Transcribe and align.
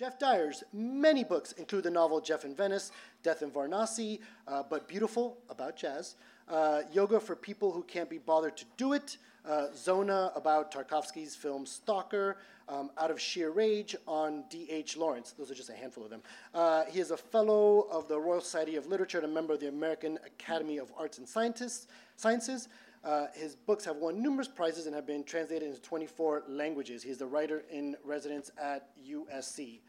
Geoff 0.00 0.18
Dyer's 0.18 0.64
many 0.72 1.24
books 1.24 1.52
include 1.52 1.82
the 1.82 1.90
novel 1.90 2.22
Jeff 2.22 2.46
in 2.46 2.54
Venice, 2.54 2.90
Death 3.22 3.42
in 3.42 3.50
Varanasi, 3.50 4.20
uh, 4.48 4.62
But 4.62 4.88
Beautiful, 4.88 5.36
about 5.50 5.76
jazz, 5.76 6.14
uh, 6.48 6.80
Yoga 6.90 7.20
for 7.20 7.36
People 7.36 7.70
Who 7.70 7.82
Can't 7.82 8.08
Be 8.08 8.16
Bothered 8.16 8.56
to 8.56 8.64
Do 8.78 8.94
It, 8.94 9.18
uh, 9.44 9.66
Zona, 9.76 10.32
about 10.34 10.72
Tarkovsky's 10.72 11.36
film 11.36 11.66
Stalker, 11.66 12.38
um, 12.66 12.90
Out 12.96 13.10
of 13.10 13.20
Sheer 13.20 13.50
Rage 13.50 13.94
on 14.08 14.44
D.H. 14.48 14.96
Lawrence. 14.96 15.32
Those 15.32 15.50
are 15.50 15.54
just 15.54 15.68
a 15.68 15.74
handful 15.74 16.04
of 16.04 16.08
them. 16.08 16.22
Uh, 16.54 16.86
he 16.86 16.98
is 16.98 17.10
a 17.10 17.16
fellow 17.18 17.80
of 17.90 18.08
the 18.08 18.18
Royal 18.18 18.40
Society 18.40 18.76
of 18.76 18.86
Literature 18.86 19.18
and 19.18 19.26
a 19.26 19.30
member 19.30 19.52
of 19.52 19.60
the 19.60 19.68
American 19.68 20.18
Academy 20.24 20.78
of 20.78 20.90
Arts 20.96 21.18
and 21.18 21.28
Scientists, 21.28 21.88
Sciences. 22.16 22.68
Uh, 23.02 23.26
his 23.34 23.54
books 23.54 23.84
have 23.84 23.96
won 23.96 24.22
numerous 24.22 24.48
prizes 24.48 24.86
and 24.86 24.94
have 24.94 25.06
been 25.06 25.24
translated 25.24 25.68
into 25.68 25.80
24 25.82 26.44
languages. 26.48 27.02
He's 27.02 27.18
the 27.18 27.26
writer 27.26 27.64
in 27.70 27.96
residence 28.04 28.50
at 28.60 28.88
USC. 29.06 29.80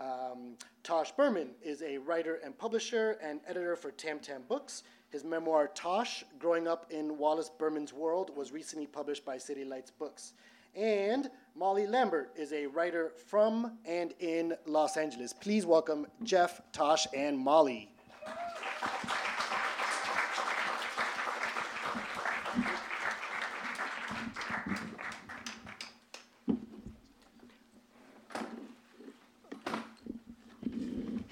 Um, 0.00 0.54
Tosh 0.84 1.10
Berman 1.12 1.48
is 1.62 1.82
a 1.82 1.98
writer 1.98 2.38
and 2.44 2.56
publisher 2.56 3.18
and 3.22 3.40
editor 3.46 3.74
for 3.74 3.90
Tam 3.90 4.20
Tam 4.20 4.42
Books. 4.48 4.84
His 5.10 5.24
memoir, 5.24 5.68
Tosh, 5.74 6.24
Growing 6.38 6.68
Up 6.68 6.86
in 6.90 7.18
Wallace 7.18 7.50
Berman's 7.58 7.92
World, 7.92 8.30
was 8.36 8.52
recently 8.52 8.86
published 8.86 9.24
by 9.24 9.38
City 9.38 9.64
Lights 9.64 9.90
Books. 9.90 10.34
And 10.76 11.30
Molly 11.56 11.86
Lambert 11.86 12.30
is 12.36 12.52
a 12.52 12.66
writer 12.66 13.12
from 13.26 13.78
and 13.84 14.14
in 14.20 14.54
Los 14.66 14.96
Angeles. 14.96 15.32
Please 15.32 15.66
welcome 15.66 16.06
Geoff, 16.22 16.60
Tosh, 16.72 17.06
and 17.12 17.36
Molly. 17.36 17.90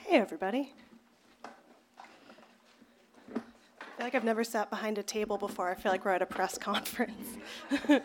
Hey, 0.09 0.16
everybody. 0.27 0.73
I 3.33 3.39
feel 3.39 3.43
like 4.01 4.17
I've 4.17 4.25
never 4.25 4.43
sat 4.43 4.71
behind 4.71 4.99
a 4.99 5.03
table 5.05 5.39
before. 5.39 5.71
I 5.71 5.75
feel 5.77 5.93
like 5.93 6.05
we're 6.05 6.11
at 6.11 6.21
a 6.21 6.27
press 6.27 6.59
conference. 6.71 7.37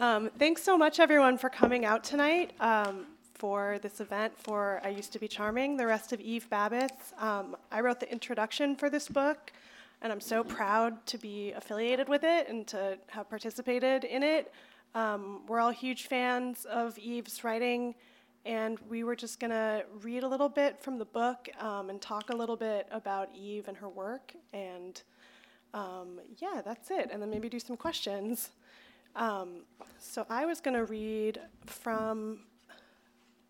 um, 0.00 0.30
thanks 0.36 0.64
so 0.64 0.76
much, 0.76 0.98
everyone, 0.98 1.38
for 1.38 1.48
coming 1.48 1.84
out 1.84 2.02
tonight 2.02 2.54
um, 2.58 3.06
for 3.34 3.78
this 3.82 4.00
event 4.00 4.32
for 4.36 4.80
I 4.82 4.88
Used 4.88 5.12
to 5.12 5.20
Be 5.20 5.28
Charming, 5.28 5.76
the 5.76 5.86
rest 5.86 6.12
of 6.12 6.20
Eve 6.20 6.48
Babitz. 6.50 7.16
Um, 7.22 7.56
I 7.70 7.82
wrote 7.82 8.00
the 8.00 8.10
introduction 8.10 8.74
for 8.74 8.90
this 8.90 9.06
book, 9.06 9.52
and 10.02 10.12
I'm 10.12 10.20
so 10.20 10.42
proud 10.42 11.06
to 11.06 11.18
be 11.18 11.52
affiliated 11.52 12.08
with 12.08 12.24
it 12.24 12.48
and 12.48 12.66
to 12.66 12.98
have 13.06 13.30
participated 13.30 14.02
in 14.02 14.24
it. 14.24 14.52
Um, 14.96 15.42
we're 15.46 15.60
all 15.60 15.70
huge 15.70 16.08
fans 16.08 16.64
of 16.64 16.98
Eve's 16.98 17.44
writing 17.44 17.94
and 18.48 18.78
we 18.88 19.04
were 19.04 19.14
just 19.14 19.40
going 19.40 19.50
to 19.50 19.84
read 20.00 20.22
a 20.22 20.28
little 20.28 20.48
bit 20.48 20.82
from 20.82 20.98
the 20.98 21.04
book 21.04 21.50
um, 21.60 21.90
and 21.90 22.00
talk 22.00 22.30
a 22.30 22.34
little 22.34 22.56
bit 22.56 22.88
about 22.90 23.28
Eve 23.36 23.68
and 23.68 23.76
her 23.76 23.90
work. 23.90 24.32
And 24.54 25.00
um, 25.74 26.18
yeah, 26.38 26.62
that's 26.64 26.90
it. 26.90 27.10
And 27.12 27.20
then 27.20 27.28
maybe 27.28 27.50
do 27.50 27.60
some 27.60 27.76
questions. 27.76 28.48
Um, 29.14 29.64
so 29.98 30.24
I 30.30 30.46
was 30.46 30.62
going 30.62 30.76
to 30.76 30.84
read 30.84 31.38
from 31.66 32.40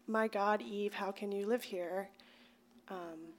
My 0.09 0.27
God, 0.27 0.63
Eve, 0.63 0.95
How 0.95 1.13
Can 1.13 1.31
You 1.31 1.47
Live 1.47 1.63
Here? 1.63 2.09
Um, 2.89 3.35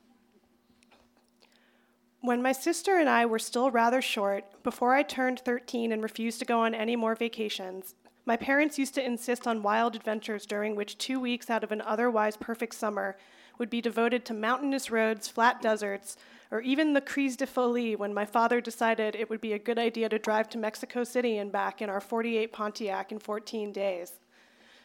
when 2.21 2.41
my 2.41 2.53
sister 2.53 2.99
and 2.99 3.09
I 3.09 3.25
were 3.25 3.39
still 3.39 3.69
rather 3.69 4.01
short, 4.01 4.63
before 4.63 4.93
I 4.93 5.03
turned 5.03 5.41
13 5.41 5.91
and 5.91 6.01
refused 6.01 6.39
to 6.39 6.45
go 6.45 6.61
on 6.61 6.73
any 6.73 6.95
more 6.95 7.15
vacations, 7.15 7.95
my 8.29 8.37
parents 8.37 8.77
used 8.77 8.93
to 8.93 9.03
insist 9.03 9.47
on 9.47 9.63
wild 9.63 9.95
adventures 9.95 10.45
during 10.45 10.75
which 10.75 10.99
two 10.99 11.19
weeks 11.19 11.49
out 11.49 11.63
of 11.63 11.71
an 11.71 11.81
otherwise 11.81 12.37
perfect 12.37 12.75
summer 12.75 13.17
would 13.57 13.71
be 13.71 13.81
devoted 13.81 14.23
to 14.23 14.35
mountainous 14.35 14.91
roads, 14.91 15.27
flat 15.27 15.59
deserts, 15.63 16.15
or 16.51 16.61
even 16.61 16.93
the 16.93 17.01
Crise 17.01 17.35
de 17.35 17.47
Folie 17.47 17.95
when 17.95 18.13
my 18.13 18.25
father 18.25 18.61
decided 18.61 19.15
it 19.15 19.31
would 19.31 19.41
be 19.41 19.53
a 19.53 19.57
good 19.57 19.79
idea 19.79 20.07
to 20.09 20.19
drive 20.19 20.47
to 20.49 20.59
Mexico 20.59 21.03
City 21.03 21.39
and 21.39 21.51
back 21.51 21.81
in 21.81 21.89
our 21.89 21.99
48 21.99 22.53
Pontiac 22.53 23.11
in 23.11 23.17
14 23.17 23.71
days. 23.71 24.19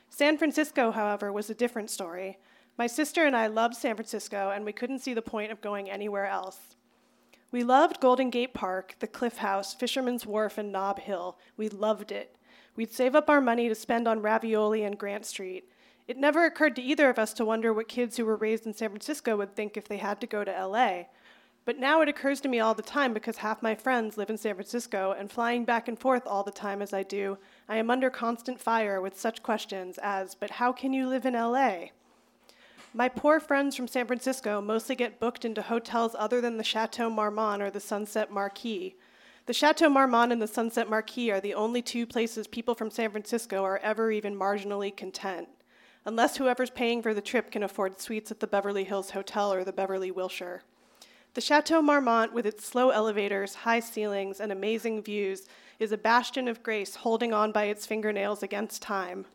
San 0.09 0.39
Francisco, 0.39 0.91
however, 0.91 1.31
was 1.31 1.51
a 1.51 1.55
different 1.55 1.91
story. 1.91 2.39
My 2.79 2.87
sister 2.87 3.27
and 3.27 3.37
I 3.37 3.49
loved 3.49 3.75
San 3.75 3.95
Francisco, 3.95 4.53
and 4.55 4.65
we 4.65 4.73
couldn't 4.73 5.01
see 5.01 5.13
the 5.13 5.21
point 5.21 5.53
of 5.53 5.61
going 5.61 5.91
anywhere 5.91 6.27
else. 6.27 6.77
We 7.51 7.63
loved 7.63 8.01
Golden 8.01 8.31
Gate 8.31 8.55
Park, 8.55 8.97
the 9.01 9.07
Cliff 9.07 9.37
House, 9.37 9.75
Fisherman's 9.75 10.25
Wharf, 10.25 10.57
and 10.57 10.73
Nob 10.73 10.99
Hill. 10.99 11.37
We 11.59 11.69
loved 11.69 12.11
it. 12.11 12.39
We'd 12.77 12.93
save 12.93 13.15
up 13.15 13.31
our 13.31 13.41
money 13.41 13.69
to 13.69 13.75
spend 13.75 14.09
on 14.09 14.23
ravioli 14.23 14.83
and 14.83 14.99
Grant 14.99 15.27
Street. 15.27 15.69
It 16.09 16.17
never 16.17 16.45
occurred 16.45 16.77
to 16.77 16.83
either 16.83 17.09
of 17.09 17.19
us 17.19 17.33
to 17.35 17.45
wonder 17.45 17.73
what 17.73 17.89
kids 17.89 18.17
who 18.17 18.27
were 18.27 18.37
raised 18.37 18.67
in 18.67 18.75
San 18.75 18.91
Francisco 18.91 19.37
would 19.37 19.55
think 19.55 19.77
if 19.77 19.89
they 19.89 19.97
had 19.99 20.21
to 20.21 20.27
go 20.27 20.45
to 20.45 20.67
LA. 20.67 21.05
But 21.65 21.79
now 21.79 22.03
it 22.03 22.09
occurs 22.09 22.43
to 22.43 22.49
me 22.49 22.61
all 22.61 22.75
the 22.75 22.83
time 22.83 23.15
because 23.15 23.39
half 23.39 23.63
my 23.63 23.75
friends 23.75 24.19
live 24.19 24.29
in 24.29 24.37
San 24.37 24.55
Francisco, 24.55 25.15
and 25.19 25.31
flying 25.33 25.65
back 25.65 25.89
and 25.89 25.99
forth 25.99 26.27
all 26.27 26.43
the 26.43 26.51
time 26.51 26.83
as 26.83 26.93
I 26.93 27.03
do, 27.03 27.39
I 27.69 27.77
am 27.77 27.91
under 27.91 28.11
constant 28.11 28.61
fire 28.61 29.01
with 29.01 29.19
such 29.19 29.43
questions 29.43 29.99
as, 30.03 30.35
But 30.35 30.51
how 30.51 30.73
can 30.73 30.93
you 30.93 31.09
live 31.09 31.25
in 31.25 31.33
LA? 31.33 31.87
My 32.93 33.09
poor 33.09 33.41
friends 33.41 33.75
from 33.75 33.89
San 33.89 34.07
Francisco 34.07 34.61
mostly 34.61 34.95
get 34.95 35.19
booked 35.19 35.45
into 35.45 35.63
hotels 35.63 36.15
other 36.19 36.41
than 36.41 36.59
the 36.59 36.65
Chateau 36.65 37.09
Marmont 37.09 37.63
or 37.63 37.71
the 37.71 37.81
Sunset 37.81 38.31
Marquis. 38.31 38.95
The 39.47 39.53
Chateau 39.53 39.91
Marmont 39.91 40.33
and 40.33 40.41
the 40.41 40.47
Sunset 40.47 40.89
Marquis 40.89 41.31
are 41.31 41.41
the 41.41 41.53
only 41.53 41.83
two 41.83 42.07
places 42.07 42.47
people 42.47 42.75
from 42.75 42.91
San 42.91 43.11
Francisco 43.11 43.63
are 43.63 43.77
ever 43.79 44.11
even 44.11 44.35
marginally 44.35 44.97
content, 44.97 45.49
unless 46.07 46.39
whoever's 46.39 46.71
paying 46.71 47.03
for 47.03 47.13
the 47.13 47.21
trip 47.21 47.51
can 47.51 47.63
afford 47.63 48.01
suites 48.01 48.31
at 48.31 48.41
the 48.41 48.47
Beverly 48.47 48.85
Hills 48.85 49.11
Hotel 49.11 49.53
or 49.53 49.63
the 49.63 49.71
Beverly 49.71 50.11
Wilshire. 50.11 50.63
The 51.35 51.43
Chateau 51.43 51.83
Marmont, 51.83 52.33
with 52.33 52.47
its 52.47 52.65
slow 52.65 52.89
elevators, 52.89 53.55
high 53.55 53.81
ceilings, 53.81 54.41
and 54.41 54.51
amazing 54.51 55.03
views, 55.03 55.47
is 55.79 55.93
a 55.93 55.99
bastion 55.99 56.49
of 56.49 56.63
grace 56.63 56.95
holding 56.95 57.35
on 57.35 57.53
by 57.53 57.65
its 57.65 57.85
fingernails 57.85 58.43
against 58.43 58.81
time. 58.81 59.27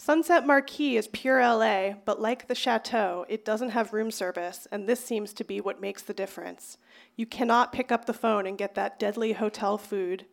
Sunset 0.00 0.46
Marquis 0.46 0.96
is 0.96 1.08
pure 1.08 1.40
LA, 1.40 1.94
but 2.04 2.20
like 2.20 2.46
the 2.46 2.54
chateau, 2.54 3.26
it 3.28 3.44
doesn't 3.44 3.70
have 3.70 3.92
room 3.92 4.12
service, 4.12 4.68
and 4.70 4.86
this 4.88 5.04
seems 5.04 5.32
to 5.32 5.42
be 5.42 5.60
what 5.60 5.80
makes 5.80 6.02
the 6.02 6.14
difference. 6.14 6.78
You 7.16 7.26
cannot 7.26 7.72
pick 7.72 7.90
up 7.90 8.04
the 8.04 8.14
phone 8.14 8.46
and 8.46 8.56
get 8.56 8.76
that 8.76 9.00
deadly 9.00 9.32
hotel 9.32 9.76
food. 9.76 10.24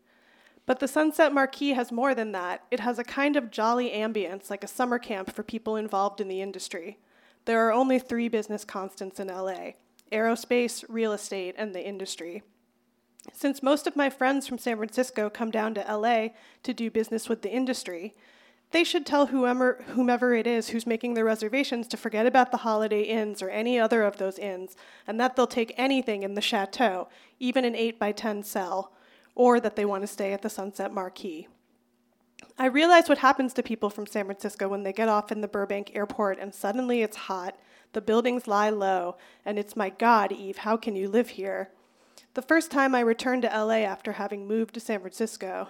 But 0.68 0.80
the 0.80 0.88
Sunset 0.88 1.34
Marquis 1.34 1.74
has 1.74 1.92
more 1.92 2.14
than 2.14 2.32
that. 2.32 2.64
It 2.70 2.80
has 2.80 3.00
a 3.00 3.04
kind 3.04 3.36
of 3.36 3.50
jolly 3.50 3.90
ambience, 3.90 4.52
like 4.52 4.64
a 4.64 4.68
summer 4.68 5.00
camp 5.00 5.34
for 5.34 5.42
people 5.42 5.76
involved 5.76 6.22
in 6.22 6.28
the 6.28 6.44
industry. 6.44 7.00
There 7.46 7.68
are 7.68 7.74
only 7.74 7.98
three 7.98 8.28
business 8.28 8.66
constants 8.66 9.20
in 9.20 9.28
LA 9.30 9.72
aerospace, 10.12 10.86
real 10.88 11.12
estate, 11.12 11.56
and 11.58 11.74
the 11.74 11.86
industry. 11.86 12.44
Since 13.34 13.64
most 13.64 13.88
of 13.88 13.96
my 13.96 14.12
friends 14.12 14.46
from 14.46 14.60
San 14.60 14.78
Francisco 14.78 15.32
come 15.32 15.50
down 15.50 15.74
to 15.74 15.82
LA 15.82 16.30
to 16.62 16.74
do 16.74 16.92
business 16.92 17.28
with 17.28 17.42
the 17.42 17.52
industry, 17.52 18.14
they 18.76 18.84
should 18.84 19.06
tell 19.06 19.28
whomever, 19.28 19.82
whomever 19.94 20.34
it 20.34 20.46
is 20.46 20.68
who's 20.68 20.86
making 20.86 21.14
the 21.14 21.24
reservations 21.24 21.88
to 21.88 21.96
forget 21.96 22.26
about 22.26 22.52
the 22.52 22.58
Holiday 22.58 23.04
Inns 23.04 23.42
or 23.42 23.50
any 23.50 23.80
other 23.80 24.04
of 24.04 24.18
those 24.18 24.38
inns, 24.38 24.76
and 25.08 25.18
that 25.18 25.38
they'll 25.38 25.48
take 25.48 25.74
anything 25.78 26.24
in 26.24 26.34
the 26.34 26.42
chateau, 26.42 27.08
even 27.40 27.64
an 27.64 27.74
8 27.74 27.98
by 27.98 28.12
10 28.12 28.44
cell, 28.44 28.92
or 29.34 29.62
that 29.62 29.78
they 29.78 29.86
want 29.86 30.04
to 30.04 30.08
stay 30.08 30.34
at 30.34 30.42
the 30.42 30.50
Sunset 30.50 30.94
Marquis. 30.94 31.48
I 32.60 32.66
realize 32.66 33.08
what 33.08 33.20
happens 33.20 33.54
to 33.54 33.64
people 33.64 33.90
from 33.90 34.08
San 34.08 34.26
Francisco 34.26 34.68
when 34.68 34.84
they 34.84 34.92
get 34.92 35.08
off 35.08 35.32
in 35.32 35.40
the 35.40 35.48
Burbank 35.48 35.96
airport 35.96 36.38
and 36.38 36.54
suddenly 36.54 37.02
it's 37.02 37.16
hot, 37.16 37.58
the 37.94 38.02
buildings 38.02 38.46
lie 38.46 38.72
low, 38.72 39.16
and 39.46 39.58
it's 39.58 39.78
my 39.78 39.90
God, 39.90 40.34
Eve, 40.34 40.58
how 40.58 40.76
can 40.76 40.98
you 40.98 41.08
live 41.08 41.30
here? 41.30 41.70
The 42.34 42.42
first 42.42 42.72
time 42.72 42.94
I 42.94 43.00
returned 43.00 43.44
to 43.44 43.48
LA 43.48 43.86
after 43.86 44.12
having 44.12 44.46
moved 44.46 44.74
to 44.74 44.82
San 44.82 45.00
Francisco, 45.00 45.70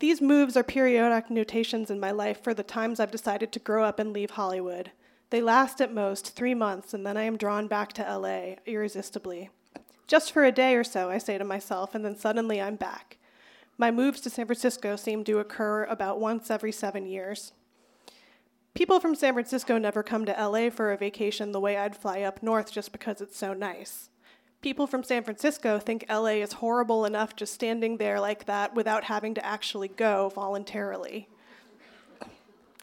these 0.00 0.20
moves 0.20 0.56
are 0.56 0.62
periodic 0.62 1.30
notations 1.30 1.90
in 1.90 1.98
my 1.98 2.10
life 2.12 2.42
for 2.42 2.54
the 2.54 2.62
times 2.62 3.00
I've 3.00 3.10
decided 3.10 3.50
to 3.52 3.58
grow 3.58 3.84
up 3.84 3.98
and 3.98 4.12
leave 4.12 4.30
Hollywood. 4.30 4.92
They 5.30 5.42
last 5.42 5.80
at 5.80 5.92
most 5.92 6.34
three 6.34 6.54
months, 6.54 6.94
and 6.94 7.04
then 7.04 7.16
I 7.16 7.24
am 7.24 7.36
drawn 7.36 7.66
back 7.66 7.92
to 7.94 8.02
LA 8.02 8.56
irresistibly. 8.64 9.50
Just 10.06 10.32
for 10.32 10.44
a 10.44 10.52
day 10.52 10.74
or 10.74 10.84
so, 10.84 11.10
I 11.10 11.18
say 11.18 11.36
to 11.36 11.44
myself, 11.44 11.94
and 11.94 12.04
then 12.04 12.16
suddenly 12.16 12.60
I'm 12.60 12.76
back. 12.76 13.18
My 13.76 13.90
moves 13.90 14.20
to 14.22 14.30
San 14.30 14.46
Francisco 14.46 14.96
seem 14.96 15.24
to 15.24 15.38
occur 15.38 15.84
about 15.84 16.20
once 16.20 16.50
every 16.50 16.72
seven 16.72 17.06
years. 17.06 17.52
People 18.74 19.00
from 19.00 19.14
San 19.14 19.34
Francisco 19.34 19.76
never 19.78 20.02
come 20.02 20.24
to 20.24 20.32
LA 20.32 20.70
for 20.70 20.92
a 20.92 20.96
vacation 20.96 21.52
the 21.52 21.60
way 21.60 21.76
I'd 21.76 21.96
fly 21.96 22.22
up 22.22 22.42
north 22.42 22.72
just 22.72 22.92
because 22.92 23.20
it's 23.20 23.36
so 23.36 23.52
nice. 23.52 24.10
People 24.60 24.88
from 24.88 25.04
San 25.04 25.22
Francisco 25.22 25.78
think 25.78 26.04
LA 26.10 26.40
is 26.42 26.54
horrible 26.54 27.04
enough 27.04 27.36
just 27.36 27.54
standing 27.54 27.96
there 27.96 28.18
like 28.18 28.46
that 28.46 28.74
without 28.74 29.04
having 29.04 29.32
to 29.34 29.46
actually 29.46 29.86
go 29.86 30.30
voluntarily. 30.34 31.28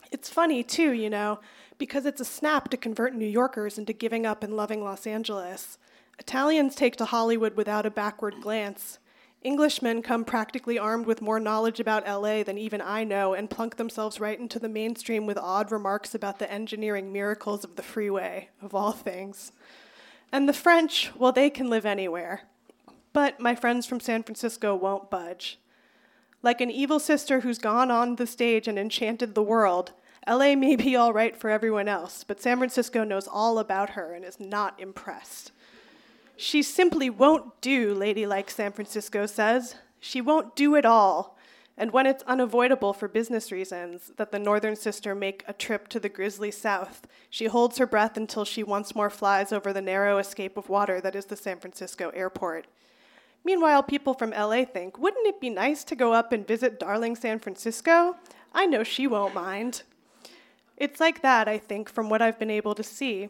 It's 0.09 0.29
funny, 0.29 0.63
too, 0.63 0.93
you 0.93 1.09
know, 1.09 1.39
because 1.77 2.05
it's 2.05 2.21
a 2.21 2.25
snap 2.25 2.69
to 2.69 2.77
convert 2.77 3.13
New 3.13 3.27
Yorkers 3.27 3.77
into 3.77 3.91
giving 3.91 4.25
up 4.25 4.41
and 4.41 4.55
loving 4.55 4.81
Los 4.81 5.05
Angeles. 5.05 5.77
Italians 6.17 6.75
take 6.75 6.95
to 6.95 7.05
Hollywood 7.05 7.57
without 7.57 7.85
a 7.85 7.91
backward 7.91 8.35
glance. 8.41 8.99
Englishmen 9.43 10.01
come 10.01 10.23
practically 10.23 10.79
armed 10.79 11.05
with 11.05 11.21
more 11.21 11.41
knowledge 11.41 11.81
about 11.81 12.07
LA 12.07 12.41
than 12.43 12.57
even 12.57 12.81
I 12.81 13.03
know 13.03 13.33
and 13.33 13.49
plunk 13.49 13.75
themselves 13.75 14.21
right 14.21 14.39
into 14.39 14.59
the 14.59 14.69
mainstream 14.69 15.25
with 15.25 15.37
odd 15.37 15.73
remarks 15.73 16.15
about 16.15 16.39
the 16.39 16.49
engineering 16.49 17.11
miracles 17.11 17.65
of 17.65 17.75
the 17.75 17.83
freeway, 17.83 18.49
of 18.61 18.73
all 18.73 18.93
things. 18.93 19.51
And 20.31 20.49
the 20.49 20.53
French, 20.53 21.11
well, 21.15 21.31
they 21.31 21.49
can 21.49 21.69
live 21.69 21.85
anywhere. 21.85 22.41
But 23.13 23.39
my 23.39 23.55
friends 23.55 23.85
from 23.85 23.99
San 23.99 24.23
Francisco 24.23 24.75
won't 24.75 25.09
budge. 25.09 25.59
Like 26.41 26.61
an 26.61 26.69
evil 26.69 26.99
sister 26.99 27.39
who's 27.39 27.57
gone 27.57 27.89
on 27.89 28.17
the 28.17 28.27
stage 28.27 28.67
and 28.67 28.77
enchanted 28.77 29.33
the 29.33 29.43
world, 29.43 29.93
LA 30.27 30.55
may 30.55 30.75
be 30.75 30.95
all 30.95 31.13
right 31.13 31.35
for 31.35 31.49
everyone 31.49 31.87
else, 31.87 32.23
but 32.23 32.41
San 32.41 32.57
Francisco 32.57 33.03
knows 33.03 33.27
all 33.27 33.59
about 33.59 33.91
her 33.91 34.13
and 34.13 34.25
is 34.25 34.39
not 34.39 34.79
impressed. 34.79 35.51
She 36.35 36.61
simply 36.61 37.09
won't 37.09 37.61
do, 37.61 37.93
Ladylike 37.93 38.49
San 38.49 38.71
Francisco 38.71 39.25
says. 39.25 39.75
She 39.99 40.21
won't 40.21 40.55
do 40.55 40.75
it 40.75 40.85
all. 40.85 41.34
And 41.77 41.91
when 41.91 42.05
it's 42.05 42.23
unavoidable 42.23 42.93
for 42.93 43.07
business 43.07 43.51
reasons 43.51 44.11
that 44.15 44.31
the 44.31 44.39
northern 44.39 44.77
sister 44.77 45.13
make 45.13 45.43
a 45.45 45.53
trip 45.53 45.89
to 45.89 45.99
the 45.99 46.07
grisly 46.07 46.51
south, 46.51 47.05
she 47.29 47.47
holds 47.47 47.77
her 47.77 47.85
breath 47.87 48.15
until 48.15 48.45
she 48.45 48.63
once 48.63 48.95
more 48.95 49.09
flies 49.09 49.51
over 49.51 49.73
the 49.73 49.81
narrow 49.81 50.17
escape 50.17 50.55
of 50.55 50.69
water 50.69 51.01
that 51.01 51.15
is 51.15 51.25
the 51.25 51.35
San 51.35 51.59
Francisco 51.59 52.11
airport. 52.11 52.67
Meanwhile, 53.43 53.83
people 53.83 54.13
from 54.13 54.31
LA 54.31 54.63
think, 54.63 54.97
wouldn't 54.97 55.27
it 55.27 55.41
be 55.41 55.49
nice 55.49 55.83
to 55.83 55.95
go 55.95 56.13
up 56.13 56.31
and 56.31 56.47
visit 56.47 56.79
darling 56.79 57.15
San 57.15 57.39
Francisco? 57.39 58.15
I 58.53 58.65
know 58.65 58.83
she 58.83 59.05
won't 59.05 59.35
mind. 59.35 59.83
It's 60.77 60.99
like 60.99 61.21
that, 61.21 61.47
I 61.47 61.57
think, 61.57 61.89
from 61.89 62.09
what 62.09 62.21
I've 62.21 62.39
been 62.39 62.49
able 62.49 62.73
to 62.73 62.83
see. 62.83 63.29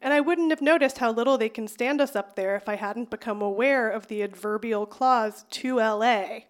And 0.00 0.12
I 0.12 0.20
wouldn't 0.20 0.50
have 0.50 0.62
noticed 0.62 0.98
how 0.98 1.10
little 1.10 1.38
they 1.38 1.48
can 1.48 1.66
stand 1.66 2.00
us 2.00 2.14
up 2.14 2.36
there 2.36 2.54
if 2.54 2.68
I 2.68 2.76
hadn't 2.76 3.10
become 3.10 3.42
aware 3.42 3.90
of 3.90 4.06
the 4.06 4.22
adverbial 4.22 4.86
clause 4.86 5.44
to 5.50 5.78
LA. 5.78 6.40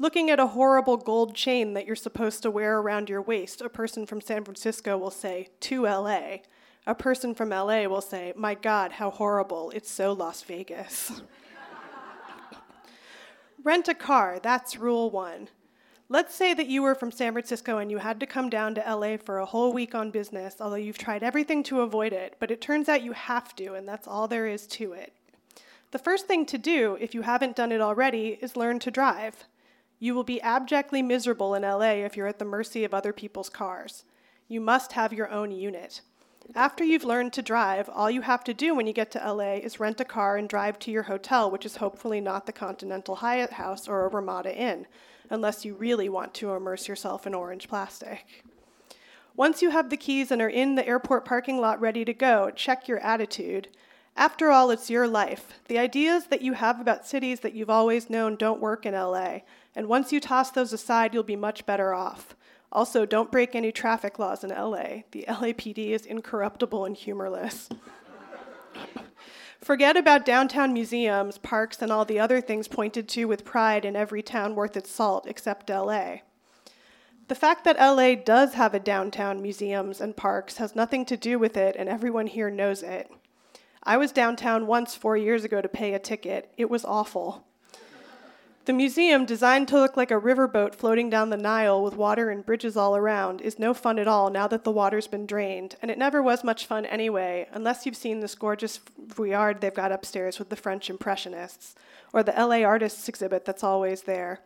Looking 0.00 0.30
at 0.30 0.38
a 0.38 0.46
horrible 0.46 0.96
gold 0.96 1.34
chain 1.34 1.74
that 1.74 1.84
you're 1.84 1.96
supposed 1.96 2.42
to 2.42 2.52
wear 2.52 2.78
around 2.78 3.08
your 3.08 3.20
waist, 3.20 3.60
a 3.60 3.68
person 3.68 4.06
from 4.06 4.20
San 4.20 4.44
Francisco 4.44 4.96
will 4.96 5.10
say, 5.10 5.48
to 5.60 5.82
LA. 5.82 6.38
A 6.86 6.94
person 6.94 7.34
from 7.34 7.48
LA 7.48 7.84
will 7.86 8.00
say, 8.00 8.32
my 8.36 8.54
God, 8.54 8.92
how 8.92 9.10
horrible, 9.10 9.70
it's 9.74 9.90
so 9.90 10.12
Las 10.12 10.42
Vegas. 10.42 11.20
Rent 13.64 13.88
a 13.88 13.94
car, 13.94 14.38
that's 14.40 14.76
rule 14.76 15.10
one. 15.10 15.48
Let's 16.08 16.34
say 16.34 16.54
that 16.54 16.68
you 16.68 16.82
were 16.82 16.94
from 16.94 17.10
San 17.10 17.32
Francisco 17.32 17.78
and 17.78 17.90
you 17.90 17.98
had 17.98 18.20
to 18.20 18.26
come 18.26 18.48
down 18.48 18.76
to 18.76 18.94
LA 18.94 19.16
for 19.16 19.40
a 19.40 19.46
whole 19.46 19.72
week 19.72 19.96
on 19.96 20.12
business, 20.12 20.56
although 20.60 20.76
you've 20.76 20.96
tried 20.96 21.24
everything 21.24 21.64
to 21.64 21.80
avoid 21.80 22.12
it, 22.12 22.36
but 22.38 22.52
it 22.52 22.60
turns 22.60 22.88
out 22.88 23.02
you 23.02 23.12
have 23.12 23.54
to, 23.56 23.74
and 23.74 23.86
that's 23.86 24.06
all 24.06 24.28
there 24.28 24.46
is 24.46 24.68
to 24.68 24.92
it. 24.92 25.12
The 25.90 25.98
first 25.98 26.28
thing 26.28 26.46
to 26.46 26.56
do, 26.56 26.96
if 27.00 27.14
you 27.14 27.22
haven't 27.22 27.56
done 27.56 27.72
it 27.72 27.80
already, 27.80 28.38
is 28.40 28.56
learn 28.56 28.78
to 28.78 28.92
drive. 28.92 29.44
You 29.98 30.14
will 30.14 30.24
be 30.24 30.40
abjectly 30.40 31.02
miserable 31.02 31.54
in 31.54 31.62
LA 31.62 32.04
if 32.04 32.16
you're 32.16 32.26
at 32.26 32.38
the 32.38 32.44
mercy 32.44 32.84
of 32.84 32.94
other 32.94 33.12
people's 33.12 33.48
cars. 33.48 34.04
You 34.46 34.60
must 34.60 34.92
have 34.92 35.12
your 35.12 35.30
own 35.30 35.50
unit. 35.50 36.00
After 36.54 36.82
you've 36.82 37.04
learned 37.04 37.34
to 37.34 37.42
drive, 37.42 37.90
all 37.90 38.10
you 38.10 38.22
have 38.22 38.42
to 38.44 38.54
do 38.54 38.74
when 38.74 38.86
you 38.86 38.92
get 38.92 39.10
to 39.10 39.32
LA 39.32 39.54
is 39.54 39.80
rent 39.80 40.00
a 40.00 40.04
car 40.04 40.36
and 40.36 40.48
drive 40.48 40.78
to 40.80 40.90
your 40.90 41.02
hotel, 41.02 41.50
which 41.50 41.66
is 41.66 41.76
hopefully 41.76 42.20
not 42.20 42.46
the 42.46 42.52
Continental 42.52 43.16
Hyatt 43.16 43.52
House 43.52 43.86
or 43.86 44.06
a 44.06 44.08
Ramada 44.08 44.54
Inn 44.56 44.86
unless 45.30 45.64
you 45.64 45.74
really 45.74 46.08
want 46.08 46.34
to 46.34 46.52
immerse 46.52 46.88
yourself 46.88 47.26
in 47.26 47.34
orange 47.34 47.68
plastic. 47.68 48.44
Once 49.36 49.62
you 49.62 49.70
have 49.70 49.90
the 49.90 49.96
keys 49.96 50.30
and 50.30 50.42
are 50.42 50.48
in 50.48 50.74
the 50.74 50.86
airport 50.86 51.24
parking 51.24 51.60
lot 51.60 51.80
ready 51.80 52.04
to 52.04 52.14
go, 52.14 52.50
check 52.50 52.88
your 52.88 52.98
attitude. 53.00 53.68
After 54.16 54.50
all, 54.50 54.70
it's 54.70 54.90
your 54.90 55.06
life. 55.06 55.60
The 55.68 55.78
ideas 55.78 56.26
that 56.26 56.42
you 56.42 56.54
have 56.54 56.80
about 56.80 57.06
cities 57.06 57.40
that 57.40 57.54
you've 57.54 57.70
always 57.70 58.10
known 58.10 58.34
don't 58.34 58.60
work 58.60 58.84
in 58.84 58.94
LA, 58.94 59.40
and 59.74 59.88
once 59.88 60.12
you 60.12 60.20
toss 60.20 60.50
those 60.50 60.72
aside, 60.72 61.14
you'll 61.14 61.22
be 61.22 61.36
much 61.36 61.66
better 61.66 61.94
off. 61.94 62.34
Also, 62.70 63.06
don't 63.06 63.32
break 63.32 63.54
any 63.54 63.72
traffic 63.72 64.18
laws 64.18 64.44
in 64.44 64.50
LA. 64.50 65.02
The 65.12 65.24
LAPD 65.28 65.90
is 65.90 66.04
incorruptible 66.04 66.84
and 66.84 66.96
humorless. 66.96 67.68
Forget 69.60 69.96
about 69.96 70.24
downtown 70.24 70.72
museums, 70.72 71.38
parks, 71.38 71.82
and 71.82 71.90
all 71.90 72.04
the 72.04 72.20
other 72.20 72.40
things 72.40 72.68
pointed 72.68 73.08
to 73.08 73.24
with 73.24 73.44
pride 73.44 73.84
in 73.84 73.96
every 73.96 74.22
town 74.22 74.54
worth 74.54 74.76
its 74.76 74.90
salt 74.90 75.26
except 75.26 75.68
LA. 75.68 76.18
The 77.26 77.34
fact 77.34 77.64
that 77.64 77.78
LA 77.78 78.14
does 78.14 78.54
have 78.54 78.72
a 78.72 78.80
downtown 78.80 79.42
museums 79.42 80.00
and 80.00 80.16
parks 80.16 80.58
has 80.58 80.76
nothing 80.76 81.04
to 81.06 81.16
do 81.16 81.38
with 81.38 81.56
it, 81.56 81.76
and 81.76 81.88
everyone 81.88 82.26
here 82.26 82.50
knows 82.50 82.82
it. 82.82 83.10
I 83.82 83.96
was 83.96 84.12
downtown 84.12 84.66
once 84.66 84.94
four 84.94 85.16
years 85.16 85.44
ago 85.44 85.60
to 85.60 85.68
pay 85.68 85.92
a 85.92 85.98
ticket. 85.98 86.52
It 86.56 86.70
was 86.70 86.84
awful. 86.84 87.47
The 88.68 88.74
museum, 88.74 89.24
designed 89.24 89.66
to 89.68 89.80
look 89.80 89.96
like 89.96 90.10
a 90.10 90.20
riverboat 90.20 90.74
floating 90.74 91.08
down 91.08 91.30
the 91.30 91.38
Nile 91.38 91.82
with 91.82 91.96
water 91.96 92.28
and 92.28 92.44
bridges 92.44 92.76
all 92.76 92.94
around, 92.98 93.40
is 93.40 93.58
no 93.58 93.72
fun 93.72 93.98
at 93.98 94.06
all 94.06 94.28
now 94.28 94.46
that 94.46 94.64
the 94.64 94.70
water's 94.70 95.06
been 95.06 95.24
drained, 95.24 95.76
and 95.80 95.90
it 95.90 95.96
never 95.96 96.22
was 96.22 96.44
much 96.44 96.66
fun 96.66 96.84
anyway, 96.84 97.48
unless 97.50 97.86
you've 97.86 97.96
seen 97.96 98.20
this 98.20 98.34
gorgeous 98.34 98.80
Vuillard 99.06 99.62
they've 99.62 99.72
got 99.72 99.90
upstairs 99.90 100.38
with 100.38 100.50
the 100.50 100.54
French 100.54 100.90
Impressionists, 100.90 101.76
or 102.12 102.22
the 102.22 102.32
LA 102.32 102.62
Artists 102.62 103.08
exhibit 103.08 103.46
that's 103.46 103.64
always 103.64 104.02
there. 104.02 104.40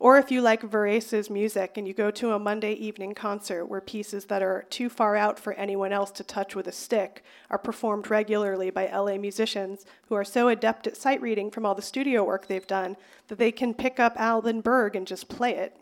Or 0.00 0.18
if 0.18 0.30
you 0.30 0.40
like 0.40 0.62
Varèse's 0.62 1.30
music 1.30 1.76
and 1.76 1.86
you 1.86 1.94
go 1.94 2.10
to 2.10 2.32
a 2.32 2.38
Monday 2.38 2.72
evening 2.72 3.14
concert 3.14 3.66
where 3.66 3.80
pieces 3.80 4.24
that 4.26 4.42
are 4.42 4.66
too 4.68 4.88
far 4.88 5.14
out 5.16 5.38
for 5.38 5.52
anyone 5.52 5.92
else 5.92 6.10
to 6.12 6.24
touch 6.24 6.56
with 6.56 6.66
a 6.66 6.72
stick 6.72 7.22
are 7.48 7.58
performed 7.58 8.10
regularly 8.10 8.70
by 8.70 8.90
LA 8.90 9.16
musicians 9.16 9.86
who 10.08 10.16
are 10.16 10.24
so 10.24 10.48
adept 10.48 10.88
at 10.88 10.96
sight 10.96 11.22
reading 11.22 11.50
from 11.50 11.64
all 11.64 11.76
the 11.76 11.82
studio 11.82 12.24
work 12.24 12.48
they've 12.48 12.66
done 12.66 12.96
that 13.28 13.38
they 13.38 13.52
can 13.52 13.72
pick 13.72 14.00
up 14.00 14.18
Alban 14.18 14.62
Berg 14.62 14.96
and 14.96 15.06
just 15.06 15.28
play 15.28 15.54
it. 15.54 15.76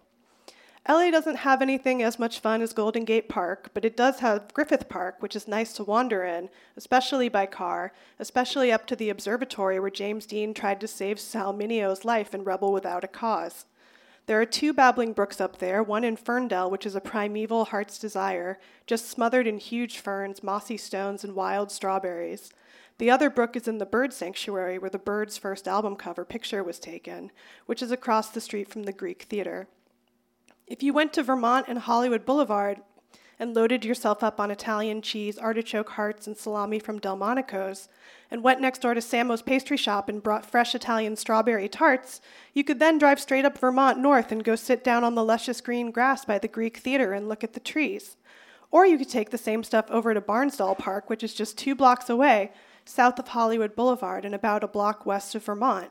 LA 0.88 1.12
doesn't 1.12 1.36
have 1.36 1.62
anything 1.62 2.02
as 2.02 2.18
much 2.18 2.40
fun 2.40 2.60
as 2.60 2.72
Golden 2.72 3.04
Gate 3.04 3.28
Park, 3.28 3.70
but 3.72 3.84
it 3.84 3.96
does 3.96 4.18
have 4.18 4.52
Griffith 4.52 4.88
Park, 4.88 5.16
which 5.20 5.36
is 5.36 5.46
nice 5.46 5.72
to 5.74 5.84
wander 5.84 6.24
in, 6.24 6.48
especially 6.76 7.28
by 7.28 7.46
car, 7.46 7.92
especially 8.18 8.72
up 8.72 8.84
to 8.88 8.96
the 8.96 9.08
observatory 9.08 9.78
where 9.78 9.90
James 9.90 10.26
Dean 10.26 10.52
tried 10.52 10.80
to 10.80 10.88
save 10.88 11.20
Sal 11.20 11.52
Mineo's 11.52 12.04
life 12.04 12.34
in 12.34 12.42
Rebel 12.42 12.72
Without 12.72 13.04
a 13.04 13.08
Cause. 13.08 13.64
There 14.26 14.40
are 14.40 14.46
two 14.46 14.72
babbling 14.72 15.14
brooks 15.14 15.40
up 15.40 15.58
there, 15.58 15.82
one 15.82 16.04
in 16.04 16.16
Fern 16.16 16.46
Dell, 16.46 16.70
which 16.70 16.86
is 16.86 16.94
a 16.94 17.00
primeval 17.00 17.66
heart's 17.66 17.98
desire, 17.98 18.58
just 18.86 19.08
smothered 19.08 19.48
in 19.48 19.58
huge 19.58 19.98
ferns, 19.98 20.42
mossy 20.42 20.76
stones, 20.76 21.24
and 21.24 21.34
wild 21.34 21.72
strawberries. 21.72 22.52
The 22.98 23.10
other 23.10 23.30
brook 23.30 23.56
is 23.56 23.66
in 23.66 23.78
the 23.78 23.86
bird 23.86 24.12
sanctuary 24.12 24.78
where 24.78 24.90
the 24.90 24.98
Byrds' 24.98 25.38
first 25.38 25.66
album 25.66 25.96
cover 25.96 26.24
picture 26.24 26.62
was 26.62 26.78
taken, 26.78 27.32
which 27.66 27.82
is 27.82 27.90
across 27.90 28.30
the 28.30 28.40
street 28.40 28.68
from 28.68 28.84
the 28.84 28.92
Greek 28.92 29.22
Theater. 29.22 29.66
If 30.68 30.84
you 30.84 30.92
went 30.92 31.12
to 31.14 31.24
Vermont 31.24 31.66
and 31.68 31.80
Hollywood 31.80 32.24
Boulevard, 32.24 32.80
and 33.38 33.54
loaded 33.54 33.84
yourself 33.84 34.22
up 34.22 34.38
on 34.40 34.50
Italian 34.50 35.02
cheese, 35.02 35.38
artichoke 35.38 35.90
hearts, 35.90 36.26
and 36.26 36.36
salami 36.36 36.78
from 36.78 36.98
Delmonico's, 36.98 37.88
and 38.30 38.42
went 38.42 38.60
next 38.60 38.82
door 38.82 38.94
to 38.94 39.00
Samo's 39.00 39.42
pastry 39.42 39.76
shop 39.76 40.08
and 40.08 40.22
brought 40.22 40.46
fresh 40.46 40.74
Italian 40.74 41.16
strawberry 41.16 41.68
tarts, 41.68 42.20
you 42.54 42.64
could 42.64 42.78
then 42.78 42.98
drive 42.98 43.20
straight 43.20 43.44
up 43.44 43.58
Vermont 43.58 43.98
north 43.98 44.32
and 44.32 44.44
go 44.44 44.56
sit 44.56 44.82
down 44.82 45.04
on 45.04 45.14
the 45.14 45.24
luscious 45.24 45.60
green 45.60 45.90
grass 45.90 46.24
by 46.24 46.38
the 46.38 46.48
Greek 46.48 46.78
Theater 46.78 47.12
and 47.12 47.28
look 47.28 47.44
at 47.44 47.52
the 47.52 47.60
trees. 47.60 48.16
Or 48.70 48.86
you 48.86 48.96
could 48.96 49.10
take 49.10 49.30
the 49.30 49.38
same 49.38 49.62
stuff 49.62 49.90
over 49.90 50.14
to 50.14 50.20
Barnsdall 50.20 50.78
Park, 50.78 51.10
which 51.10 51.22
is 51.22 51.34
just 51.34 51.58
two 51.58 51.74
blocks 51.74 52.08
away, 52.08 52.52
south 52.84 53.18
of 53.18 53.28
Hollywood 53.28 53.76
Boulevard 53.76 54.24
and 54.24 54.34
about 54.34 54.64
a 54.64 54.68
block 54.68 55.04
west 55.04 55.34
of 55.34 55.44
Vermont. 55.44 55.90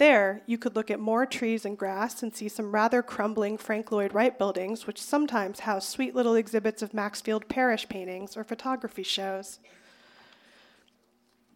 There, 0.00 0.40
you 0.46 0.56
could 0.56 0.76
look 0.76 0.90
at 0.90 0.98
more 0.98 1.26
trees 1.26 1.66
and 1.66 1.76
grass 1.76 2.22
and 2.22 2.34
see 2.34 2.48
some 2.48 2.72
rather 2.74 3.02
crumbling 3.02 3.58
Frank 3.58 3.92
Lloyd 3.92 4.14
Wright 4.14 4.38
buildings, 4.38 4.86
which 4.86 4.98
sometimes 4.98 5.60
house 5.60 5.86
sweet 5.86 6.14
little 6.14 6.36
exhibits 6.36 6.80
of 6.80 6.94
Maxfield 6.94 7.50
Parrish 7.50 7.86
paintings 7.86 8.34
or 8.34 8.42
photography 8.42 9.02
shows. 9.02 9.58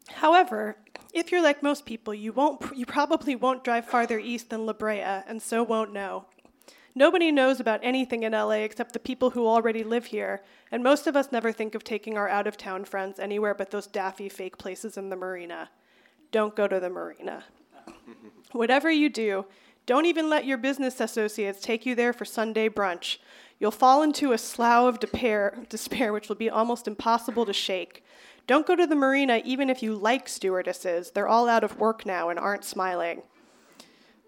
However, 0.08 0.76
if 1.14 1.32
you're 1.32 1.42
like 1.42 1.62
most 1.62 1.86
people, 1.86 2.12
you, 2.12 2.34
won't, 2.34 2.60
you 2.76 2.84
probably 2.84 3.34
won't 3.34 3.64
drive 3.64 3.86
farther 3.86 4.18
east 4.18 4.50
than 4.50 4.66
La 4.66 4.74
Brea 4.74 5.00
and 5.00 5.40
so 5.40 5.62
won't 5.62 5.94
know. 5.94 6.26
Nobody 6.94 7.32
knows 7.32 7.60
about 7.60 7.80
anything 7.82 8.24
in 8.24 8.32
LA 8.32 8.60
except 8.60 8.92
the 8.92 8.98
people 8.98 9.30
who 9.30 9.46
already 9.46 9.82
live 9.82 10.04
here, 10.04 10.44
and 10.70 10.84
most 10.84 11.06
of 11.06 11.16
us 11.16 11.32
never 11.32 11.50
think 11.50 11.74
of 11.74 11.82
taking 11.82 12.18
our 12.18 12.28
out 12.28 12.46
of 12.46 12.58
town 12.58 12.84
friends 12.84 13.18
anywhere 13.18 13.54
but 13.54 13.70
those 13.70 13.86
daffy 13.86 14.28
fake 14.28 14.58
places 14.58 14.98
in 14.98 15.08
the 15.08 15.16
marina. 15.16 15.70
Don't 16.30 16.54
go 16.54 16.68
to 16.68 16.78
the 16.78 16.90
marina. 16.90 17.44
Whatever 18.54 18.88
you 18.88 19.08
do, 19.08 19.46
don't 19.84 20.06
even 20.06 20.30
let 20.30 20.44
your 20.44 20.56
business 20.56 21.00
associates 21.00 21.60
take 21.60 21.84
you 21.84 21.96
there 21.96 22.12
for 22.12 22.24
Sunday 22.24 22.68
brunch. 22.68 23.18
You'll 23.58 23.72
fall 23.72 24.00
into 24.00 24.30
a 24.30 24.38
slough 24.38 24.94
of 24.94 25.00
despair, 25.00 25.58
despair, 25.68 26.12
which 26.12 26.28
will 26.28 26.36
be 26.36 26.48
almost 26.48 26.86
impossible 26.86 27.44
to 27.46 27.52
shake. 27.52 28.04
Don't 28.46 28.64
go 28.64 28.76
to 28.76 28.86
the 28.86 28.94
marina 28.94 29.42
even 29.44 29.68
if 29.68 29.82
you 29.82 29.96
like 29.96 30.28
stewardesses. 30.28 31.10
They're 31.10 31.26
all 31.26 31.48
out 31.48 31.64
of 31.64 31.80
work 31.80 32.06
now 32.06 32.28
and 32.28 32.38
aren't 32.38 32.64
smiling. 32.64 33.22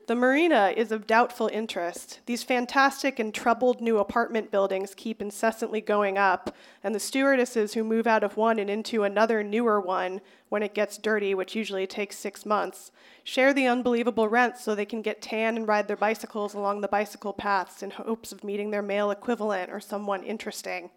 The 0.07 0.15
marina 0.15 0.73
is 0.77 0.93
of 0.93 1.09
doubtful 1.09 1.51
interest. 1.53 2.21
These 2.27 2.45
fantastic 2.45 3.19
and 3.19 3.35
troubled 3.35 3.81
new 3.81 3.99
apartment 3.99 4.53
buildings 4.53 4.95
keep 4.95 5.21
incessantly 5.21 5.81
going 5.81 6.17
up, 6.17 6.55
and 6.85 6.95
the 6.95 7.01
stewardesses 7.01 7.75
who 7.75 7.83
move 7.83 8.07
out 8.07 8.23
of 8.23 8.37
one 8.37 8.61
and 8.61 8.71
into 8.71 9.03
another 9.03 9.43
newer 9.43 9.81
one 9.81 10.21
when 10.49 10.63
it 10.63 10.75
gets 10.75 10.97
dirty, 10.97 11.35
which 11.35 11.57
usually 11.57 11.89
takes 11.89 12.17
six 12.17 12.47
months, 12.47 12.93
share 13.25 13.53
the 13.53 13.67
unbelievable 13.67 14.29
rent 14.29 14.59
so 14.59 14.77
they 14.77 14.85
can 14.85 15.03
get 15.03 15.21
tan 15.21 15.57
and 15.57 15.67
ride 15.67 15.89
their 15.89 15.97
bicycles 15.97 16.55
along 16.55 16.83
the 16.83 16.89
bicycle 16.89 17.33
paths 17.33 17.83
in 17.83 17.91
hopes 17.91 18.31
of 18.31 18.45
meeting 18.45 18.71
their 18.71 18.83
male 18.83 19.11
equivalent 19.11 19.73
or 19.73 19.81
someone 19.81 20.23
interesting. 20.23 20.89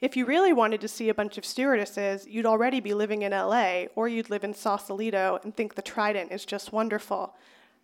If 0.00 0.16
you 0.16 0.26
really 0.26 0.52
wanted 0.52 0.80
to 0.80 0.88
see 0.88 1.08
a 1.08 1.14
bunch 1.14 1.38
of 1.38 1.44
stewardesses, 1.44 2.26
you'd 2.26 2.46
already 2.46 2.80
be 2.80 2.94
living 2.94 3.22
in 3.22 3.30
LA, 3.30 3.84
or 3.94 4.08
you'd 4.08 4.28
live 4.28 4.42
in 4.42 4.54
Sausalito 4.54 5.38
and 5.44 5.54
think 5.54 5.76
the 5.76 5.82
Trident 5.82 6.32
is 6.32 6.44
just 6.44 6.72
wonderful. 6.72 7.36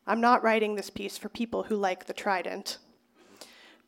I'm 0.07 0.21
not 0.21 0.43
writing 0.43 0.75
this 0.75 0.91
piece 0.91 1.17
for 1.17 1.29
people 1.29 1.65
who 1.65 1.77
like 1.77 2.07
the 2.07 2.13
Trident. 2.13 2.79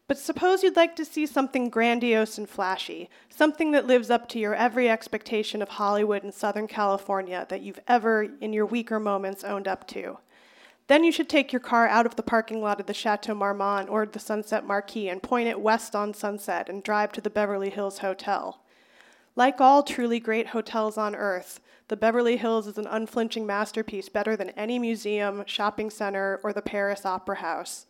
But 0.08 0.18
suppose 0.18 0.62
you'd 0.62 0.76
like 0.76 0.94
to 0.96 1.04
see 1.04 1.26
something 1.26 1.68
grandiose 1.68 2.38
and 2.38 2.48
flashy, 2.48 3.10
something 3.28 3.72
that 3.72 3.88
lives 3.88 4.08
up 4.08 4.28
to 4.30 4.38
your 4.38 4.54
every 4.54 4.88
expectation 4.88 5.62
of 5.62 5.70
Hollywood 5.70 6.22
and 6.22 6.32
Southern 6.32 6.68
California 6.68 7.44
that 7.48 7.62
you've 7.62 7.80
ever, 7.88 8.28
in 8.40 8.52
your 8.52 8.66
weaker 8.66 9.00
moments, 9.00 9.42
owned 9.42 9.66
up 9.66 9.86
to. 9.88 10.18
Then 10.86 11.02
you 11.02 11.10
should 11.10 11.28
take 11.28 11.52
your 11.52 11.60
car 11.60 11.88
out 11.88 12.06
of 12.06 12.14
the 12.14 12.22
parking 12.22 12.62
lot 12.62 12.78
of 12.78 12.86
the 12.86 12.94
Chateau 12.94 13.34
Marmont 13.34 13.88
or 13.90 14.06
the 14.06 14.20
Sunset 14.20 14.64
Marquis 14.64 15.08
and 15.08 15.20
point 15.20 15.48
it 15.48 15.60
west 15.60 15.96
on 15.96 16.14
Sunset 16.14 16.68
and 16.68 16.84
drive 16.84 17.10
to 17.12 17.20
the 17.20 17.28
Beverly 17.28 17.70
Hills 17.70 17.98
Hotel. 17.98 18.62
Like 19.34 19.60
all 19.60 19.82
truly 19.82 20.20
great 20.20 20.48
hotels 20.48 20.96
on 20.96 21.16
earth, 21.16 21.60
the 21.88 21.96
Beverly 21.96 22.36
Hills 22.36 22.66
is 22.66 22.78
an 22.78 22.86
unflinching 22.86 23.46
masterpiece, 23.46 24.08
better 24.08 24.36
than 24.36 24.50
any 24.50 24.78
museum, 24.78 25.44
shopping 25.46 25.88
center, 25.88 26.40
or 26.42 26.52
the 26.52 26.62
Paris 26.62 27.06
Opera 27.06 27.36
House. 27.36 27.86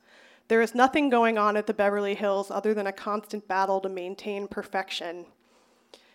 There 0.48 0.60
is 0.60 0.74
nothing 0.74 1.08
going 1.08 1.38
on 1.38 1.56
at 1.56 1.66
the 1.66 1.74
Beverly 1.74 2.14
Hills 2.14 2.50
other 2.50 2.74
than 2.74 2.86
a 2.86 2.92
constant 2.92 3.48
battle 3.48 3.80
to 3.80 3.88
maintain 3.88 4.48
perfection. 4.48 5.26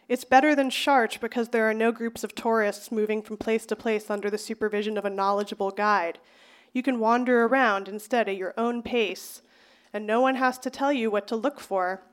It's 0.07 0.23
better 0.23 0.55
than 0.55 0.69
Chartres 0.69 1.19
because 1.19 1.49
there 1.49 1.69
are 1.69 1.73
no 1.73 1.91
groups 1.91 2.23
of 2.23 2.35
tourists 2.35 2.91
moving 2.91 3.21
from 3.21 3.37
place 3.37 3.65
to 3.67 3.75
place 3.75 4.09
under 4.09 4.29
the 4.29 4.37
supervision 4.37 4.97
of 4.97 5.05
a 5.05 5.09
knowledgeable 5.09 5.71
guide. 5.71 6.19
You 6.73 6.83
can 6.83 6.99
wander 6.99 7.45
around 7.45 7.87
instead 7.87 8.29
at 8.29 8.37
your 8.37 8.53
own 8.57 8.83
pace, 8.83 9.41
and 9.91 10.05
no 10.05 10.21
one 10.21 10.35
has 10.35 10.57
to 10.59 10.69
tell 10.69 10.93
you 10.93 11.09
what 11.09 11.27
to 11.27 11.35
look 11.35 11.59
for. 11.59 12.03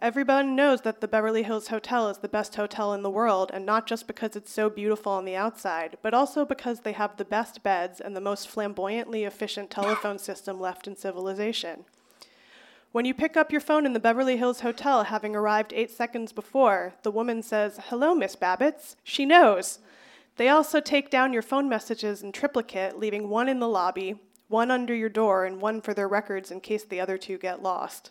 Everyone 0.00 0.56
knows 0.56 0.80
that 0.80 1.00
the 1.00 1.08
Beverly 1.08 1.44
Hills 1.44 1.68
Hotel 1.68 2.08
is 2.08 2.18
the 2.18 2.28
best 2.28 2.56
hotel 2.56 2.92
in 2.92 3.02
the 3.02 3.10
world, 3.10 3.50
and 3.54 3.64
not 3.64 3.86
just 3.86 4.08
because 4.08 4.34
it's 4.34 4.52
so 4.52 4.68
beautiful 4.68 5.12
on 5.12 5.24
the 5.24 5.36
outside, 5.36 5.96
but 6.02 6.12
also 6.12 6.44
because 6.44 6.80
they 6.80 6.92
have 6.92 7.16
the 7.16 7.24
best 7.24 7.62
beds 7.62 8.00
and 8.00 8.14
the 8.14 8.20
most 8.20 8.48
flamboyantly 8.48 9.22
efficient 9.22 9.70
telephone 9.70 10.18
system 10.18 10.60
left 10.60 10.88
in 10.88 10.96
civilization. 10.96 11.84
When 12.90 13.04
you 13.04 13.14
pick 13.14 13.36
up 13.36 13.52
your 13.52 13.60
phone 13.60 13.86
in 13.86 13.92
the 13.92 14.00
Beverly 14.00 14.36
Hills 14.36 14.60
Hotel, 14.60 15.04
having 15.04 15.36
arrived 15.36 15.72
eight 15.72 15.92
seconds 15.92 16.32
before, 16.32 16.94
the 17.02 17.12
woman 17.12 17.40
says, 17.40 17.78
Hello, 17.88 18.16
Miss 18.16 18.34
Babitz. 18.34 18.96
She 19.04 19.24
knows. 19.24 19.78
They 20.36 20.48
also 20.48 20.80
take 20.80 21.08
down 21.08 21.32
your 21.32 21.42
phone 21.42 21.68
messages 21.68 22.20
in 22.20 22.32
triplicate, 22.32 22.98
leaving 22.98 23.28
one 23.28 23.48
in 23.48 23.60
the 23.60 23.68
lobby, 23.68 24.16
one 24.48 24.72
under 24.72 24.94
your 24.94 25.08
door, 25.08 25.44
and 25.44 25.60
one 25.60 25.80
for 25.80 25.94
their 25.94 26.08
records 26.08 26.50
in 26.50 26.60
case 26.60 26.84
the 26.84 27.00
other 27.00 27.16
two 27.16 27.38
get 27.38 27.62
lost. 27.62 28.10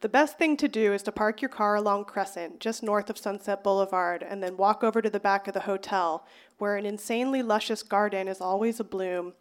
The 0.00 0.08
best 0.08 0.38
thing 0.38 0.56
to 0.56 0.68
do 0.68 0.94
is 0.94 1.02
to 1.02 1.12
park 1.12 1.42
your 1.42 1.50
car 1.50 1.74
along 1.74 2.06
Crescent, 2.06 2.58
just 2.58 2.82
north 2.82 3.10
of 3.10 3.18
Sunset 3.18 3.62
Boulevard, 3.62 4.22
and 4.22 4.42
then 4.42 4.56
walk 4.56 4.82
over 4.82 5.02
to 5.02 5.10
the 5.10 5.20
back 5.20 5.46
of 5.46 5.52
the 5.52 5.60
hotel, 5.60 6.26
where 6.56 6.76
an 6.76 6.86
insanely 6.86 7.42
luscious 7.42 7.82
garden 7.82 8.26
is 8.26 8.40
always 8.40 8.78
abloom, 8.78 9.34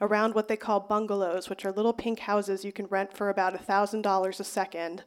around 0.00 0.32
what 0.32 0.46
they 0.46 0.56
call 0.56 0.78
bungalows, 0.78 1.50
which 1.50 1.64
are 1.64 1.72
little 1.72 1.92
pink 1.92 2.20
houses 2.20 2.64
you 2.64 2.70
can 2.70 2.86
rent 2.86 3.12
for 3.12 3.28
about 3.28 3.54
$1,000 3.66 4.40
a 4.40 4.44
second. 4.44 5.02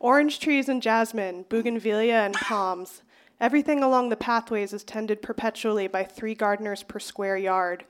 Orange 0.00 0.40
trees 0.40 0.68
and 0.68 0.82
jasmine, 0.82 1.44
bougainvillea 1.48 2.24
and 2.26 2.34
palms. 2.34 3.02
Everything 3.40 3.84
along 3.84 4.08
the 4.08 4.16
pathways 4.16 4.72
is 4.72 4.82
tended 4.82 5.22
perpetually 5.22 5.86
by 5.86 6.02
three 6.02 6.34
gardeners 6.34 6.82
per 6.82 6.98
square 6.98 7.36
yard. 7.36 7.84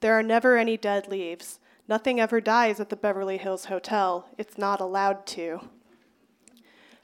There 0.00 0.14
are 0.14 0.22
never 0.22 0.56
any 0.56 0.78
dead 0.78 1.08
leaves. 1.08 1.58
Nothing 1.86 2.18
ever 2.18 2.40
dies 2.40 2.80
at 2.80 2.88
the 2.88 2.96
Beverly 2.96 3.36
Hills 3.36 3.66
Hotel. 3.66 4.26
It's 4.38 4.56
not 4.56 4.80
allowed 4.80 5.26
to. 5.26 5.60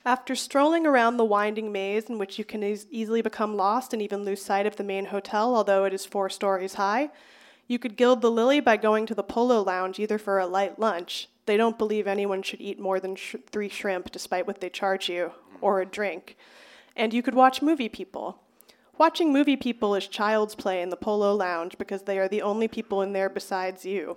After 0.07 0.35
strolling 0.35 0.87
around 0.87 1.19
the 1.19 1.25
winding 1.25 1.71
maze 1.71 2.07
in 2.07 2.17
which 2.17 2.39
you 2.39 2.45
can 2.47 2.65
e- 2.65 2.79
easily 2.91 3.21
become 3.21 3.57
lost 3.57 3.93
and 3.93 4.01
even 4.01 4.25
lose 4.25 4.43
sight 4.43 4.65
of 4.65 4.77
the 4.77 4.85
main 4.85 5.07
hotel, 5.07 5.55
although 5.55 5.85
it 5.85 5.93
is 5.93 6.07
four 6.07 6.31
stories 6.31 6.75
high, 6.75 7.11
you 7.67 7.79
could 7.79 7.99
gild 7.99 8.23
the 8.23 8.31
lily 8.31 8.59
by 8.61 8.79
going 8.79 9.05
to 9.05 9.15
the 9.15 9.23
Polo 9.23 9.63
Lounge 9.63 9.99
either 9.99 10.17
for 10.17 10.39
a 10.39 10.47
light 10.47 10.79
lunch. 10.79 11.29
They 11.45 11.59
don't 11.59 11.77
believe 11.77 12.07
anyone 12.07 12.43
should 12.43 12.63
eat 12.63 12.81
more 12.81 12.99
than 12.99 13.17
sh- 13.17 13.37
three 13.53 13.69
shrimp, 13.69 14.11
despite 14.11 14.47
what 14.47 14.63
they 14.63 14.71
charge 14.71 15.11
you, 15.11 15.33
or 15.61 15.83
a 15.83 15.87
drink. 15.87 16.39
And 16.97 17.13
you 17.13 17.23
could 17.23 17.35
watch 17.35 17.61
movie 17.61 17.91
people. 17.91 18.41
Watching 18.97 19.31
movie 19.31 19.57
people 19.57 19.95
is 19.95 20.09
child's 20.09 20.55
play 20.55 20.81
in 20.81 20.89
the 20.89 20.97
Polo 20.97 21.35
Lounge 21.35 21.77
because 21.77 22.03
they 22.03 22.19
are 22.19 22.29
the 22.29 22.43
only 22.43 22.67
people 22.67 23.03
in 23.03 23.13
there 23.13 23.29
besides 23.29 23.85
you. 23.85 24.17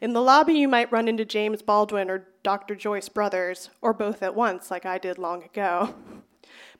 In 0.00 0.12
the 0.12 0.20
lobby, 0.20 0.54
you 0.54 0.68
might 0.68 0.92
run 0.92 1.08
into 1.08 1.24
James 1.24 1.62
Baldwin 1.62 2.10
or 2.10 2.28
Dr. 2.42 2.74
Joyce 2.74 3.08
Brothers, 3.08 3.70
or 3.80 3.94
both 3.94 4.22
at 4.22 4.34
once, 4.34 4.70
like 4.70 4.84
I 4.84 4.98
did 4.98 5.18
long 5.18 5.42
ago. 5.42 5.94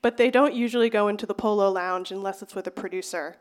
But 0.02 0.18
they 0.18 0.30
don't 0.30 0.54
usually 0.54 0.90
go 0.90 1.08
into 1.08 1.26
the 1.26 1.34
Polo 1.34 1.70
Lounge 1.70 2.12
unless 2.12 2.40
it's 2.40 2.54
with 2.54 2.66
a 2.66 2.70
producer. 2.70 3.38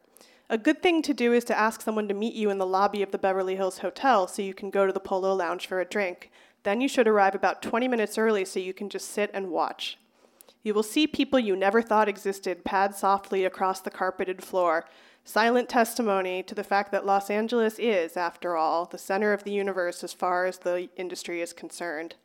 A 0.50 0.58
good 0.58 0.82
thing 0.82 1.01
to 1.03 1.13
do 1.13 1.34
is 1.34 1.44
to 1.46 1.58
ask 1.58 1.82
someone 1.82 2.08
to 2.08 2.13
meet 2.13 2.34
you 2.34 2.50
in 2.50 2.58
the 2.58 2.65
lobby 2.65 3.03
of 3.03 3.12
the 3.12 3.17
Beverly 3.17 3.55
Hills 3.55 3.79
Hotel 3.79 4.27
so 4.27 4.41
you 4.41 4.53
can 4.53 4.70
go 4.70 4.88
to 4.88 4.94
the 4.94 5.00
Polo 5.00 5.36
Lounge 5.36 5.67
for 5.67 5.79
a 5.79 5.86
drink. 5.86 6.32
Then 6.63 6.82
you 6.82 6.88
should 6.88 7.08
arrive 7.08 7.36
about 7.36 7.62
20 7.62 7.88
minutes 7.88 8.17
early 8.17 8.46
so 8.46 8.60
you 8.60 8.74
can 8.74 8.89
just 8.89 9.12
sit 9.12 9.29
and 9.34 9.51
watch. 9.51 10.00
You 10.63 10.74
will 10.74 10.84
see 10.84 11.05
people 11.05 11.38
you 11.38 11.55
never 11.55 11.82
thought 11.82 12.10
existed 12.10 12.63
pad 12.63 12.96
softly 12.96 13.46
across 13.46 13.82
the 13.82 13.91
carpeted 13.91 14.44
floor, 14.44 14.86
silent 15.25 15.67
testimony 15.67 16.44
to 16.44 16.55
the 16.55 16.63
fact 16.63 16.91
that 16.91 17.05
Los 17.05 17.29
Angeles 17.29 17.77
is, 17.79 18.15
after 18.15 18.55
all, 18.55 18.86
the 18.86 18.98
center 18.98 19.34
of 19.34 19.44
the 19.44 19.51
universe 19.51 20.03
as 20.03 20.13
far 20.13 20.46
as 20.46 20.60
the 20.60 20.88
industry 20.96 21.41
is 21.41 21.51
concerned. 21.51 22.15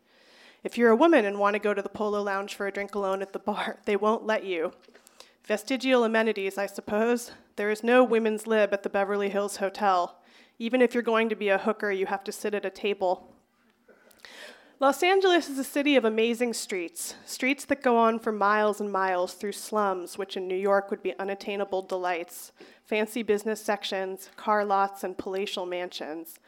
If 0.62 0.76
you're 0.76 0.90
a 0.90 0.96
woman 0.96 1.24
and 1.24 1.38
want 1.38 1.54
to 1.54 1.60
go 1.60 1.72
to 1.72 1.80
the 1.80 1.88
Polo 1.88 2.22
Lounge 2.22 2.54
for 2.54 2.66
a 2.66 2.72
drink 2.72 2.94
alone 2.94 3.22
at 3.22 3.32
the 3.32 3.38
bar, 3.38 3.78
they 3.86 3.96
won't 3.96 4.26
let 4.26 4.44
you. 4.44 4.72
Vestigial 5.44 6.04
amenities, 6.04 6.58
I 6.58 6.66
suppose. 6.66 7.32
There 7.56 7.70
is 7.70 7.82
no 7.82 8.04
women's 8.04 8.46
lib 8.46 8.72
at 8.72 8.82
the 8.82 8.90
Beverly 8.90 9.30
Hills 9.30 9.56
Hotel. 9.56 10.18
Even 10.58 10.82
if 10.82 10.92
you're 10.92 11.02
going 11.02 11.30
to 11.30 11.34
be 11.34 11.48
a 11.48 11.58
hooker, 11.58 11.90
you 11.90 12.06
have 12.06 12.22
to 12.24 12.32
sit 12.32 12.54
at 12.54 12.66
a 12.66 12.70
table. 12.70 13.34
Los 14.82 15.02
Angeles 15.02 15.50
is 15.50 15.58
a 15.58 15.62
city 15.62 15.94
of 15.94 16.06
amazing 16.06 16.54
streets, 16.54 17.14
streets 17.26 17.66
that 17.66 17.82
go 17.82 17.98
on 17.98 18.18
for 18.18 18.32
miles 18.32 18.80
and 18.80 18.90
miles 18.90 19.34
through 19.34 19.52
slums, 19.52 20.16
which 20.16 20.38
in 20.38 20.48
New 20.48 20.56
York 20.56 20.90
would 20.90 21.02
be 21.02 21.12
unattainable 21.18 21.82
delights, 21.82 22.50
fancy 22.86 23.22
business 23.22 23.62
sections, 23.62 24.30
car 24.38 24.64
lots, 24.64 25.04
and 25.04 25.18
palatial 25.18 25.66
mansions. 25.66 26.38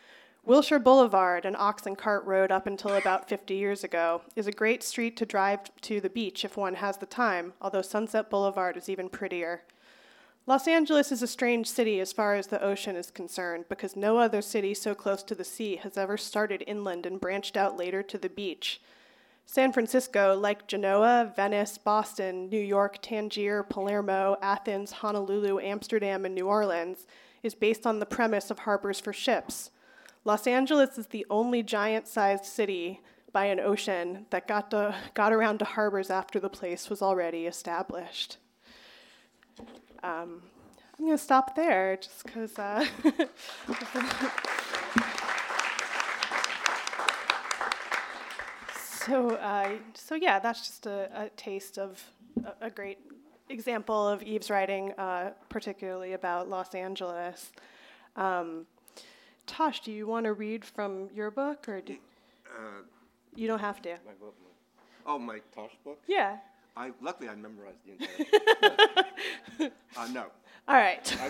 Wilshire 0.46 0.78
Boulevard, 0.78 1.44
an 1.44 1.54
ox 1.58 1.84
and 1.84 1.98
cart 1.98 2.24
road 2.24 2.50
up 2.50 2.66
until 2.66 2.94
about 2.94 3.28
50 3.28 3.52
years 3.52 3.84
ago, 3.84 4.22
is 4.34 4.46
a 4.46 4.50
great 4.50 4.82
street 4.82 5.14
to 5.18 5.26
drive 5.26 5.60
to 5.82 6.00
the 6.00 6.08
beach 6.08 6.42
if 6.42 6.56
one 6.56 6.76
has 6.76 6.96
the 6.96 7.04
time, 7.04 7.52
although 7.60 7.82
Sunset 7.82 8.30
Boulevard 8.30 8.78
is 8.78 8.88
even 8.88 9.10
prettier. 9.10 9.60
Los 10.44 10.66
Angeles 10.66 11.12
is 11.12 11.22
a 11.22 11.28
strange 11.28 11.68
city 11.68 12.00
as 12.00 12.12
far 12.12 12.34
as 12.34 12.48
the 12.48 12.60
ocean 12.60 12.96
is 12.96 13.12
concerned 13.12 13.64
because 13.68 13.94
no 13.94 14.18
other 14.18 14.42
city 14.42 14.74
so 14.74 14.92
close 14.92 15.22
to 15.22 15.36
the 15.36 15.44
sea 15.44 15.76
has 15.76 15.96
ever 15.96 16.16
started 16.16 16.64
inland 16.66 17.06
and 17.06 17.20
branched 17.20 17.56
out 17.56 17.76
later 17.76 18.02
to 18.02 18.18
the 18.18 18.28
beach. 18.28 18.80
San 19.46 19.72
Francisco, 19.72 20.36
like 20.36 20.66
Genoa, 20.66 21.32
Venice, 21.36 21.78
Boston, 21.78 22.48
New 22.48 22.60
York, 22.60 22.98
Tangier, 23.00 23.62
Palermo, 23.62 24.36
Athens, 24.42 24.90
Honolulu, 24.90 25.60
Amsterdam, 25.60 26.24
and 26.24 26.34
New 26.34 26.48
Orleans, 26.48 27.06
is 27.44 27.54
based 27.54 27.86
on 27.86 28.00
the 28.00 28.06
premise 28.06 28.50
of 28.50 28.60
harbors 28.60 28.98
for 28.98 29.12
ships. 29.12 29.70
Los 30.24 30.48
Angeles 30.48 30.98
is 30.98 31.06
the 31.08 31.26
only 31.30 31.62
giant 31.62 32.08
sized 32.08 32.46
city 32.46 33.00
by 33.32 33.44
an 33.44 33.60
ocean 33.60 34.26
that 34.30 34.48
got, 34.48 34.72
to, 34.72 34.94
got 35.14 35.32
around 35.32 35.58
to 35.58 35.64
harbors 35.64 36.10
after 36.10 36.40
the 36.40 36.50
place 36.50 36.90
was 36.90 37.00
already 37.00 37.46
established. 37.46 38.38
Um, 40.02 40.42
I'm 40.98 41.06
going 41.06 41.16
to 41.16 41.22
stop 41.22 41.54
there 41.54 41.96
just 41.96 42.24
because. 42.24 42.58
Uh, 42.58 42.84
so, 49.06 49.30
uh, 49.36 49.70
so 49.94 50.14
yeah, 50.14 50.38
that's 50.38 50.60
just 50.66 50.86
a, 50.86 51.08
a 51.14 51.28
taste 51.30 51.78
of 51.78 52.02
a, 52.44 52.66
a, 52.66 52.70
great 52.70 52.98
example 53.48 54.06
of 54.08 54.22
Eve's 54.22 54.50
writing, 54.50 54.92
uh, 54.92 55.30
particularly 55.48 56.12
about 56.12 56.48
Los 56.48 56.74
Angeles. 56.74 57.52
Um, 58.16 58.66
Tosh, 59.46 59.80
do 59.80 59.92
you 59.92 60.06
want 60.06 60.24
to 60.24 60.32
read 60.32 60.64
from 60.64 61.08
your 61.14 61.30
book, 61.30 61.68
or 61.68 61.80
do 61.80 61.96
Uh, 62.46 62.82
you 63.34 63.46
don't 63.48 63.60
have 63.60 63.80
to? 63.82 63.90
my 64.06 64.12
book. 64.20 64.34
Oh, 65.06 65.18
my 65.18 65.40
Tosh 65.54 65.72
book? 65.84 66.00
Yeah. 66.06 66.38
I 66.76 66.90
luckily 67.00 67.28
I 67.28 67.34
memorized 67.34 67.78
the 67.84 67.92
entire. 67.92 69.04
thing. 69.58 69.70
uh, 69.96 70.06
no, 70.12 70.26
All 70.68 70.74
right. 70.76 71.16
I, 71.20 71.26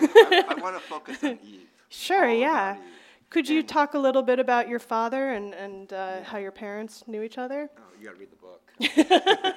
I, 0.49 0.55
I 0.57 0.61
want 0.61 0.75
to 0.75 0.81
focus 0.81 1.23
on 1.23 1.37
Eve. 1.45 1.67
Sure, 1.89 2.27
all 2.29 2.33
yeah. 2.35 2.75
Eve. 2.75 2.81
Could 3.29 3.49
you 3.49 3.59
And- 3.59 3.67
talk 3.67 3.93
a 3.93 3.99
little 3.99 4.21
bit 4.23 4.39
about 4.39 4.69
your 4.69 4.79
father 4.79 5.31
and, 5.31 5.53
and 5.53 5.91
uh, 5.91 6.23
how 6.23 6.37
your 6.37 6.51
parents 6.51 7.03
knew 7.07 7.23
each 7.23 7.37
other? 7.37 7.69
Oh, 7.77 7.81
you 7.99 8.05
got 8.05 8.13
to 8.13 8.19
read 8.19 8.29
the 8.31 8.35
book. 8.37 9.55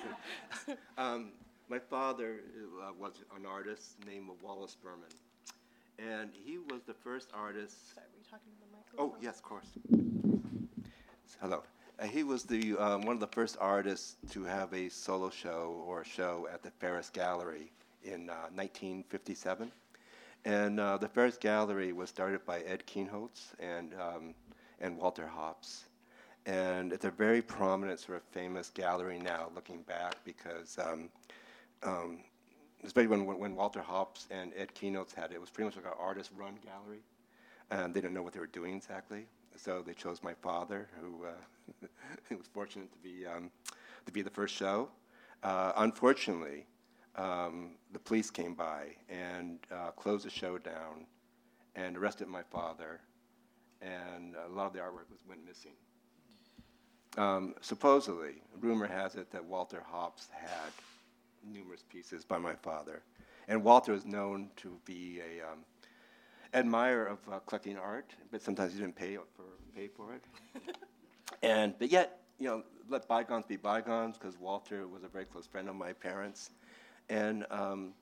um, 0.99 1.31
my 1.69 1.79
father 1.79 2.41
uh, 2.83 2.93
was 2.99 3.23
an 3.37 3.47
artist 3.47 3.97
named 4.07 4.29
Wallace 4.43 4.77
Berman, 4.83 5.09
and 5.99 6.31
he 6.33 6.59
was 6.59 6.83
the 6.87 6.95
first 6.95 7.31
artist. 7.35 7.95
Sorry, 7.95 8.07
were 8.13 8.19
you 8.19 8.25
talking 8.31 8.53
to 8.53 8.61
the 8.61 8.77
microphone? 8.77 9.11
Oh 9.13 9.17
yes, 9.23 9.37
of 9.37 9.43
course. 9.43 9.69
Hello. 11.41 11.63
He 12.05 12.23
was 12.23 12.45
the 12.45 12.77
um, 12.77 13.03
one 13.03 13.15
of 13.15 13.21
the 13.21 13.27
first 13.27 13.57
artists 13.59 14.17
to 14.31 14.45
have 14.45 14.73
a 14.75 14.89
solo 14.91 15.31
show 15.31 15.83
or 15.87 16.03
a 16.03 16.05
show 16.05 16.47
at 16.53 16.63
the 16.63 16.71
Ferus 16.71 17.11
Gallery 17.11 17.73
in 18.05 18.29
uh, 18.29 18.49
1957. 18.55 19.73
And 20.45 20.79
uh, 20.79 20.99
the 20.99 21.09
Ferus 21.09 21.39
Gallery 21.41 21.93
was 21.93 22.11
started 22.11 22.45
by 22.45 22.61
Ed 22.61 22.85
Kienholz 22.87 23.55
and 23.59 23.95
um, 23.95 24.35
and 24.81 24.99
Walter 24.99 25.27
Hopps. 25.27 25.87
And 26.45 26.93
it's 26.93 27.07
a 27.07 27.11
very 27.11 27.43
prominent, 27.43 27.99
sort 27.99 28.19
of 28.19 28.25
famous 28.25 28.71
gallery 28.71 29.19
now, 29.19 29.51
looking 29.55 29.83
back, 29.83 30.17
because 30.25 30.79
um, 30.79 31.09
um, 31.83 32.19
especially 32.85 33.09
when, 33.09 33.27
when, 33.27 33.57
Walter 33.57 33.81
Hopps 33.81 34.29
and 34.31 34.53
Ed 34.57 34.73
Kienholz 34.75 35.15
had 35.15 35.33
it, 35.33 35.37
it 35.37 35.41
was 35.41 35.51
pretty 35.51 35.67
much 35.67 35.77
like 35.77 35.87
an 35.87 35.99
artist-run 35.99 36.59
gallery 36.65 37.01
and 37.71 37.93
they 37.93 38.01
didn't 38.01 38.15
know 38.15 38.23
what 38.23 38.33
they 38.33 38.41
were 38.41 38.47
doing 38.47 38.75
exactly. 38.75 39.27
So 39.57 39.83
they 39.85 39.95
chose 39.95 40.23
my 40.23 40.35
father, 40.35 40.89
who, 41.01 41.25
uh, 41.25 41.87
who 42.29 42.37
was 42.37 42.47
fortunate 42.47 42.91
to 42.93 42.99
be 42.99 43.27
um, 43.27 43.51
to 44.05 44.13
be 44.13 44.23
the 44.23 44.31
first 44.31 44.55
show. 44.55 44.89
Uh, 45.43 45.73
unfortunately, 45.77 46.67
um, 47.17 47.73
the 47.93 47.99
police 47.99 48.31
came 48.31 48.55
by 48.55 48.89
and 49.09 49.59
uh, 49.73 49.91
closed 49.93 50.25
the 50.27 50.31
show 50.31 50.59
down, 50.59 51.07
and 51.75 51.97
arrested 51.97 52.29
my 52.29 52.43
father, 52.43 53.01
and 53.81 54.35
a 54.35 54.53
lot 54.53 54.67
of 54.67 54.73
the 54.73 54.79
artwork 54.79 55.11
was 55.11 55.21
went 55.29 55.45
missing. 55.47 55.73
Um, 57.17 57.55
supposedly, 57.63 58.43
rumor 58.61 58.87
has 58.87 59.15
it 59.15 59.31
that 59.31 59.45
Walter 59.45 59.83
Hopps 59.87 60.29
had 60.33 60.73
numerous 61.45 61.83
pieces 61.89 62.25
by 62.25 62.39
my 62.39 62.55
father, 62.55 63.03
and 63.49 63.63
Walter 63.63 63.95
is 63.95 64.05
known 64.05 64.51
to 64.57 64.79
be 64.85 65.21
a 65.21 65.47
um, 65.47 65.61
admirer 66.55 67.07
of 67.07 67.19
uh, 67.31 67.39
collecting 67.41 67.77
art, 67.77 68.13
but 68.31 68.43
sometimes 68.43 68.73
he 68.73 68.81
didn't 68.81 68.97
pay 68.97 69.17
for 69.17 69.45
pay 69.75 69.89
for 69.89 70.15
it. 70.15 70.25
and 71.43 71.75
but 71.79 71.91
yet, 71.91 72.21
you 72.39 72.47
know, 72.47 72.63
let 72.89 73.07
bygones 73.09 73.47
be 73.47 73.57
bygones, 73.57 74.17
because 74.17 74.39
Walter 74.39 74.87
was 74.87 75.03
a 75.03 75.09
very 75.09 75.25
close 75.25 75.47
friend 75.47 75.69
of 75.69 75.77
my 75.77 75.93
parents, 75.93 76.51
and 77.09 77.47
um, 77.51 77.93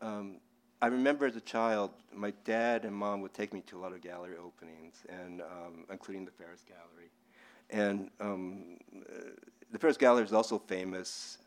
um, 0.00 0.36
I 0.82 0.86
remember 0.86 1.26
as 1.26 1.36
a 1.36 1.42
child, 1.42 1.90
my 2.14 2.32
dad 2.44 2.84
and 2.84 2.94
mom 2.94 3.20
would 3.20 3.34
take 3.34 3.52
me 3.52 3.60
to 3.66 3.78
a 3.78 3.80
lot 3.80 3.92
of 3.92 4.00
gallery 4.00 4.36
openings, 4.42 5.02
and 5.08 5.42
um, 5.42 5.84
including 5.90 6.24
the 6.24 6.30
Ferus 6.30 6.64
Gallery. 6.66 7.10
And 7.68 8.10
uh, 8.18 8.34
the 9.70 9.78
Ferus 9.78 9.98
Gallery 9.98 10.24
is 10.24 10.32
also 10.32 10.58
famous 10.58 11.38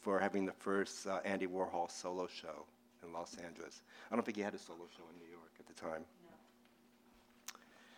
for 0.00 0.18
having 0.18 0.44
the 0.44 0.52
first 0.52 1.06
uh, 1.06 1.20
Andy 1.24 1.46
Warhol 1.46 1.90
solo 1.90 2.26
show 2.26 2.66
in 3.02 3.12
Los 3.12 3.36
Angeles. 3.36 3.82
I 4.10 4.14
don't 4.14 4.24
think 4.24 4.36
he 4.36 4.42
had 4.42 4.54
a 4.54 4.58
solo 4.58 4.86
show 4.94 5.04
in 5.10 5.18
New 5.18 5.30
York 5.30 5.31
at 5.68 5.76
the 5.76 5.80
time. 5.80 6.04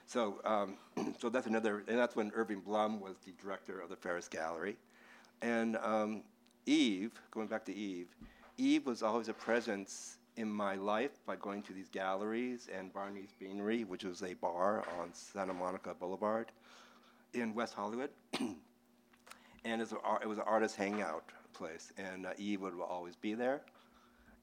So, 0.06 0.40
um, 0.44 0.76
so 1.20 1.28
that's 1.28 1.46
another, 1.46 1.82
and 1.88 1.98
that's 1.98 2.14
when 2.14 2.30
Irving 2.34 2.60
Blum 2.60 3.00
was 3.00 3.16
the 3.24 3.32
director 3.42 3.80
of 3.80 3.90
the 3.90 3.96
Ferus 3.96 4.28
Gallery. 4.28 4.76
And 5.42 5.76
um, 5.78 6.22
Eve, 6.66 7.12
going 7.30 7.48
back 7.48 7.64
to 7.66 7.74
Eve, 7.74 8.08
Eve 8.56 8.86
was 8.86 9.02
always 9.02 9.28
a 9.28 9.34
presence 9.34 10.18
in 10.36 10.50
my 10.50 10.74
life 10.74 11.24
by 11.26 11.36
going 11.36 11.62
to 11.62 11.72
these 11.72 11.88
galleries 11.88 12.68
and 12.76 12.92
Barney's 12.92 13.34
Beanery, 13.38 13.84
which 13.84 14.04
was 14.04 14.22
a 14.22 14.34
bar 14.34 14.84
on 15.00 15.12
Santa 15.12 15.54
Monica 15.54 15.94
Boulevard 15.94 16.50
in 17.32 17.54
West 17.54 17.74
Hollywood. 17.74 18.10
and 19.64 19.82
it's 19.82 19.92
a, 19.92 20.00
ar- 20.00 20.20
it 20.22 20.28
was 20.28 20.38
an 20.38 20.44
artist 20.46 20.76
hangout 20.76 21.30
place, 21.52 21.92
and 21.96 22.26
uh, 22.26 22.30
Eve 22.38 22.60
would 22.60 22.74
always 22.80 23.16
be 23.16 23.34
there. 23.34 23.62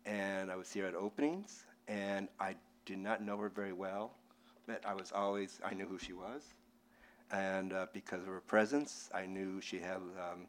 And 0.05 0.51
I 0.51 0.55
would 0.55 0.65
see 0.65 0.79
her 0.79 0.87
at 0.87 0.95
openings, 0.95 1.65
and 1.87 2.27
I 2.39 2.55
did 2.85 2.97
not 2.97 3.23
know 3.23 3.37
her 3.37 3.49
very 3.49 3.73
well, 3.73 4.13
but 4.67 4.85
I 4.85 4.93
was 4.93 5.11
always, 5.11 5.59
I 5.63 5.73
knew 5.73 5.85
who 5.85 5.97
she 5.97 6.13
was. 6.13 6.53
And 7.31 7.73
uh, 7.73 7.87
because 7.93 8.21
of 8.21 8.27
her 8.27 8.41
presence, 8.41 9.09
I 9.13 9.25
knew 9.25 9.61
she 9.61 9.79
had 9.79 9.97
um, 9.97 10.47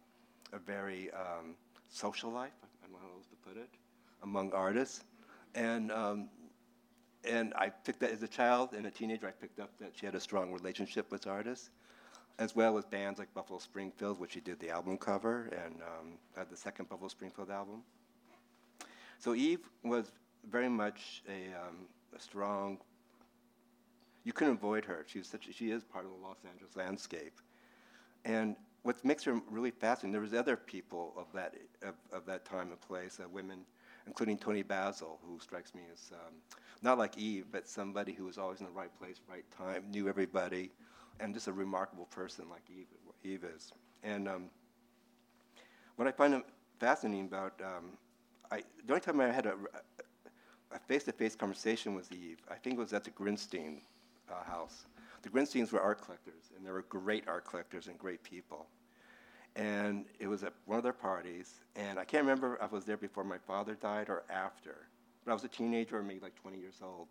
a 0.53 0.59
very 0.59 1.11
um, 1.13 1.55
social 1.89 2.31
life, 2.31 2.53
I 2.63 2.87
don't 2.87 2.93
know 2.93 2.99
how 3.01 3.17
else 3.17 3.27
to 3.27 3.37
put 3.49 3.57
it, 3.57 3.69
among 4.23 4.53
artists. 4.53 5.05
And, 5.55 5.93
um, 5.93 6.29
and 7.25 7.55
I 7.57 7.69
picked 7.69 8.01
that 8.01 8.11
as 8.11 8.23
a 8.23 8.29
child 8.29 8.73
and 8.73 8.87
a 8.87 8.91
teenager, 8.91 9.29
I 9.29 9.31
picked 9.31 9.61
up 9.61 9.71
that 9.79 9.93
she 9.95 10.07
had 10.07 10.15
a 10.15 10.21
strong 10.21 10.53
relationship 10.53 11.11
with 11.11 11.27
artists 11.27 11.71
as 12.39 12.57
well 12.57 12.79
as 12.79 12.85
bands 12.85 13.19
like 13.19 13.33
Buffalo 13.35 13.59
Springfield, 13.59 14.19
which 14.19 14.33
she 14.33 14.41
did 14.41 14.59
the 14.59 14.71
album 14.71 14.97
cover, 14.97 15.49
and 15.53 15.77
um, 15.83 16.13
had 16.37 16.49
the 16.51 16.57
second 16.57 16.89
Buffalo 16.89 17.09
Springfield 17.09 17.51
album. 17.51 17.83
So 19.19 19.35
Eve 19.35 19.61
was 19.85 20.11
very 20.51 20.69
much 20.69 21.23
a, 21.29 21.55
um, 21.55 21.87
a 22.15 22.21
strong. 22.21 22.79
You 24.25 24.33
couldn't 24.33 24.55
avoid 24.55 24.85
her. 24.85 25.05
She 25.07 25.19
was 25.19 25.29
such. 25.29 25.49
She 25.53 25.71
is 25.71 25.85
part 25.85 26.05
of 26.05 26.11
the 26.13 26.17
Los 26.27 26.39
Angeles 26.49 26.77
landscape, 26.77 27.41
and 28.25 28.57
what 28.83 29.05
makes 29.05 29.25
her 29.25 29.41
really 29.51 29.71
fascinating. 29.71 30.13
There 30.13 30.21
was 30.21 30.35
other 30.35 30.57
people 30.57 31.13
of 31.17 31.27
that 31.35 31.55
of, 31.83 31.95
of 32.13 32.27
that 32.27 32.45
time 32.45 32.71
and 32.71 32.81
place, 32.81 33.21
uh, 33.23 33.29
women, 33.29 33.65
including 34.07 34.39
Toni 34.39 34.63
Basil, 34.63 35.19
who 35.27 35.39
strikes 35.41 35.75
me 35.75 35.83
as 35.93 36.13
um, 36.13 36.35
not 36.83 36.99
like 36.99 37.17
Eve, 37.19 37.47
but 37.51 37.69
somebody 37.69 38.13
who 38.13 38.25
was 38.25 38.39
always 38.39 38.61
in 38.61 38.67
the 38.67 38.73
right 38.73 38.97
place, 38.99 39.21
right 39.29 39.45
time, 39.57 39.85
knew 39.91 40.09
everybody, 40.09 40.71
and 41.21 41.35
just 41.35 41.49
a 41.49 41.53
remarkable 41.53 42.07
person 42.07 42.49
like 42.51 42.63
Eve, 42.71 42.87
Eve 43.25 43.45
is. 43.45 43.73
And 44.03 44.29
um, 44.29 44.51
what 45.97 46.09
I 46.09 46.13
find 46.13 46.43
fascinating 46.81 47.27
about, 47.27 47.61
um, 47.63 47.99
I, 48.51 48.63
the 48.85 48.93
only 48.93 49.01
time 49.01 49.21
I 49.21 49.31
had 49.31 49.47
a, 49.47 49.55
a 50.75 50.79
face-to-face 50.79 51.37
conversation 51.37 51.95
with 51.95 52.11
Eve, 52.13 52.39
I 52.51 52.55
think 52.55 52.77
it 52.77 52.79
was 52.79 52.93
at 52.93 53.05
the 53.05 53.11
Grinstein 53.11 53.81
uh, 54.31 54.43
house. 54.45 54.87
The 55.23 55.29
Grinsteins 55.29 55.73
were 55.73 55.81
art 55.81 56.03
collectors, 56.03 56.51
and 56.57 56.67
they 56.67 56.71
were 56.71 56.83
great 56.83 57.29
art 57.29 57.45
collectors 57.45 57.87
and 57.87 57.99
great 57.99 58.23
people. 58.23 58.67
And 59.55 60.07
it 60.19 60.27
was 60.27 60.43
at 60.43 60.53
one 60.65 60.79
of 60.79 60.85
their 60.85 60.93
parties, 60.93 61.61
and 61.77 61.99
I 61.99 62.05
can't 62.05 62.23
remember 62.23 62.57
if 62.57 62.63
I 62.63 62.67
was 62.75 62.85
there 62.85 62.97
before 62.97 63.25
my 63.25 63.39
father 63.39 63.75
died 63.75 64.09
or 64.09 64.25
after, 64.31 64.89
but 65.25 65.31
I 65.31 65.35
was 65.35 65.45
a 65.45 65.49
teenager, 65.49 66.03
maybe 66.03 66.21
like 66.21 66.35
20 66.35 66.59
years 66.59 66.81
old. 66.83 67.09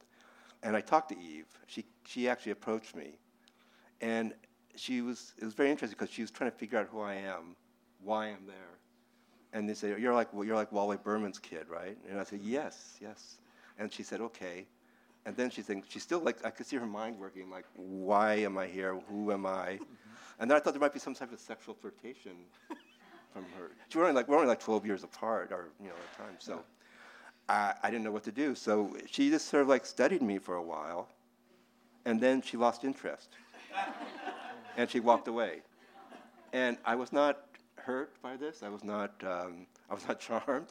And 0.63 0.76
I 0.76 0.82
talked 0.82 1.10
to 1.10 1.19
Eve. 1.19 1.45
She, 1.67 1.86
she 2.06 2.28
actually 2.28 2.52
approached 2.52 2.95
me, 2.95 3.19
and 4.02 4.34
she 4.76 5.02
was, 5.02 5.34
it 5.39 5.45
was 5.45 5.54
very 5.54 5.69
interesting 5.69 5.97
because 5.97 6.13
she 6.13 6.21
was 6.21 6.32
trying 6.32 6.52
to 6.52 6.58
figure 6.58 6.80
out 6.80 6.88
who 6.91 7.02
I 7.02 7.15
am, 7.15 7.56
why 8.04 8.28
I'm 8.28 8.45
there. 8.47 8.78
And 9.54 9.67
they 9.69 9.74
said, 9.74 10.00
you're 10.00 10.13
like, 10.13 10.34
well, 10.34 10.45
you're 10.45 10.56
like 10.56 10.71
Wally 10.71 10.97
Berman's 11.04 11.39
kid, 11.39 11.67
right? 11.69 11.97
And 12.10 12.19
I 12.19 12.24
said, 12.24 12.39
yes, 12.41 12.97
yes. 13.02 13.38
And 13.78 13.92
she 13.92 14.04
said, 14.04 14.22
okay. 14.22 14.66
And 15.26 15.36
then 15.36 15.50
she 15.50 15.62
said, 15.62 15.84
she 15.88 16.00
still 16.00 16.20
like, 16.20 16.44
I 16.46 16.50
could 16.50 16.66
see 16.66 16.78
her 16.78 16.86
mind 16.86 17.20
working, 17.20 17.50
like, 17.50 17.66
why 17.76 18.36
am 18.36 18.58
I 18.58 18.68
here? 18.68 19.00
Who 19.10 19.32
am 19.32 19.46
I? 19.46 19.80
And 20.40 20.50
then 20.50 20.58
I 20.58 20.60
thought 20.60 20.74
there 20.74 20.82
might 20.82 20.94
be 20.94 21.00
some 21.00 21.14
type 21.14 21.32
of 21.32 21.40
sexual 21.40 21.76
flirtation 21.76 22.32
from 23.32 23.46
her. 23.58 23.72
She 23.90 23.98
were 23.98 24.06
only 24.06 24.16
like, 24.16 24.28
we're 24.28 24.38
only 24.38 24.48
like 24.48 24.60
12 24.60 24.86
years 24.86 25.04
apart, 25.04 25.52
or, 25.52 25.70
you 25.80 25.88
know, 25.88 25.94
at 25.94 26.18
the 26.18 26.24
time. 26.24 26.36
So 26.40 26.64
I, 27.48 27.74
I 27.84 27.92
didn't 27.92 28.04
know 28.04 28.12
what 28.12 28.24
to 28.24 28.32
do. 28.32 28.56
So 28.56 28.96
she 29.10 29.30
just 29.30 29.48
sort 29.48 29.62
of 29.62 29.70
like 29.70 29.86
studied 29.86 30.22
me 30.22 30.40
for 30.40 30.56
a 30.56 30.64
while. 30.64 31.08
And 32.06 32.20
then 32.20 32.42
she 32.42 32.58
lost 32.58 32.84
interest. 32.84 33.30
and 34.78 34.90
she 34.90 35.00
walked 35.00 35.28
away. 35.28 35.62
And 36.54 36.78
I 36.84 36.96
was 36.96 37.14
not 37.14 37.46
hurt 37.76 38.20
by 38.22 38.36
this. 38.38 38.64
I 38.64 38.70
was 38.70 38.84
not, 38.84 39.12
um, 39.24 39.68
I 39.90 39.94
was 39.94 40.08
not 40.08 40.20
charmed. 40.28 40.68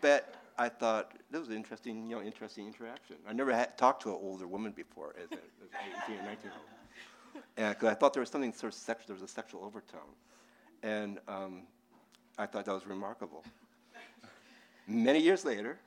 But 0.00 0.34
I 0.58 0.68
thought 0.68 1.12
this 1.30 1.40
was 1.40 1.48
an 1.48 1.56
interesting, 1.56 2.06
you 2.08 2.16
know, 2.16 2.22
interesting 2.22 2.66
interaction. 2.66 3.16
I 3.28 3.32
never 3.32 3.52
had 3.52 3.76
talked 3.78 4.02
to 4.02 4.10
an 4.10 4.18
older 4.20 4.46
woman 4.46 4.72
before 4.72 5.14
as, 5.16 5.30
a, 5.30 5.34
as 5.34 5.70
18 6.08 6.20
or 6.20 6.22
19 6.24 6.44
year 6.44 6.52
old. 6.54 7.44
And 7.56 7.74
because 7.74 7.88
I 7.88 7.94
thought 7.94 8.12
there 8.12 8.20
was 8.20 8.30
something 8.30 8.52
sort 8.52 8.72
of 8.72 8.78
sexual, 8.78 9.06
there 9.08 9.14
was 9.14 9.22
a 9.22 9.32
sexual 9.32 9.64
overtone. 9.64 10.14
And 10.82 11.18
um, 11.28 11.62
I 12.38 12.46
thought 12.46 12.64
that 12.64 12.72
was 12.74 12.86
remarkable. 12.86 13.44
Many 14.86 15.20
years 15.20 15.44
later, 15.44 15.78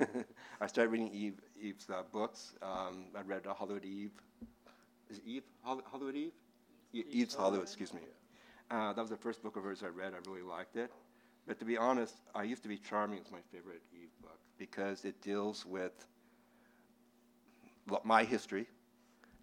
I 0.60 0.66
started 0.66 0.90
reading 0.90 1.10
Eve, 1.12 1.40
Eve's 1.60 1.88
uh, 1.90 2.02
books. 2.12 2.54
Um, 2.62 3.06
I 3.16 3.22
read 3.22 3.46
uh, 3.46 3.54
Hollywood 3.54 3.84
Eve. 3.84 4.12
Is 5.10 5.18
it 5.18 5.24
Eve? 5.26 5.42
Hol- 5.62 5.82
Hollywood 5.84 6.14
Eve? 6.16 6.32
E- 6.92 7.04
Eve's 7.10 7.34
Hollywood, 7.34 7.66
excuse 7.66 7.92
me. 7.92 8.00
Uh, 8.70 8.92
that 8.92 9.00
was 9.00 9.10
the 9.10 9.16
first 9.16 9.42
book 9.42 9.56
of 9.56 9.64
hers 9.64 9.82
I 9.82 9.88
read. 9.88 10.12
I 10.14 10.28
really 10.28 10.42
liked 10.42 10.76
it. 10.76 10.90
But 11.46 11.58
to 11.60 11.64
be 11.64 11.76
honest, 11.76 12.16
I 12.34 12.42
used 12.44 12.62
to 12.62 12.68
be 12.68 12.78
Charming 12.78 13.20
was 13.20 13.30
my 13.30 13.40
favorite 13.52 13.82
Eve 13.92 14.10
book 14.22 14.38
because 14.58 15.04
it 15.04 15.20
deals 15.22 15.64
with 15.66 16.06
my 18.04 18.24
history, 18.24 18.66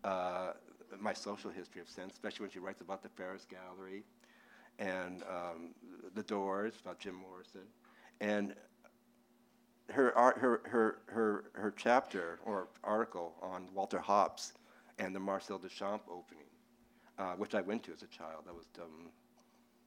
uh, 0.04 0.52
my 1.00 1.14
social 1.14 1.50
history 1.50 1.82
of 1.82 1.90
sense, 1.90 2.14
especially 2.14 2.44
when 2.44 2.52
she 2.52 2.60
writes 2.60 2.82
about 2.82 3.02
the 3.04 3.10
Ferus 3.10 3.46
Gallery. 3.48 4.04
and 4.80 5.24
um, 5.24 5.74
The 6.16 6.24
Doors 6.24 6.74
about 6.82 7.00
Jim 7.00 7.16
Morrison, 7.16 7.68
and 8.22 8.56
her, 9.90 10.14
her, 10.16 10.62
her, 10.66 11.00
her, 11.08 11.46
her 11.54 11.74
chapter 11.76 12.40
or 12.46 12.68
article 12.84 13.36
on 13.42 13.68
Walter 13.74 14.00
Hopps 14.00 14.54
and 15.00 15.16
the 15.16 15.20
Marcel 15.20 15.60
Duchamp 15.60 16.02
opening, 16.10 16.48
uh, 17.20 17.34
which 17.34 17.54
I 17.56 17.62
went 17.62 17.84
to 17.84 17.94
as 17.94 18.02
a 18.04 18.08
child. 18.08 18.44
That 18.46 18.56
was, 18.56 18.66
um, 18.82 19.10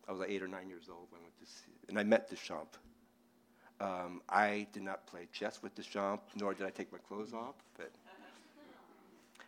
I 0.08 0.12
was 0.12 0.20
like 0.20 0.30
eight 0.30 0.42
or 0.42 0.48
nine 0.48 0.68
years 0.68 0.88
old 0.88 1.06
when 1.10 1.20
I 1.20 1.24
went 1.24 1.38
to 1.40 1.46
see, 1.46 1.72
and 1.88 1.98
I 1.98 2.02
met 2.02 2.30
Duchamp. 2.30 2.68
Um, 3.80 4.22
I 4.28 4.66
did 4.72 4.82
not 4.82 5.06
play 5.06 5.28
chess 5.32 5.62
with 5.62 5.74
Duchamp, 5.74 6.20
nor 6.34 6.54
did 6.54 6.66
I 6.66 6.70
take 6.70 6.92
my 6.92 6.98
clothes 6.98 7.34
off, 7.34 7.56
but, 7.76 7.90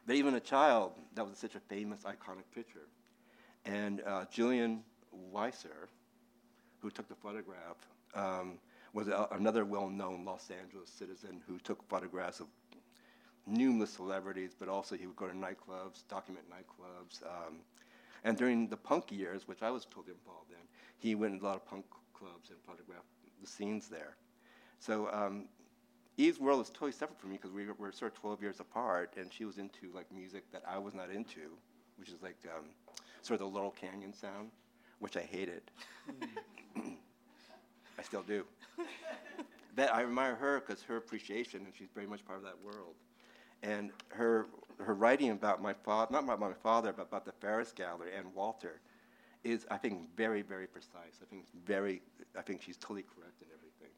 but 0.06 0.16
even 0.16 0.34
a 0.34 0.40
child, 0.40 0.92
that 1.14 1.26
was 1.26 1.38
such 1.38 1.54
a 1.54 1.60
famous, 1.60 2.00
iconic 2.02 2.44
picture. 2.54 2.88
And 3.64 4.02
uh, 4.06 4.24
Julian 4.30 4.82
Wasser, 5.12 5.88
who 6.80 6.90
took 6.90 7.08
the 7.08 7.14
photograph, 7.14 7.76
um, 8.14 8.58
was 8.92 9.08
a, 9.08 9.28
another 9.32 9.64
well-known 9.64 10.24
Los 10.24 10.50
Angeles 10.50 10.90
citizen 10.90 11.40
who 11.46 11.58
took 11.58 11.82
photographs 11.88 12.40
of 12.40 12.46
numerous 13.46 13.92
celebrities, 13.92 14.54
but 14.58 14.68
also 14.68 14.96
he 14.96 15.06
would 15.06 15.16
go 15.16 15.26
to 15.26 15.34
nightclubs, 15.34 16.02
document 16.08 16.44
nightclubs. 16.50 17.22
Um, 17.24 17.60
and 18.24 18.36
during 18.36 18.68
the 18.68 18.76
punk 18.76 19.10
years, 19.10 19.46
which 19.46 19.62
I 19.62 19.70
was 19.70 19.84
totally 19.84 20.14
involved 20.14 20.50
in, 20.50 20.66
he 20.98 21.14
went 21.14 21.38
to 21.38 21.44
a 21.44 21.46
lot 21.46 21.56
of 21.56 21.66
punk 21.66 21.84
clubs 22.12 22.50
and 22.50 22.58
photographed 22.64 23.06
the 23.40 23.46
scenes 23.46 23.88
there. 23.88 24.16
So 24.80 25.08
um, 25.12 25.46
Eve's 26.16 26.40
world 26.40 26.58
was 26.58 26.70
totally 26.70 26.92
separate 26.92 27.20
from 27.20 27.30
me 27.30 27.36
because 27.36 27.52
we 27.52 27.66
were 27.78 27.92
sort 27.92 28.12
of 28.12 28.20
12 28.20 28.42
years 28.42 28.60
apart, 28.60 29.14
and 29.16 29.32
she 29.32 29.44
was 29.44 29.58
into 29.58 29.92
like 29.94 30.10
music 30.12 30.50
that 30.52 30.62
I 30.66 30.78
was 30.78 30.94
not 30.94 31.10
into, 31.10 31.56
which 31.96 32.08
is 32.08 32.22
like 32.22 32.38
um, 32.52 32.66
sort 33.22 33.40
of 33.40 33.46
the 33.46 33.54
Laurel 33.54 33.70
Canyon 33.70 34.12
sound, 34.12 34.50
which 34.98 35.16
I 35.16 35.20
hated. 35.20 35.62
I 37.98 38.02
still 38.02 38.22
do. 38.22 38.44
but 39.76 39.92
I 39.92 40.02
admire 40.02 40.34
her 40.34 40.60
because 40.60 40.82
her 40.82 40.96
appreciation, 40.96 41.64
and 41.64 41.72
she's 41.76 41.88
very 41.94 42.06
much 42.06 42.24
part 42.24 42.38
of 42.38 42.44
that 42.44 42.60
world. 42.62 42.94
And 43.62 43.90
her 44.10 44.46
her 44.80 44.94
writing 44.94 45.30
about 45.30 45.60
my 45.60 45.72
father, 45.72 46.12
not 46.12 46.24
about 46.24 46.40
my 46.40 46.52
father, 46.52 46.92
but 46.92 47.02
about 47.08 47.24
the 47.24 47.32
Ferus 47.32 47.72
Gallery 47.74 48.10
and 48.16 48.32
Walter, 48.34 48.80
is 49.42 49.66
I 49.70 49.76
think 49.76 50.14
very 50.16 50.42
very 50.42 50.66
precise. 50.66 51.20
I 51.22 51.24
think 51.28 51.46
very 51.66 52.02
I 52.38 52.42
think 52.42 52.62
she's 52.62 52.76
totally 52.76 53.02
correct 53.02 53.42
in 53.42 53.48
everything, 53.52 53.92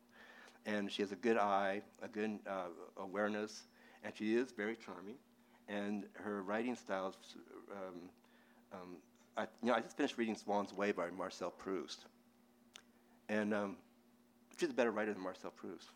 and 0.67 0.91
she 0.91 1.03
has 1.03 1.13
a 1.13 1.17
good 1.17 1.37
eye, 1.37 1.83
a 2.03 2.09
good 2.09 2.39
uh, 2.47 2.69
awareness, 2.97 3.65
and 4.05 4.15
she 4.17 4.35
is 4.35 4.53
very 4.53 4.77
charming. 4.77 5.17
And 5.69 6.05
her 6.15 6.43
writing 6.43 6.75
style, 6.75 7.15
um, 7.71 8.11
um, 8.73 8.97
I, 9.37 9.43
you 9.63 9.69
know, 9.69 9.75
I 9.75 9.81
just 9.81 9.97
finished 9.97 10.19
reading 10.19 10.35
Swann's 10.35 10.73
Way 10.73 10.91
by 10.91 11.11
Marcel 11.11 11.51
Proust, 11.51 12.07
and 13.29 13.55
um, 13.55 13.77
she's 14.59 14.71
a 14.71 14.75
better 14.75 14.91
writer 14.91 15.13
than 15.13 15.23
Marcel 15.23 15.51
Proust. 15.51 15.89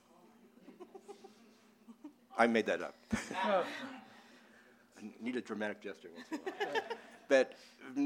I 2.36 2.46
made 2.46 2.66
that 2.66 2.82
up. 2.82 2.94
I 3.44 3.64
need 5.20 5.36
a 5.36 5.40
dramatic 5.40 5.80
gesture 5.80 6.08
once 6.14 6.26
in 6.32 6.38
a 6.38 6.66
while. 6.66 6.82
but, 7.28 7.52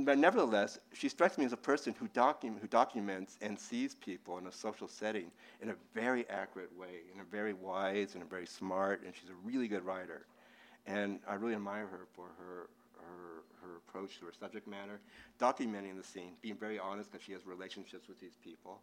but 0.05 0.19
nevertheless, 0.19 0.79
she 0.93 1.09
strikes 1.09 1.39
me 1.39 1.45
as 1.45 1.53
a 1.53 1.57
person 1.57 1.95
who, 1.99 2.09
docu- 2.09 2.59
who 2.59 2.67
documents 2.67 3.39
and 3.41 3.59
sees 3.59 3.95
people 3.95 4.39
in 4.39 4.47
a 4.47 4.53
social 4.53 4.89
setting 4.89 5.31
in 5.63 5.71
a 5.71 5.75
very 5.95 6.29
accurate 6.29 6.77
way, 6.77 7.03
in 7.15 7.21
a 7.21 7.25
very 7.25 7.53
wise 7.53 8.15
and 8.15 8.23
a 8.23 8.27
very 8.27 8.47
smart, 8.47 9.03
and 9.05 9.15
she's 9.15 9.31
a 9.31 9.47
really 9.47 9.69
good 9.69 9.85
writer. 9.85 10.27
And 10.87 11.21
I 11.29 11.35
really 11.35 11.55
admire 11.55 11.87
her 11.87 12.07
for 12.15 12.27
her, 12.39 12.69
her, 12.99 13.43
her 13.63 13.77
approach 13.77 14.19
to 14.21 14.27
her 14.27 14.33
subject 14.39 14.67
matter, 14.67 15.01
documenting 15.41 15.97
the 15.97 16.05
scene, 16.05 16.33
being 16.43 16.57
very 16.57 16.79
honest 16.79 17.13
because 17.13 17.25
she 17.25 17.33
has 17.33 17.47
relationships 17.47 18.09
with 18.09 18.21
these 18.21 18.37
people. 18.43 18.81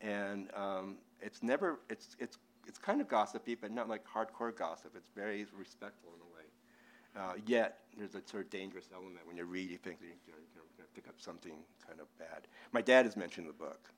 And 0.00 0.48
um, 0.54 0.96
it's 1.20 1.42
never, 1.42 1.80
it's, 1.88 2.16
it's 2.20 2.38
it's 2.68 2.78
kind 2.78 3.00
of 3.00 3.08
gossipy, 3.08 3.54
but 3.54 3.72
not 3.72 3.88
like 3.88 4.02
hardcore 4.06 4.56
gossip. 4.56 4.92
It's 4.94 5.08
very 5.16 5.46
respectful 5.56 6.10
in 6.14 6.20
a 6.20 6.24
way. 6.24 6.38
Uh, 7.16 7.34
yet 7.46 7.78
there's 7.96 8.14
a 8.14 8.22
sort 8.28 8.44
of 8.44 8.50
dangerous 8.50 8.90
element 8.94 9.26
when 9.26 9.36
you 9.36 9.44
read. 9.44 9.70
You 9.70 9.78
think 9.78 9.98
you're, 10.00 10.10
you're 10.26 10.36
going 10.76 10.86
to 10.86 10.94
pick 10.94 11.08
up 11.08 11.14
something 11.18 11.54
kind 11.86 12.00
of 12.00 12.06
bad. 12.18 12.46
My 12.72 12.82
dad 12.82 13.06
has 13.06 13.16
mentioned 13.16 13.48
the 13.48 13.54
book, 13.54 13.88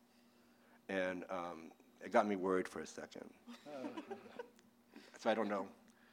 and 0.88 1.24
um, 1.28 1.72
it 2.02 2.12
got 2.12 2.26
me 2.26 2.36
worried 2.36 2.68
for 2.68 2.80
a 2.80 2.86
second. 2.86 3.28
so 5.18 5.28
I 5.28 5.34
don't 5.34 5.48
know 5.48 5.66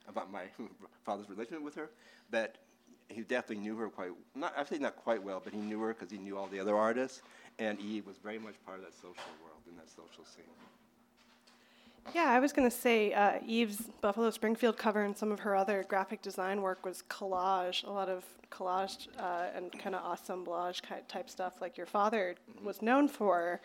about 0.09 0.31
my 0.31 0.43
father's 1.05 1.29
relationship 1.29 1.63
with 1.63 1.75
her, 1.75 1.91
but 2.31 2.57
he 3.09 3.21
definitely 3.21 3.63
knew 3.63 3.77
her 3.77 3.87
quite. 3.87 4.09
Not 4.35 4.67
say 4.67 4.79
not 4.79 4.95
quite 4.95 5.23
well, 5.23 5.41
but 5.43 5.53
he 5.53 5.59
knew 5.59 5.79
her 5.81 5.93
because 5.93 6.11
he 6.11 6.17
knew 6.17 6.37
all 6.37 6.47
the 6.47 6.59
other 6.59 6.75
artists, 6.75 7.21
and 7.59 7.79
Eve 7.79 8.07
was 8.07 8.17
very 8.17 8.39
much 8.39 8.55
part 8.65 8.79
of 8.79 8.85
that 8.85 8.95
social 8.95 9.31
world 9.43 9.61
and 9.69 9.77
that 9.77 9.89
social 9.89 10.25
scene. 10.25 10.43
Yeah, 12.13 12.31
I 12.31 12.39
was 12.39 12.53
going 12.53 12.69
to 12.69 12.75
say 12.75 13.13
uh, 13.13 13.39
Eve's 13.45 13.89
Buffalo 14.01 14.29
Springfield 14.31 14.77
cover 14.77 15.03
and 15.03 15.15
some 15.15 15.31
of 15.31 15.39
her 15.41 15.55
other 15.55 15.85
graphic 15.87 16.21
design 16.21 16.61
work 16.61 16.85
was 16.85 17.03
collage, 17.09 17.85
a 17.85 17.91
lot 17.91 18.09
of 18.09 18.23
collage 18.49 19.07
uh, 19.19 19.47
and 19.55 19.71
kind 19.77 19.93
of 19.93 20.13
assemblage 20.13 20.81
type 21.07 21.29
stuff 21.29 21.61
like 21.61 21.77
your 21.77 21.85
father 21.85 22.35
was 22.63 22.81
known 22.81 23.07
for. 23.07 23.61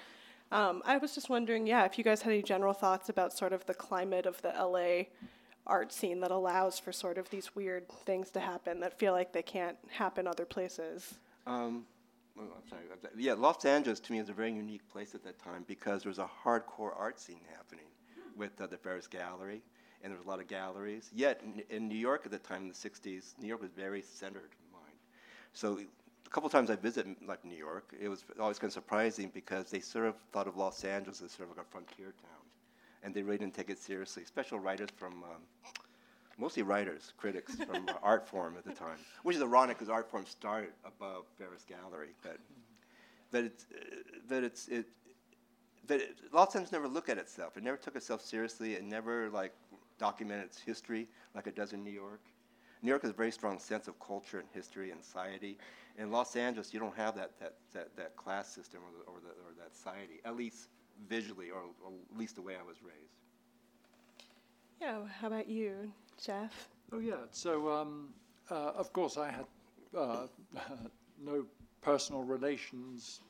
Um, 0.50 0.82
I 0.84 0.98
was 0.98 1.14
just 1.14 1.30
wondering, 1.30 1.66
yeah, 1.66 1.84
if 1.84 1.96
you 1.96 2.04
guys 2.04 2.22
had 2.22 2.32
any 2.32 2.42
general 2.42 2.74
thoughts 2.74 3.08
about 3.08 3.32
sort 3.32 3.52
of 3.52 3.64
the 3.66 3.74
climate 3.74 4.26
of 4.26 4.42
the 4.42 4.50
LA 4.50 5.04
art 5.66 5.92
scene 5.92 6.20
that 6.20 6.30
allows 6.30 6.78
for 6.78 6.92
sort 6.92 7.18
of 7.18 7.30
these 7.30 7.54
weird 7.54 7.88
things 8.04 8.30
to 8.32 8.40
happen 8.40 8.80
that 8.80 8.98
feel 8.98 9.12
like 9.12 9.32
they 9.32 9.42
can't 9.42 9.78
happen 9.88 10.26
other 10.26 10.44
places. 10.44 11.14
Um, 11.46 11.86
oh, 12.38 12.42
I'm 12.42 12.68
sorry. 12.68 12.82
Yeah, 13.16 13.34
Los 13.34 13.64
Angeles 13.64 14.00
to 14.00 14.12
me 14.12 14.18
is 14.18 14.28
a 14.28 14.32
very 14.32 14.52
unique 14.52 14.86
place 14.90 15.14
at 15.14 15.22
that 15.24 15.38
time 15.38 15.64
because 15.66 16.02
there's 16.02 16.18
a 16.18 16.28
hardcore 16.44 16.92
art 16.98 17.20
scene 17.20 17.40
happening 17.56 17.86
with 18.36 18.60
uh, 18.60 18.66
the 18.66 18.76
Ferus 18.76 19.08
Gallery, 19.08 19.62
and 20.02 20.10
there 20.10 20.18
was 20.18 20.26
a 20.26 20.28
lot 20.28 20.40
of 20.40 20.48
galleries. 20.48 21.10
Yet 21.14 21.40
in, 21.44 21.62
in, 21.70 21.88
New 21.88 21.98
York 21.98 22.22
at 22.24 22.30
the 22.30 22.38
time, 22.38 22.62
in 22.62 22.68
the 22.68 22.74
60s, 22.74 23.34
New 23.40 23.48
York 23.48 23.62
was 23.62 23.70
very 23.70 24.02
centered 24.02 24.50
in 24.52 24.72
mind. 24.72 24.96
So 25.52 25.78
a 25.78 26.30
couple 26.30 26.48
times 26.48 26.70
I 26.70 26.76
visited 26.76 27.16
like 27.26 27.44
New 27.44 27.56
York, 27.56 27.94
it 28.00 28.08
was 28.08 28.24
always 28.40 28.58
kind 28.58 28.68
of 28.68 28.74
surprising 28.74 29.30
because 29.32 29.70
they 29.70 29.80
sort 29.80 30.06
of 30.06 30.16
thought 30.32 30.46
of 30.46 30.56
Los 30.56 30.84
Angeles 30.84 31.22
as 31.22 31.32
sort 31.32 31.50
of 31.50 31.56
like 31.56 31.66
a 31.66 31.70
frontier 31.70 32.14
town, 32.22 32.44
and 33.02 33.14
they 33.14 33.22
really 33.22 33.38
didn't 33.38 33.54
take 33.54 33.70
it 33.70 33.78
seriously. 33.78 34.24
Special 34.24 34.58
writers 34.58 34.88
from 34.96 35.22
um, 35.24 35.42
mostly 36.38 36.62
writers, 36.62 37.12
critics 37.16 37.54
from 37.56 37.88
uh, 37.88 37.92
Artforum 38.04 38.56
at 38.56 38.64
the 38.64 38.72
time, 38.72 38.96
which 39.22 39.36
is 39.36 39.42
ironic 39.42 39.78
because 39.78 39.92
Artforum 39.92 40.26
started 40.26 40.70
above 40.84 41.24
Ferus 41.38 41.66
Gallery, 41.66 42.14
but 42.22 42.38
but 43.30 43.44
it's 43.44 43.66
uh, 43.74 43.84
that 44.28 44.44
it's 44.44 44.68
it, 44.68 44.86
but 45.86 46.00
it, 46.00 46.16
Los 46.32 46.54
Angeles 46.54 46.72
never 46.72 46.88
looked 46.88 47.08
at 47.08 47.18
itself. 47.18 47.56
It 47.56 47.62
never 47.62 47.76
took 47.76 47.96
itself 47.96 48.22
seriously. 48.22 48.74
It 48.74 48.84
never 48.84 49.30
like 49.30 49.52
documented 49.98 50.46
its 50.46 50.60
history 50.60 51.08
like 51.34 51.46
it 51.46 51.56
does 51.56 51.72
in 51.72 51.82
New 51.82 51.90
York. 51.90 52.20
New 52.82 52.88
York 52.88 53.02
has 53.02 53.10
a 53.10 53.14
very 53.14 53.30
strong 53.30 53.58
sense 53.58 53.86
of 53.86 53.98
culture 54.00 54.40
and 54.40 54.48
history 54.52 54.90
and 54.90 55.02
society. 55.02 55.56
In 55.98 56.10
Los 56.10 56.34
Angeles, 56.34 56.74
you 56.74 56.80
don't 56.80 56.96
have 56.96 57.14
that, 57.14 57.30
that, 57.38 57.54
that, 57.72 57.96
that 57.96 58.16
class 58.16 58.48
system 58.48 58.80
or, 58.82 58.90
the, 58.98 59.04
or, 59.10 59.20
the, 59.20 59.28
or 59.28 59.54
that 59.62 59.74
society, 59.74 60.20
at 60.24 60.36
least 60.36 60.68
visually, 61.08 61.50
or, 61.50 61.60
or 61.84 61.92
at 62.12 62.18
least 62.18 62.34
the 62.34 62.42
way 62.42 62.54
I 62.54 62.66
was 62.66 62.82
raised. 62.82 63.20
Yeah, 64.80 64.98
how 65.20 65.28
about 65.28 65.48
you, 65.48 65.92
Geoff? 66.20 66.68
Oh, 66.92 66.98
yeah. 66.98 67.14
So, 67.30 67.70
um, 67.70 68.08
uh, 68.50 68.72
of 68.74 68.92
course, 68.92 69.16
I 69.16 69.30
had 69.30 69.46
uh, 69.96 70.26
no 71.24 71.44
personal 71.82 72.24
relations 72.24 73.20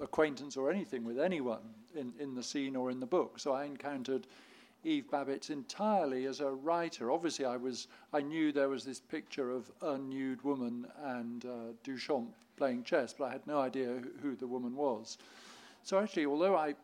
acquaintance 0.00 0.56
or 0.56 0.70
anything 0.70 1.04
with 1.04 1.18
anyone 1.18 1.62
in, 1.98 2.12
in 2.18 2.34
the 2.34 2.42
scene 2.42 2.76
or 2.76 2.90
in 2.90 3.00
the 3.00 3.06
book. 3.06 3.38
So 3.38 3.52
I 3.52 3.64
encountered 3.64 4.26
Eve 4.84 5.06
Babitz 5.10 5.50
entirely 5.50 6.26
as 6.26 6.40
a 6.40 6.50
writer. 6.50 7.10
Obviously, 7.10 7.44
I 7.44 7.56
was 7.56 7.88
I 8.12 8.20
knew 8.20 8.52
there 8.52 8.68
was 8.68 8.84
this 8.84 9.00
picture 9.00 9.50
of 9.50 9.70
a 9.82 9.98
nude 9.98 10.42
woman 10.42 10.86
and 11.02 11.44
uh, 11.44 11.72
Duchamp 11.84 12.28
playing 12.56 12.84
chess, 12.84 13.14
but 13.18 13.26
I 13.26 13.32
had 13.32 13.46
no 13.46 13.60
idea 13.60 13.86
who, 13.86 14.10
who 14.22 14.36
the 14.36 14.46
woman 14.46 14.74
was. 14.76 15.18
So 15.82 15.98
actually, 15.98 16.26
although 16.26 16.56
I 16.56 16.74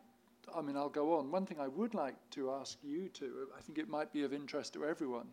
I 0.55 0.61
mean, 0.61 0.77
I'll 0.77 0.89
go 0.89 1.17
on. 1.17 1.31
One 1.31 1.45
thing 1.45 1.59
I 1.59 1.67
would 1.67 1.93
like 1.93 2.15
to 2.31 2.51
ask 2.51 2.77
you 2.83 3.09
to, 3.09 3.47
I 3.57 3.61
think 3.61 3.77
it 3.77 3.89
might 3.89 4.13
be 4.13 4.23
of 4.23 4.33
interest 4.33 4.73
to 4.73 4.85
everyone. 4.85 5.27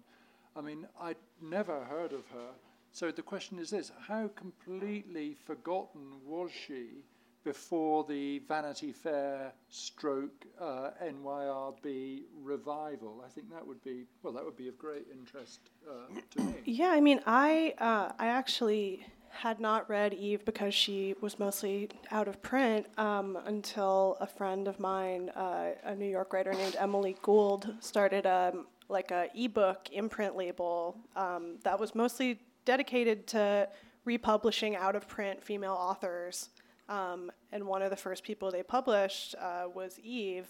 I 0.57 0.61
mean, 0.61 0.87
I'd 1.01 1.17
never 1.41 1.85
heard 1.85 2.13
of 2.13 2.27
her. 2.29 2.51
So 2.93 3.11
the 3.11 3.23
question 3.23 3.59
is 3.59 3.71
this 3.71 3.91
how 4.07 4.29
completely 4.35 5.35
forgotten 5.35 6.21
was 6.27 6.51
she 6.51 7.05
before 7.45 8.05
the 8.05 8.41
Vanity 8.49 8.93
Fair 8.93 9.53
stroke 9.69 10.45
uh, 10.61 10.91
NYRB 11.03 12.23
revival. 12.43 13.23
I 13.25 13.29
think 13.29 13.51
that 13.51 13.67
would 13.67 13.83
be 13.83 14.05
well, 14.23 14.33
that 14.33 14.45
would 14.45 14.57
be 14.57 14.69
of 14.69 14.79
great 14.79 15.07
interest 15.13 15.71
uh, 15.89 16.21
to 16.33 16.43
me. 16.43 16.55
Yeah, 16.65 16.91
I 16.91 17.01
mean, 17.01 17.21
I 17.27 17.75
uh, 17.79 18.13
I 18.19 18.29
actually 18.29 19.07
had 19.31 19.59
not 19.61 19.89
read 19.89 20.13
Eve 20.13 20.45
because 20.45 20.75
she 20.75 21.15
was 21.23 21.39
mostly 21.39 21.89
out 22.11 22.29
of 22.29 22.43
print 22.43 22.87
um, 22.99 23.39
until 23.47 24.19
a 24.21 24.27
friend 24.27 24.69
of 24.69 24.79
mine, 24.79 25.31
uh, 25.31 25.71
a 25.85 25.95
New 25.95 26.07
York 26.07 26.35
writer 26.35 26.53
named 26.53 26.77
Emily 26.79 27.17
Gould, 27.23 27.75
started 27.81 28.27
a 28.27 28.53
um, 28.55 28.67
like 28.89 29.11
a 29.11 29.29
ebook 29.35 29.89
imprint 29.91 30.37
label 30.37 30.99
um, 31.17 31.57
that 31.65 31.81
was 31.81 31.95
mostly 31.95 32.39
dedicated 32.67 33.27
to 33.27 33.67
republishing 34.05 34.77
out 34.77 34.95
of 34.95 35.09
print 35.09 35.43
female 35.43 35.73
authors 35.73 36.51
Um, 36.89 37.31
and 37.53 37.65
one 37.67 37.83
of 37.83 37.91
the 37.91 37.97
first 37.97 38.25
people 38.25 38.51
they 38.51 38.63
published 38.63 39.35
uh, 39.41 39.65
was 39.73 39.99
Eve, 40.01 40.49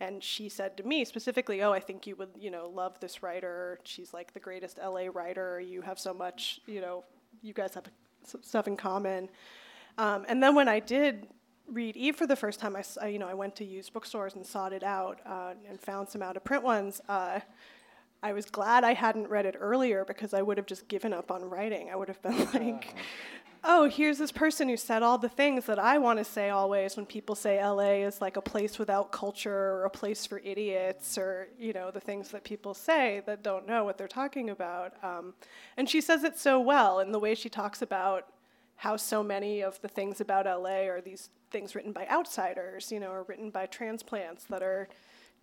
and 0.00 0.22
she 0.22 0.48
said 0.48 0.76
to 0.76 0.82
me 0.82 1.04
specifically, 1.04 1.62
"Oh, 1.62 1.72
I 1.72 1.80
think 1.80 2.06
you 2.06 2.16
would, 2.16 2.30
you 2.38 2.50
know, 2.50 2.68
love 2.68 2.98
this 3.00 3.22
writer. 3.22 3.78
She's 3.84 4.12
like 4.12 4.32
the 4.32 4.40
greatest 4.40 4.78
LA 4.78 5.06
writer. 5.12 5.60
You 5.60 5.82
have 5.82 5.98
so 5.98 6.12
much, 6.12 6.60
you 6.66 6.80
know, 6.80 7.04
you 7.42 7.52
guys 7.52 7.74
have 7.74 7.84
stuff 8.42 8.66
in 8.66 8.76
common." 8.76 9.28
Um, 9.96 10.24
and 10.28 10.42
then 10.42 10.54
when 10.54 10.68
I 10.68 10.80
did 10.80 11.26
read 11.70 11.96
Eve 11.96 12.16
for 12.16 12.26
the 12.26 12.36
first 12.36 12.60
time, 12.60 12.76
I, 12.76 13.06
you 13.08 13.18
know, 13.18 13.28
I 13.28 13.34
went 13.34 13.56
to 13.56 13.64
used 13.64 13.92
bookstores 13.92 14.34
and 14.34 14.46
sought 14.46 14.72
it 14.72 14.82
out 14.82 15.20
uh, 15.26 15.54
and 15.68 15.80
found 15.80 16.08
some 16.08 16.22
out 16.22 16.36
of 16.36 16.44
print 16.44 16.62
ones. 16.62 17.00
Uh, 17.08 17.40
I 18.22 18.32
was 18.32 18.46
glad 18.46 18.84
I 18.84 18.94
hadn't 18.94 19.28
read 19.28 19.46
it 19.46 19.54
earlier 19.58 20.04
because 20.04 20.34
I 20.34 20.42
would 20.42 20.56
have 20.56 20.66
just 20.66 20.88
given 20.88 21.12
up 21.12 21.30
on 21.30 21.44
writing. 21.44 21.90
I 21.90 21.96
would 21.96 22.08
have 22.08 22.20
been 22.22 22.44
like, 22.54 22.94
oh, 23.64 23.88
here's 23.88 24.18
this 24.18 24.32
person 24.32 24.68
who 24.68 24.76
said 24.76 25.02
all 25.02 25.18
the 25.18 25.28
things 25.28 25.66
that 25.66 25.78
I 25.78 25.98
want 25.98 26.18
to 26.18 26.24
say 26.24 26.50
always 26.50 26.96
when 26.96 27.06
people 27.06 27.34
say 27.34 27.64
LA 27.64 28.04
is 28.06 28.20
like 28.20 28.36
a 28.36 28.42
place 28.42 28.78
without 28.78 29.12
culture 29.12 29.52
or 29.52 29.84
a 29.84 29.90
place 29.90 30.26
for 30.26 30.38
idiots 30.44 31.18
or, 31.18 31.48
you 31.58 31.72
know, 31.72 31.90
the 31.90 32.00
things 32.00 32.30
that 32.30 32.44
people 32.44 32.74
say 32.74 33.22
that 33.26 33.42
don't 33.42 33.66
know 33.66 33.84
what 33.84 33.98
they're 33.98 34.08
talking 34.08 34.50
about. 34.50 34.92
Um, 35.02 35.34
and 35.76 35.88
she 35.88 36.00
says 36.00 36.24
it 36.24 36.38
so 36.38 36.60
well 36.60 37.00
in 37.00 37.12
the 37.12 37.18
way 37.18 37.34
she 37.34 37.48
talks 37.48 37.82
about 37.82 38.26
how 38.76 38.96
so 38.96 39.22
many 39.22 39.60
of 39.60 39.80
the 39.82 39.88
things 39.88 40.20
about 40.20 40.46
LA 40.46 40.86
are 40.86 41.00
these 41.00 41.30
things 41.50 41.74
written 41.74 41.92
by 41.92 42.06
outsiders, 42.08 42.92
you 42.92 43.00
know, 43.00 43.10
or 43.10 43.24
written 43.24 43.50
by 43.50 43.66
transplants 43.66 44.44
that 44.44 44.62
are 44.62 44.88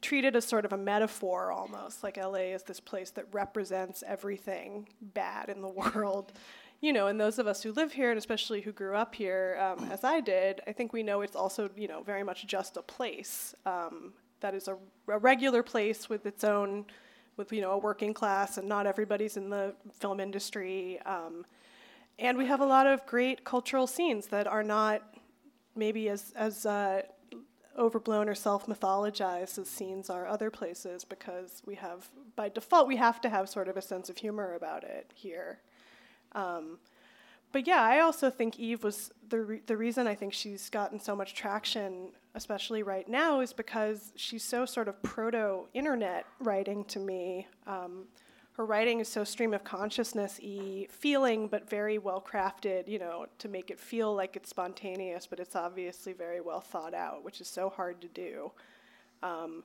treated 0.02 0.36
as 0.36 0.46
sort 0.46 0.66
of 0.66 0.74
a 0.74 0.78
metaphor 0.78 1.52
almost. 1.52 2.04
Like 2.04 2.18
LA 2.18 2.54
is 2.54 2.64
this 2.64 2.80
place 2.80 3.10
that 3.12 3.26
represents 3.32 4.04
everything 4.08 4.88
bad 5.02 5.50
in 5.50 5.62
the 5.62 5.68
world. 5.96 6.32
You 6.86 6.94
know, 6.94 7.08
and 7.08 7.20
those 7.20 7.40
of 7.40 7.48
us 7.48 7.64
who 7.64 7.72
live 7.72 7.94
here, 7.94 8.12
and 8.12 8.18
especially 8.20 8.62
who 8.62 8.72
grew 8.72 8.96
up 8.96 9.16
here, 9.16 9.58
um, 9.60 9.90
as 9.92 10.04
I 10.04 10.20
did, 10.20 10.62
I 10.68 10.72
think 10.72 10.94
we 10.94 11.02
know 11.02 11.22
it's 11.22 11.36
also, 11.36 11.68
you 11.76 11.88
know, 11.88 12.04
very 12.04 12.22
much 12.22 12.46
just 12.46 12.78
a 12.78 12.84
place 12.84 13.56
um, 13.66 14.14
that 14.42 14.54
is 14.54 14.68
a, 14.68 14.78
a 15.08 15.18
regular 15.18 15.64
place 15.64 16.10
with 16.10 16.28
its 16.28 16.44
own, 16.44 16.86
with 17.38 17.52
you 17.52 17.60
know, 17.60 17.72
a 17.72 17.78
working 17.80 18.14
class, 18.14 18.60
and 18.60 18.70
not 18.70 18.86
everybody's 18.86 19.36
in 19.36 19.50
the 19.50 19.74
film 19.94 20.20
industry. 20.20 21.00
Um, 21.08 21.48
and 22.20 22.38
we 22.38 22.46
have 22.46 22.62
a 22.62 22.68
lot 22.68 22.86
of 22.86 23.04
great 23.08 23.44
cultural 23.44 23.88
scenes 23.88 24.28
that 24.28 24.46
are 24.46 24.64
not 24.64 25.02
maybe 25.76 26.08
as 26.08 26.34
as 26.36 26.68
uh, 26.68 27.02
overblown 27.80 28.30
or 28.30 28.36
self 28.36 28.68
mythologized 28.68 29.58
as 29.58 29.68
scenes 29.68 30.12
are 30.12 30.28
other 30.28 30.52
places 30.52 31.04
because 31.04 31.64
we 31.66 31.74
have 31.74 32.10
by 32.36 32.48
default 32.48 32.88
we 32.88 32.98
have 32.98 33.20
to 33.22 33.30
have 33.30 33.50
sort 33.50 33.68
of 33.68 33.76
a 33.76 33.82
sense 33.82 34.08
of 34.08 34.18
humor 34.18 34.54
about 34.54 34.84
it 34.84 35.12
here. 35.16 35.62
Um, 36.36 36.78
but 37.52 37.66
yeah, 37.66 37.82
I 37.82 38.02
also 38.02 38.30
think 38.30 38.60
Eve 38.60 38.84
was 38.84 39.12
the 39.30 39.40
re- 39.40 39.62
the 39.66 39.78
reason 39.78 40.08
I 40.08 40.14
think 40.14 40.34
she's 40.34 40.70
gotten 40.70 41.00
so 41.00 41.16
much 41.16 41.34
traction, 41.34 42.10
especially 42.36 42.84
right 42.84 43.08
now, 43.08 43.40
is 43.40 43.54
because 43.54 44.12
she's 44.18 44.44
so 44.44 44.66
sort 44.66 44.90
of 44.90 45.02
proto 45.02 45.68
internet 45.74 46.26
writing 46.40 46.84
to 46.86 47.00
me. 47.00 47.48
Um, 47.66 48.08
her 48.58 48.66
writing 48.66 49.00
is 49.00 49.08
so 49.08 49.24
stream 49.24 49.54
of 49.54 49.64
consciousness 49.64 50.40
y 50.44 50.88
feeling, 50.90 51.48
but 51.48 51.70
very 51.70 51.98
well 51.98 52.22
crafted, 52.22 52.88
you 52.88 53.00
know, 53.00 53.26
to 53.40 53.48
make 53.48 53.72
it 53.72 53.80
feel 53.80 54.14
like 54.14 54.36
it's 54.36 54.50
spontaneous, 54.50 55.28
but 55.28 55.40
it's 55.40 55.56
obviously 55.56 56.14
very 56.14 56.42
well 56.42 56.62
thought 56.62 56.94
out, 56.94 57.24
which 57.24 57.42
is 57.42 57.48
so 57.48 57.70
hard 57.70 58.02
to 58.02 58.08
do. 58.10 58.52
Um, 59.24 59.64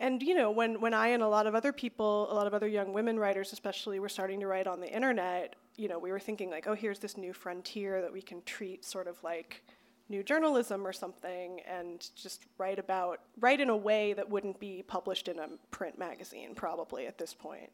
and 0.00 0.22
you 0.22 0.34
know, 0.34 0.50
when, 0.50 0.80
when 0.80 0.94
I 0.94 1.08
and 1.08 1.22
a 1.22 1.28
lot 1.28 1.46
of 1.46 1.54
other 1.54 1.72
people, 1.72 2.30
a 2.30 2.34
lot 2.34 2.46
of 2.46 2.54
other 2.54 2.68
young 2.68 2.92
women 2.92 3.18
writers 3.18 3.52
especially, 3.52 3.98
were 3.98 4.08
starting 4.08 4.40
to 4.40 4.46
write 4.46 4.66
on 4.66 4.80
the 4.80 4.90
internet, 4.90 5.56
you 5.78 5.88
know, 5.88 5.98
we 5.98 6.10
were 6.10 6.18
thinking 6.18 6.50
like, 6.50 6.66
oh, 6.66 6.74
here's 6.74 6.98
this 6.98 7.16
new 7.16 7.32
frontier 7.32 8.02
that 8.02 8.12
we 8.12 8.20
can 8.20 8.42
treat 8.42 8.84
sort 8.84 9.06
of 9.06 9.22
like 9.22 9.64
new 10.08 10.22
journalism 10.22 10.86
or 10.86 10.92
something 10.92 11.60
and 11.60 12.10
just 12.16 12.46
write 12.58 12.78
about 12.78 13.20
write 13.40 13.60
in 13.60 13.68
a 13.68 13.76
way 13.76 14.12
that 14.12 14.28
wouldn't 14.28 14.58
be 14.58 14.82
published 14.82 15.28
in 15.28 15.38
a 15.38 15.48
print 15.70 15.98
magazine 15.98 16.54
probably 16.54 17.06
at 17.06 17.16
this 17.16 17.32
point. 17.32 17.70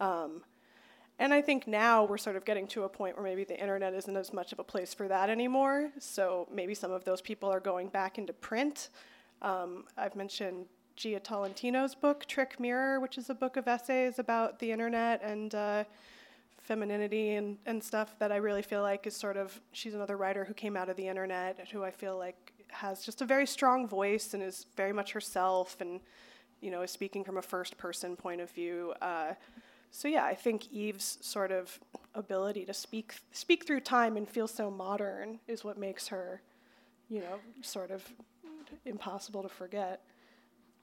Um, 0.00 0.42
and 1.18 1.34
I 1.34 1.42
think 1.42 1.66
now 1.66 2.04
we're 2.04 2.18
sort 2.18 2.36
of 2.36 2.44
getting 2.44 2.66
to 2.68 2.84
a 2.84 2.88
point 2.88 3.16
where 3.16 3.24
maybe 3.24 3.44
the 3.44 3.60
internet 3.60 3.92
isn't 3.94 4.16
as 4.16 4.32
much 4.32 4.52
of 4.52 4.58
a 4.58 4.64
place 4.64 4.94
for 4.94 5.06
that 5.08 5.28
anymore. 5.28 5.90
So 5.98 6.48
maybe 6.50 6.74
some 6.74 6.90
of 6.90 7.04
those 7.04 7.20
people 7.20 7.50
are 7.50 7.60
going 7.60 7.88
back 7.88 8.16
into 8.16 8.32
print. 8.32 8.88
Um, 9.42 9.84
I've 9.98 10.16
mentioned 10.16 10.66
Jia 10.96 11.22
Tolentino's 11.22 11.94
book, 11.94 12.24
Trick 12.26 12.58
Mirror, 12.58 13.00
which 13.00 13.18
is 13.18 13.28
a 13.28 13.34
book 13.34 13.56
of 13.56 13.68
essays 13.68 14.18
about 14.18 14.58
the 14.58 14.72
internet 14.72 15.22
and 15.22 15.54
uh, 15.54 15.84
femininity 16.62 17.34
and, 17.34 17.58
and 17.66 17.82
stuff 17.82 18.18
that 18.18 18.32
I 18.32 18.36
really 18.36 18.62
feel 18.62 18.82
like 18.82 19.06
is 19.06 19.16
sort 19.16 19.36
of, 19.36 19.60
she's 19.72 19.94
another 19.94 20.16
writer 20.16 20.44
who 20.44 20.54
came 20.54 20.76
out 20.76 20.88
of 20.88 20.96
the 20.96 21.08
internet 21.08 21.68
who 21.72 21.82
I 21.82 21.90
feel 21.90 22.16
like 22.16 22.52
has 22.68 23.04
just 23.04 23.20
a 23.20 23.24
very 23.24 23.46
strong 23.46 23.86
voice 23.86 24.32
and 24.32 24.42
is 24.42 24.66
very 24.76 24.92
much 24.92 25.12
herself 25.12 25.76
and, 25.80 26.00
you 26.60 26.70
know, 26.70 26.82
is 26.82 26.90
speaking 26.90 27.24
from 27.24 27.36
a 27.36 27.42
first 27.42 27.76
person 27.76 28.16
point 28.16 28.40
of 28.40 28.50
view. 28.50 28.94
Uh, 29.02 29.34
so 29.90 30.08
yeah, 30.08 30.24
I 30.24 30.34
think 30.34 30.72
Eve's 30.72 31.18
sort 31.20 31.52
of 31.52 31.78
ability 32.14 32.64
to 32.64 32.72
speak 32.74 33.14
speak 33.32 33.66
through 33.66 33.80
time 33.80 34.16
and 34.16 34.26
feel 34.28 34.48
so 34.48 34.70
modern 34.70 35.40
is 35.48 35.64
what 35.64 35.76
makes 35.76 36.08
her, 36.08 36.40
you 37.10 37.20
know, 37.20 37.38
sort 37.60 37.90
of 37.90 38.02
impossible 38.86 39.42
to 39.42 39.48
forget. 39.48 40.00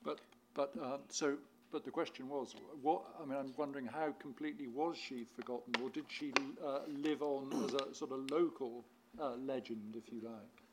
But 0.04 0.20
but 0.54 0.74
uh, 0.82 0.98
so 1.08 1.38
but 1.72 1.84
the 1.86 1.92
question 1.92 2.30
was, 2.30 2.56
what? 2.82 3.04
I 3.22 3.26
mean, 3.26 3.38
I'm 3.38 3.54
wondering 3.58 3.86
how 3.86 4.12
completely 4.20 4.68
was 4.68 4.98
she 4.98 5.26
forgotten, 5.36 5.74
or 5.82 5.90
did 5.90 6.06
she 6.08 6.32
uh, 6.66 6.80
live 6.88 7.22
on 7.22 7.52
as 7.66 7.74
a 7.74 7.94
sort 7.94 8.12
of 8.12 8.32
local 8.32 8.86
uh, 9.20 9.36
legend, 9.36 9.96
if 9.96 10.12
you 10.12 10.22
like? 10.24 10.64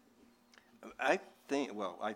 I 1.01 1.19
think. 1.49 1.75
Well, 1.75 1.99
I 2.03 2.15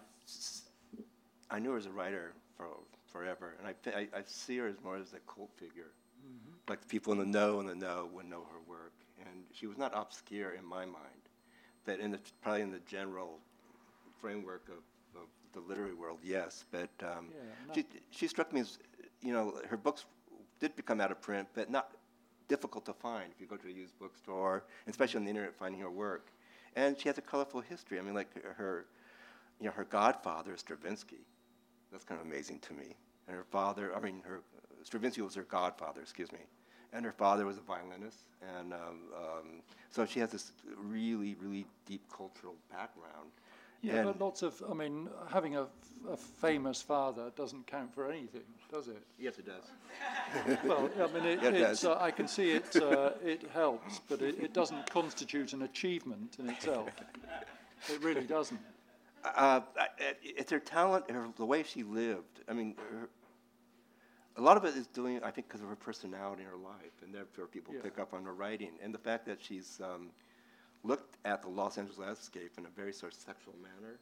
I 1.50 1.58
knew 1.58 1.72
her 1.72 1.78
as 1.78 1.86
a 1.86 1.92
writer 1.92 2.34
for 2.56 2.68
forever, 3.12 3.56
and 3.58 3.66
I 3.68 3.98
I, 3.98 4.18
I 4.18 4.22
see 4.26 4.58
her 4.58 4.68
as 4.68 4.80
more 4.82 4.96
as 4.96 5.12
a 5.12 5.20
cult 5.20 5.50
figure 5.56 5.92
like 6.68 6.80
the 6.80 6.86
people 6.86 7.12
in 7.12 7.18
the 7.18 7.26
know 7.26 7.60
and 7.60 7.68
the 7.68 7.74
know 7.74 8.08
would 8.12 8.26
know 8.26 8.44
her 8.50 8.60
work. 8.66 8.92
And 9.20 9.44
she 9.52 9.66
was 9.66 9.76
not 9.76 9.92
obscure 9.94 10.52
in 10.52 10.64
my 10.64 10.84
mind, 10.86 11.24
but 11.84 11.98
in 12.00 12.12
the, 12.12 12.20
probably 12.40 12.62
in 12.62 12.70
the 12.70 12.80
general 12.80 13.40
framework 14.20 14.68
of 14.68 14.82
the 15.52 15.60
literary 15.60 15.94
world, 15.94 16.18
yes. 16.22 16.64
But 16.70 16.90
um, 17.02 17.28
yeah, 17.30 17.74
she, 17.74 17.84
she 18.10 18.28
struck 18.28 18.52
me 18.52 18.60
as, 18.60 18.78
you 19.22 19.32
know, 19.32 19.60
her 19.68 19.76
books 19.76 20.04
did 20.58 20.76
become 20.76 21.00
out 21.00 21.10
of 21.10 21.20
print, 21.20 21.48
but 21.54 21.70
not 21.70 21.92
difficult 22.48 22.84
to 22.86 22.92
find 22.92 23.30
if 23.32 23.40
you 23.40 23.46
go 23.46 23.56
to 23.56 23.68
a 23.68 23.70
used 23.70 23.98
bookstore, 23.98 24.64
especially 24.86 25.18
on 25.18 25.24
the 25.24 25.30
internet, 25.30 25.54
finding 25.54 25.80
her 25.80 25.90
work. 25.90 26.28
And 26.76 26.98
she 26.98 27.08
has 27.08 27.18
a 27.18 27.22
colorful 27.22 27.60
history. 27.60 27.98
I 27.98 28.02
mean, 28.02 28.14
like 28.14 28.28
her, 28.56 28.86
you 29.60 29.66
know, 29.66 29.72
her 29.72 29.84
godfather 29.84 30.54
is 30.54 30.60
Stravinsky. 30.60 31.26
That's 31.90 32.04
kind 32.04 32.20
of 32.20 32.26
amazing 32.26 32.60
to 32.60 32.72
me. 32.72 32.96
And 33.26 33.36
her 33.36 33.44
father, 33.44 33.94
I 33.94 34.00
mean, 34.00 34.22
her 34.24 34.40
Stravinsky 34.82 35.22
was 35.22 35.34
her 35.34 35.42
godfather, 35.42 36.00
excuse 36.00 36.32
me 36.32 36.40
and 36.92 37.04
her 37.04 37.12
father 37.12 37.46
was 37.46 37.58
a 37.58 37.60
violinist, 37.60 38.24
and 38.56 38.72
um, 38.72 38.98
um, 39.16 39.62
so 39.90 40.04
she 40.04 40.20
has 40.20 40.30
this 40.30 40.52
really, 40.76 41.36
really 41.40 41.66
deep 41.86 42.02
cultural 42.14 42.54
background. 42.70 43.30
Yeah, 43.82 43.96
and 43.96 44.04
but 44.06 44.20
lots 44.20 44.42
of, 44.42 44.62
I 44.70 44.74
mean, 44.74 45.08
having 45.30 45.56
a, 45.56 45.66
a, 46.10 46.16
famous 46.16 46.82
father 46.82 47.32
doesn't 47.34 47.66
count 47.66 47.94
for 47.94 48.10
anything, 48.10 48.42
does 48.70 48.88
it? 48.88 49.02
Yes, 49.18 49.38
it 49.38 49.46
does. 49.46 50.58
well, 50.64 50.90
I 51.00 51.06
mean, 51.12 51.24
it, 51.24 51.42
yeah, 51.42 51.70
it 51.70 51.84
uh, 51.84 51.96
I 51.98 52.10
can 52.10 52.28
see 52.28 52.50
it, 52.50 52.76
uh, 52.76 53.12
it 53.24 53.42
helps, 53.54 54.00
but 54.08 54.20
it, 54.20 54.38
it, 54.38 54.52
doesn't 54.52 54.90
constitute 54.90 55.54
an 55.54 55.62
achievement 55.62 56.36
in 56.38 56.50
itself. 56.50 56.90
It 57.88 58.02
really 58.02 58.24
doesn't. 58.24 58.60
Uh, 59.24 59.60
it's 60.22 60.50
her 60.50 60.60
talent, 60.60 61.10
her, 61.10 61.28
the 61.36 61.46
way 61.46 61.62
she 61.62 61.82
lived. 61.82 62.40
I 62.48 62.52
mean, 62.52 62.74
her, 62.90 63.08
a 64.36 64.42
lot 64.42 64.58
of 64.58 64.64
it 64.66 64.76
is 64.76 64.86
doing, 64.88 65.22
I 65.22 65.30
think, 65.30 65.48
because 65.48 65.62
of 65.62 65.68
her 65.68 65.76
personality 65.76 66.42
in 66.42 66.48
her 66.48 66.56
life, 66.56 67.02
and 67.02 67.14
therefore 67.14 67.46
people 67.46 67.74
yeah. 67.74 67.80
pick 67.82 67.98
up 67.98 68.12
on 68.12 68.24
her 68.24 68.34
writing, 68.34 68.72
and 68.82 68.92
the 68.92 68.98
fact 68.98 69.24
that 69.26 69.42
she's 69.42 69.80
um, 69.82 70.10
looked 70.84 71.16
at 71.24 71.42
the 71.42 71.48
Los 71.48 71.78
Angeles 71.78 71.98
landscape 71.98 72.52
in 72.58 72.64
a 72.64 72.68
very 72.76 72.92
sort 72.92 73.12
of 73.12 73.18
sexual 73.18 73.54
manner, 73.62 73.98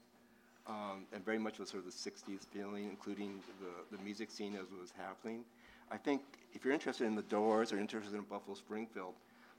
um, 0.67 1.05
and 1.13 1.25
very 1.25 1.39
much 1.39 1.59
with 1.59 1.69
sort 1.69 1.85
of 1.85 1.93
the 1.93 2.11
'60s 2.11 2.47
feeling, 2.53 2.85
including 2.85 3.41
the, 3.61 3.97
the 3.97 4.03
music 4.03 4.31
scene 4.31 4.55
as 4.55 4.63
it 4.63 4.81
was 4.81 4.93
happening. 4.97 5.45
I 5.91 5.97
think 5.97 6.23
if 6.55 6.65
you're 6.65 6.75
interested 6.75 7.07
in 7.07 7.15
the 7.15 7.23
Doors 7.23 7.73
or 7.73 7.79
interested 7.79 8.15
in 8.15 8.23
Buffalo 8.23 8.55
Springfield, 8.55 9.15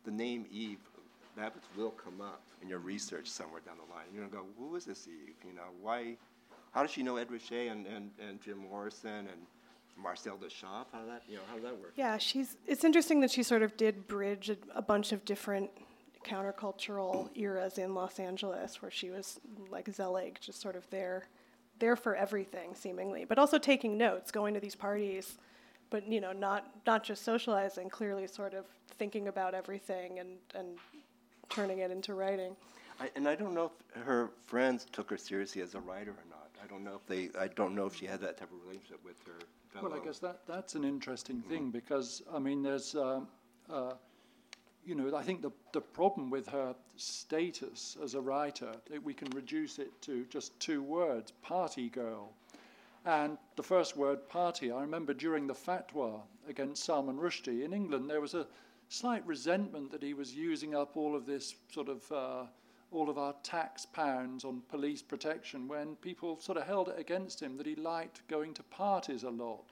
the 0.06 0.12
name 0.12 0.46
Eve 0.52 0.78
Babitz 1.38 1.66
will 1.76 1.92
come 1.92 2.22
up 2.22 2.42
in 2.62 2.70
your 2.70 2.80
research 2.80 3.28
somewhere 3.28 3.62
down 3.66 3.76
the 3.78 3.94
line. 3.94 4.06
You're 4.14 4.26
gonna 4.26 4.44
go, 4.44 4.48
who 4.58 4.76
is 4.76 4.86
this 4.86 5.08
Eve? 5.08 5.36
You 5.46 5.54
know, 5.54 5.70
why? 5.82 6.18
How 6.72 6.84
does 6.84 6.92
she 6.92 7.02
know 7.02 7.18
Ed 7.18 7.30
Ruscha 7.30 7.72
and, 7.72 7.88
and, 7.88 8.12
and 8.20 8.40
Jim 8.42 8.60
Morrison 8.70 9.28
and 9.28 9.42
Marcel 10.02 10.38
Duchamp? 10.38 10.86
How 10.92 11.00
did 11.00 11.10
that, 11.10 11.24
you 11.28 11.38
know, 11.38 11.42
how 11.50 11.56
did 11.56 11.66
that 11.66 11.80
work? 11.80 11.94
Yeah, 11.96 12.18
she's. 12.18 12.58
It's 12.68 12.84
interesting 12.84 13.22
that 13.22 13.32
she 13.32 13.44
sort 13.44 13.64
of 13.64 13.76
did 13.76 14.08
bridge 14.08 14.50
a, 14.50 14.58
a 14.76 14.82
bunch 14.82 15.12
of 15.12 15.26
different 15.26 15.72
countercultural 16.26 17.30
eras 17.36 17.78
in 17.78 17.94
Los 17.94 18.20
Angeles, 18.20 18.82
where 18.82 18.92
she 18.92 19.10
was 19.10 19.40
like 19.70 19.90
Zelig, 19.90 20.40
just 20.42 20.62
sort 20.62 20.76
of 20.76 20.90
there, 20.90 21.28
there 21.80 21.96
for 21.96 22.16
everything 22.16 22.76
seemingly, 22.76 23.26
but 23.26 23.40
also 23.40 23.58
taking 23.58 23.98
notes, 23.98 24.32
going 24.32 24.54
to 24.54 24.60
these 24.60 24.76
parties, 24.76 25.38
but 25.90 26.08
you 26.08 26.22
know, 26.22 26.32
not 26.32 26.72
not 26.86 27.04
just 27.04 27.24
socializing, 27.24 27.90
clearly 27.90 28.28
sort 28.28 28.54
of 28.54 28.66
thinking 28.98 29.28
about 29.28 29.54
everything 29.54 30.20
and 30.20 30.38
and 30.56 30.78
turning 31.50 31.80
it 31.80 31.92
into 31.92 32.14
writing. 32.14 32.56
I, 33.00 33.10
and 33.16 33.28
I 33.28 33.36
don't 33.36 33.54
know 33.54 33.72
if 33.96 34.04
her 34.04 34.30
friends 34.46 34.86
took 34.92 35.10
her 35.10 35.18
seriously 35.18 35.62
as 35.62 35.74
a 35.74 35.80
writer 35.80 36.12
or 36.12 36.26
not. 36.30 36.50
I 36.62 36.68
don't 36.68 36.84
know 36.84 36.96
if 36.96 37.06
they. 37.08 37.30
I 37.40 37.48
don't 37.48 37.74
know 37.74 37.86
if 37.86 37.96
she 37.96 38.06
had 38.06 38.20
that 38.22 38.38
type 38.38 38.52
of 38.52 38.62
relationship 38.66 39.04
with 39.04 39.16
her. 39.26 39.40
Fellow. 39.74 39.90
Well, 39.90 40.02
I 40.02 40.04
guess 40.04 40.20
that 40.20 40.42
that's 40.48 40.76
an 40.76 40.84
interesting 40.84 41.42
thing 41.44 41.70
because 41.70 42.24
I 42.34 42.40
mean, 42.40 42.64
there's, 42.64 42.96
um, 42.96 43.28
uh, 43.70 43.94
you 44.86 44.96
know, 44.96 45.16
I 45.16 45.24
think 45.24 45.42
the 45.42 45.52
the 45.72 45.82
problem 45.82 46.30
with 46.30 46.48
her 46.48 46.76
status 46.96 47.98
as 48.04 48.16
a 48.16 48.22
writer, 48.22 48.72
that 48.90 49.04
we 49.04 49.14
can 49.14 49.30
reduce 49.32 49.80
it 49.80 50.02
to 50.04 50.26
just 50.26 50.60
two 50.60 50.82
words: 50.82 51.32
party 51.42 51.90
girl. 51.90 52.34
And 53.06 53.38
the 53.56 53.64
first 53.64 53.96
word, 53.96 54.28
party, 54.28 54.72
I 54.72 54.82
remember 54.82 55.14
during 55.14 55.48
the 55.48 55.54
fatwa 55.54 56.22
against 56.48 56.84
Salman 56.84 57.18
Rushdie 57.18 57.64
in 57.64 57.74
England, 57.74 58.10
there 58.10 58.20
was 58.20 58.34
a 58.34 58.46
slight 58.90 59.26
resentment 59.26 59.92
that 59.92 60.04
he 60.04 60.14
was 60.14 60.36
using 60.36 60.76
up 60.76 60.98
all 60.98 61.16
of 61.16 61.26
this 61.26 61.56
sort 61.72 61.88
of 61.88 62.12
uh, 62.12 62.44
all 62.92 63.10
of 63.10 63.18
our 63.18 63.36
tax 63.44 63.86
pounds 63.86 64.44
on 64.44 64.62
police 64.70 65.02
protection 65.02 65.68
when 65.68 65.96
people 65.98 66.40
sort 66.40 66.58
of 66.58 66.66
held 66.66 66.90
it 66.90 67.00
against 67.00 67.42
him 67.42 67.56
that 67.58 67.68
he 67.68 67.76
liked 67.76 68.28
going 68.28 68.54
to 68.56 68.64
parties 68.64 69.24
a 69.24 69.30
lot, 69.30 69.64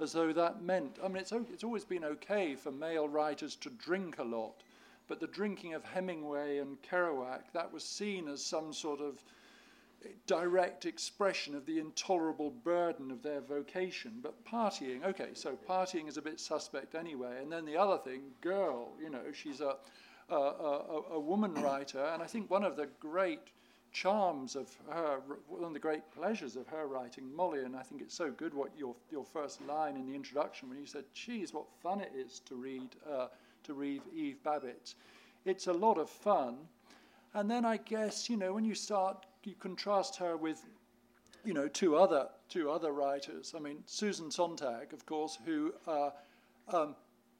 as 0.00 0.12
though 0.12 0.32
that 0.32 0.62
meant. 0.62 0.98
I 1.02 1.08
mean, 1.08 1.18
it's, 1.18 1.32
it's 1.32 1.64
always 1.64 1.84
been 1.84 2.04
okay 2.04 2.54
for 2.54 2.70
male 2.70 3.08
writers 3.08 3.56
to 3.56 3.70
drink 3.70 4.18
a 4.18 4.24
lot, 4.24 4.62
but 5.08 5.20
the 5.20 5.26
drinking 5.26 5.74
of 5.74 5.84
Hemingway 5.84 6.58
and 6.58 6.78
Kerouac, 6.82 7.52
that 7.52 7.72
was 7.72 7.84
seen 7.84 8.28
as 8.28 8.42
some 8.42 8.72
sort 8.72 9.00
of 9.00 9.22
direct 10.26 10.84
expression 10.84 11.54
of 11.54 11.66
the 11.66 11.78
intolerable 11.78 12.50
burden 12.50 13.10
of 13.10 13.22
their 13.22 13.40
vocation. 13.40 14.12
But 14.22 14.44
partying, 14.44 15.04
okay, 15.04 15.30
so 15.32 15.58
partying 15.68 16.08
is 16.08 16.16
a 16.16 16.22
bit 16.22 16.38
suspect 16.38 16.94
anyway. 16.94 17.38
And 17.40 17.50
then 17.50 17.64
the 17.64 17.76
other 17.76 17.98
thing, 17.98 18.20
girl, 18.40 18.92
you 19.02 19.10
know, 19.10 19.32
she's 19.32 19.60
a 19.60 19.76
a, 20.28 20.34
a, 20.34 21.02
a 21.12 21.20
woman 21.20 21.54
writer, 21.54 22.04
and 22.12 22.22
I 22.22 22.26
think 22.26 22.50
one 22.50 22.64
of 22.64 22.76
the 22.76 22.88
great 23.00 23.40
charms 23.96 24.56
of 24.56 24.68
her, 24.90 25.20
one 25.48 25.64
of 25.64 25.72
the 25.72 25.78
great 25.78 26.02
pleasures 26.14 26.54
of 26.54 26.68
her 26.68 26.86
writing, 26.86 27.34
Molly, 27.34 27.60
and 27.60 27.74
I 27.74 27.80
think 27.80 28.02
it's 28.02 28.14
so 28.14 28.30
good 28.30 28.52
what 28.52 28.70
your, 28.76 28.94
your 29.10 29.24
first 29.24 29.66
line 29.66 29.96
in 29.96 30.06
the 30.06 30.14
introduction 30.14 30.68
when 30.68 30.78
you 30.78 30.84
said, 30.84 31.04
geez, 31.14 31.54
what 31.54 31.64
fun 31.82 32.02
it 32.02 32.12
is 32.14 32.40
to 32.40 32.56
read, 32.56 32.90
uh, 33.10 33.28
to 33.64 33.72
read 33.72 34.02
Eve 34.14 34.36
Babitz. 34.44 34.96
It's 35.46 35.66
a 35.66 35.72
lot 35.72 35.96
of 35.96 36.10
fun. 36.10 36.56
And 37.32 37.50
then 37.50 37.64
I 37.64 37.78
guess, 37.78 38.28
you 38.28 38.36
know, 38.36 38.52
when 38.52 38.66
you 38.66 38.74
start, 38.74 39.24
you 39.44 39.54
contrast 39.58 40.16
her 40.16 40.36
with, 40.36 40.62
you 41.42 41.54
know, 41.54 41.66
two 41.66 41.96
other, 41.96 42.28
two 42.50 42.70
other 42.70 42.92
writers. 42.92 43.54
I 43.56 43.60
mean, 43.60 43.78
Susan 43.86 44.30
Sontag, 44.30 44.92
of 44.92 45.06
course, 45.06 45.38
who, 45.46 45.72
uh, 45.86 46.10
um, 46.70 46.96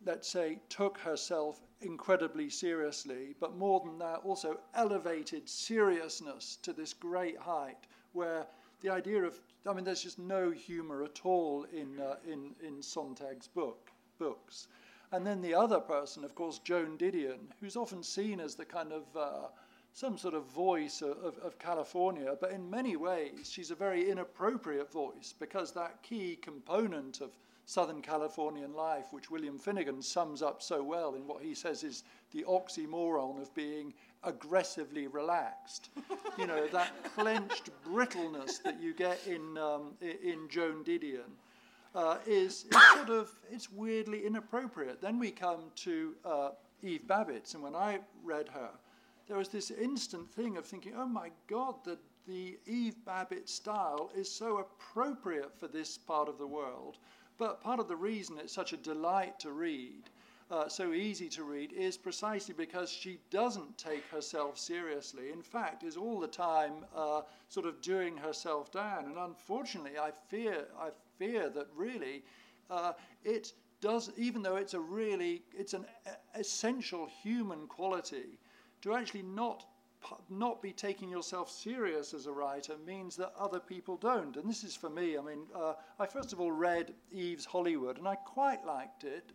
let's 0.06 0.26
say, 0.26 0.58
took 0.70 0.96
herself 0.96 1.60
incredibly 1.80 2.48
seriously, 2.48 3.34
but 3.40 3.56
more 3.56 3.80
than 3.80 3.98
that, 3.98 4.20
also 4.24 4.60
elevated 4.74 5.48
seriousness 5.48 6.58
to 6.62 6.72
this 6.72 6.92
great 6.92 7.38
height 7.38 7.86
where 8.12 8.46
the 8.80 8.90
idea 8.90 9.22
of, 9.22 9.38
I 9.66 9.72
mean, 9.72 9.84
there's 9.84 10.02
just 10.02 10.18
no 10.18 10.50
humor 10.50 11.02
at 11.04 11.20
all 11.24 11.64
in, 11.72 12.00
uh, 12.00 12.16
in, 12.26 12.54
in 12.66 12.82
Sontag's 12.82 13.48
book, 13.48 13.90
books. 14.18 14.68
And 15.12 15.26
then 15.26 15.40
the 15.40 15.54
other 15.54 15.80
person, 15.80 16.24
of 16.24 16.34
course, 16.34 16.58
Joan 16.58 16.98
Didion, 16.98 17.52
who's 17.60 17.76
often 17.76 18.02
seen 18.02 18.40
as 18.40 18.54
the 18.54 18.64
kind 18.64 18.92
of 18.92 19.04
uh, 19.16 19.48
some 19.92 20.18
sort 20.18 20.34
of 20.34 20.44
voice 20.44 21.00
of, 21.00 21.16
of, 21.18 21.38
of, 21.38 21.58
California, 21.58 22.36
but 22.38 22.50
in 22.50 22.68
many 22.68 22.96
ways 22.96 23.48
she's 23.50 23.70
a 23.70 23.74
very 23.74 24.10
inappropriate 24.10 24.92
voice 24.92 25.32
because 25.38 25.72
that 25.72 26.02
key 26.02 26.36
component 26.36 27.22
of 27.22 27.30
Southern 27.66 28.00
Californian 28.00 28.72
life, 28.74 29.06
which 29.10 29.28
William 29.28 29.58
Finnegan 29.58 30.00
sums 30.00 30.40
up 30.40 30.62
so 30.62 30.82
well 30.84 31.16
in 31.16 31.26
what 31.26 31.42
he 31.42 31.52
says 31.52 31.82
is 31.82 32.04
the 32.30 32.44
oxymoron 32.44 33.42
of 33.42 33.52
being 33.54 33.92
aggressively 34.22 35.08
relaxed. 35.08 35.90
you 36.38 36.46
know, 36.46 36.68
that 36.68 36.92
clenched 37.16 37.70
brittleness 37.84 38.58
that 38.58 38.80
you 38.80 38.94
get 38.94 39.18
in, 39.26 39.58
um, 39.58 39.94
in 40.00 40.48
Joan 40.48 40.84
Didion. 40.84 41.34
Uh, 41.92 42.18
is, 42.26 42.66
is, 42.66 42.82
sort 42.94 43.10
of 43.10 43.32
it's 43.50 43.72
weirdly 43.72 44.24
inappropriate. 44.26 45.00
Then 45.00 45.18
we 45.18 45.30
come 45.30 45.70
to 45.76 46.14
uh, 46.24 46.50
Eve 46.82 47.02
Babitz, 47.08 47.54
and 47.54 47.62
when 47.62 47.74
I 47.74 48.00
read 48.22 48.48
her, 48.50 48.70
there 49.26 49.38
was 49.38 49.48
this 49.48 49.72
instant 49.72 50.30
thing 50.30 50.56
of 50.56 50.66
thinking, 50.66 50.92
oh 50.96 51.06
my 51.06 51.30
God, 51.48 51.76
the, 51.84 51.98
the 52.28 52.58
Eve 52.66 52.96
Babitz 53.04 53.48
style 53.48 54.10
is 54.14 54.30
so 54.30 54.58
appropriate 54.58 55.58
for 55.58 55.66
this 55.66 55.98
part 55.98 56.28
of 56.28 56.38
the 56.38 56.46
world. 56.46 56.98
But 57.38 57.60
part 57.60 57.80
of 57.80 57.88
the 57.88 57.96
reason 57.96 58.38
it's 58.38 58.52
such 58.52 58.72
a 58.72 58.78
delight 58.78 59.38
to 59.40 59.52
read, 59.52 60.10
uh, 60.50 60.68
so 60.68 60.92
easy 60.92 61.28
to 61.30 61.44
read, 61.44 61.72
is 61.72 61.96
precisely 61.96 62.54
because 62.56 62.90
she 62.90 63.18
doesn't 63.30 63.76
take 63.76 64.06
herself 64.08 64.58
seriously. 64.58 65.30
In 65.32 65.42
fact, 65.42 65.82
is 65.82 65.96
all 65.96 66.20
the 66.20 66.28
time 66.28 66.84
uh, 66.94 67.22
sort 67.48 67.66
of 67.66 67.80
doing 67.82 68.16
herself 68.16 68.72
down. 68.72 69.06
And 69.06 69.18
unfortunately, 69.18 69.98
I 69.98 70.12
fear, 70.28 70.66
I 70.78 70.90
fear 71.18 71.50
that 71.50 71.66
really 71.74 72.22
uh, 72.70 72.92
it 73.24 73.52
does, 73.80 74.10
even 74.16 74.42
though 74.42 74.56
it's 74.56 74.74
a 74.74 74.80
really, 74.80 75.42
it's 75.56 75.74
an 75.74 75.84
essential 76.34 77.08
human 77.22 77.66
quality, 77.66 78.38
to 78.82 78.94
actually 78.94 79.22
not 79.22 79.66
not 80.30 80.62
be 80.62 80.72
taking 80.72 81.10
yourself 81.10 81.50
serious 81.50 82.14
as 82.14 82.26
a 82.26 82.32
writer 82.32 82.74
means 82.86 83.16
that 83.16 83.32
other 83.38 83.60
people 83.60 83.96
don't. 83.96 84.36
And 84.36 84.48
this 84.48 84.64
is 84.64 84.74
for 84.74 84.90
me. 84.90 85.16
I 85.18 85.22
mean, 85.22 85.46
uh, 85.54 85.74
I 85.98 86.06
first 86.06 86.32
of 86.32 86.40
all 86.40 86.52
read 86.52 86.94
Eve's 87.12 87.44
Hollywood, 87.44 87.98
and 87.98 88.08
I 88.08 88.16
quite 88.16 88.64
liked 88.66 89.04
it. 89.04 89.32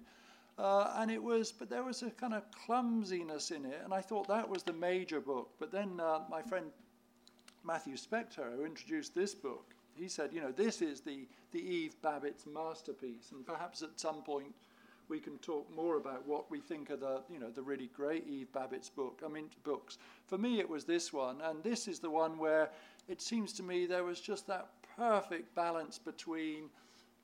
Uh, 0.57 0.93
and 0.97 1.10
it 1.10 1.21
was, 1.21 1.51
but 1.51 1.69
there 1.69 1.84
was 1.84 2.03
a 2.03 2.12
kind 2.12 2.34
of 2.34 2.43
clumsiness 2.51 3.51
in 3.51 3.65
it, 3.65 3.81
and 3.84 3.93
I 3.93 4.01
thought 4.01 4.27
that 4.27 4.47
was 4.47 4.63
the 4.63 4.73
major 4.73 5.19
book. 5.19 5.49
But 5.60 5.71
then 5.71 5.99
uh, 5.99 6.19
my 6.29 6.41
friend 6.41 6.67
Matthew 7.63 7.95
Specktor, 7.95 8.55
who 8.55 8.65
introduced 8.65 9.15
this 9.15 9.34
book, 9.34 9.73
he 9.95 10.07
said, 10.07 10.31
you 10.34 10.41
know, 10.41 10.51
this 10.51 10.81
is 10.81 11.01
the, 11.01 11.27
the 11.51 11.60
Eve 11.60 11.95
Babitz 12.03 12.45
masterpiece, 12.45 13.31
and 13.31 13.45
perhaps 13.45 13.81
at 13.81 13.99
some 13.99 14.21
point 14.23 14.53
we 15.12 15.19
can 15.19 15.38
talk 15.39 15.67
more 15.76 15.97
about 15.97 16.26
what 16.26 16.50
we 16.50 16.62
think 16.62 16.89
of 16.89 17.02
the, 17.02 17.21
you 17.32 17.38
know, 17.38 17.52
the 17.52 17.62
really 17.62 17.89
great 17.93 18.26
Eve 18.28 18.47
Babitz 18.56 18.89
book. 18.89 19.21
I 19.24 19.28
mean, 19.28 19.50
books. 19.63 19.97
For 20.26 20.38
me, 20.38 20.60
it 20.60 20.69
was 20.69 20.86
this 20.86 21.12
one, 21.12 21.41
and 21.41 21.62
this 21.62 21.88
is 21.89 22.00
the 22.00 22.10
one 22.10 22.38
where 22.38 22.69
it 23.10 23.21
seems 23.21 23.52
to 23.54 23.63
me 23.63 23.86
there 23.86 24.06
was 24.06 24.21
just 24.21 24.47
that 24.47 24.69
perfect 24.95 25.54
balance 25.54 26.00
between 26.00 26.69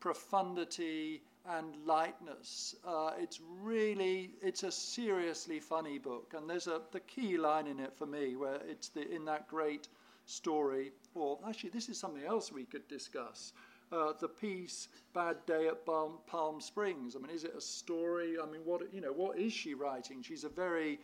profundity 0.02 1.22
and 1.50 1.78
lightness. 1.86 2.76
Uh, 2.86 3.12
it's 3.18 3.40
really, 3.62 4.32
it's 4.42 4.64
a 4.64 4.72
seriously 4.72 5.62
funny 5.62 5.98
book, 5.98 6.34
and 6.36 6.50
there's 6.50 6.68
a 6.68 6.82
the 6.92 7.00
key 7.00 7.38
line 7.38 7.68
in 7.68 7.80
it 7.80 7.94
for 7.96 8.06
me 8.06 8.36
where 8.36 8.60
it's 8.68 8.90
the 8.90 9.10
in 9.10 9.24
that 9.26 9.48
great 9.48 9.88
story. 10.26 10.92
Or 11.16 11.40
actually, 11.48 11.70
this 11.70 11.88
is 11.88 11.98
something 11.98 12.26
else 12.26 12.52
we 12.52 12.66
could 12.66 12.86
discuss 12.90 13.54
uh, 13.92 14.14
the 14.20 14.28
piece 14.28 14.90
"Bad 15.14 15.38
Day 15.46 15.68
at 15.68 15.86
Palm, 15.86 16.20
Palm, 16.28 16.60
Springs." 16.62 17.16
I 17.16 17.20
mean, 17.20 17.30
is 17.30 17.44
it 17.44 17.54
a 17.56 17.62
story? 17.62 18.36
I 18.42 18.46
mean, 18.46 18.62
what 18.66 18.94
you 18.94 19.02
know, 19.02 19.14
what 19.14 19.38
is 19.38 19.54
she 19.54 19.74
writing? 19.74 20.22
She's 20.22 20.44
a 20.44 20.50
very 20.50 21.00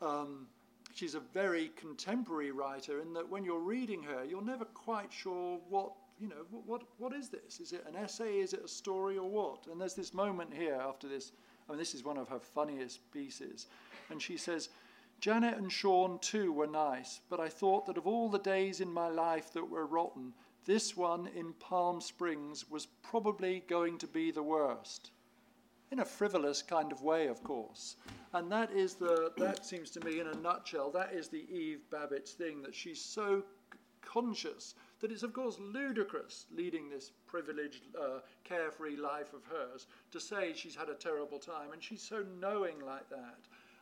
um, 0.00 0.46
she's 0.94 1.14
a 1.14 1.20
very 1.20 1.70
contemporary 1.76 2.50
writer 2.50 3.00
in 3.00 3.12
that 3.14 3.28
when 3.28 3.44
you're 3.44 3.60
reading 3.60 4.02
her, 4.02 4.24
you're 4.24 4.42
never 4.42 4.64
quite 4.64 5.12
sure 5.12 5.58
what 5.68 5.92
you 6.18 6.28
know 6.28 6.46
what 6.50 6.66
what, 6.66 6.82
what 6.98 7.12
is 7.12 7.28
this? 7.28 7.60
Is 7.60 7.72
it 7.72 7.84
an 7.88 7.96
essay? 7.96 8.38
Is 8.38 8.52
it 8.52 8.64
a 8.64 8.68
story 8.68 9.18
or 9.18 9.28
what? 9.28 9.66
And 9.70 9.80
there's 9.80 9.94
this 9.94 10.14
moment 10.14 10.52
here 10.52 10.74
after 10.80 11.08
this. 11.08 11.32
I 11.68 11.72
mean, 11.72 11.78
this 11.78 11.94
is 11.94 12.04
one 12.04 12.16
of 12.16 12.28
her 12.28 12.40
funniest 12.40 13.10
pieces, 13.12 13.66
and 14.10 14.20
she 14.20 14.36
says. 14.36 14.68
Janet 15.18 15.56
and 15.56 15.72
Sean 15.72 16.18
too 16.18 16.52
were 16.52 16.66
nice, 16.66 17.20
but 17.30 17.40
I 17.40 17.48
thought 17.48 17.86
that 17.86 17.96
of 17.96 18.06
all 18.06 18.28
the 18.28 18.38
days 18.38 18.82
in 18.82 18.92
my 18.92 19.08
life 19.08 19.50
that 19.54 19.64
were 19.64 19.86
rotten, 19.86 20.34
this 20.66 20.96
one 20.96 21.28
in 21.34 21.52
Palm 21.54 22.00
Springs 22.00 22.68
was 22.68 22.86
probably 23.02 23.62
going 23.68 23.98
to 23.98 24.06
be 24.06 24.32
the 24.32 24.42
worst. 24.42 25.12
In 25.92 26.00
a 26.00 26.04
frivolous 26.04 26.60
kind 26.60 26.90
of 26.90 27.02
way, 27.02 27.28
of 27.28 27.44
course. 27.44 27.94
And 28.32 28.50
that 28.50 28.72
is 28.72 28.94
the, 28.94 29.30
that 29.36 29.64
seems 29.64 29.90
to 29.90 30.00
me, 30.00 30.18
in 30.18 30.26
a 30.26 30.34
nutshell, 30.34 30.90
that 30.90 31.12
is 31.12 31.28
the 31.28 31.46
Eve 31.48 31.82
Babitz 31.92 32.32
thing, 32.32 32.62
that 32.62 32.74
she's 32.74 33.00
so 33.00 33.44
conscious 34.04 34.74
that 35.00 35.12
it's, 35.12 35.22
of 35.22 35.32
course, 35.32 35.56
ludicrous 35.60 36.46
leading 36.52 36.90
this 36.90 37.12
privileged, 37.26 37.84
uh, 37.96 38.18
carefree 38.42 38.96
life 38.96 39.32
of 39.32 39.44
hers 39.44 39.86
to 40.10 40.18
say 40.18 40.52
she's 40.52 40.74
had 40.74 40.88
a 40.88 40.94
terrible 40.94 41.38
time. 41.38 41.72
And 41.72 41.82
she's 41.82 42.02
so 42.02 42.24
knowing 42.40 42.80
like 42.84 43.08
that. 43.10 43.38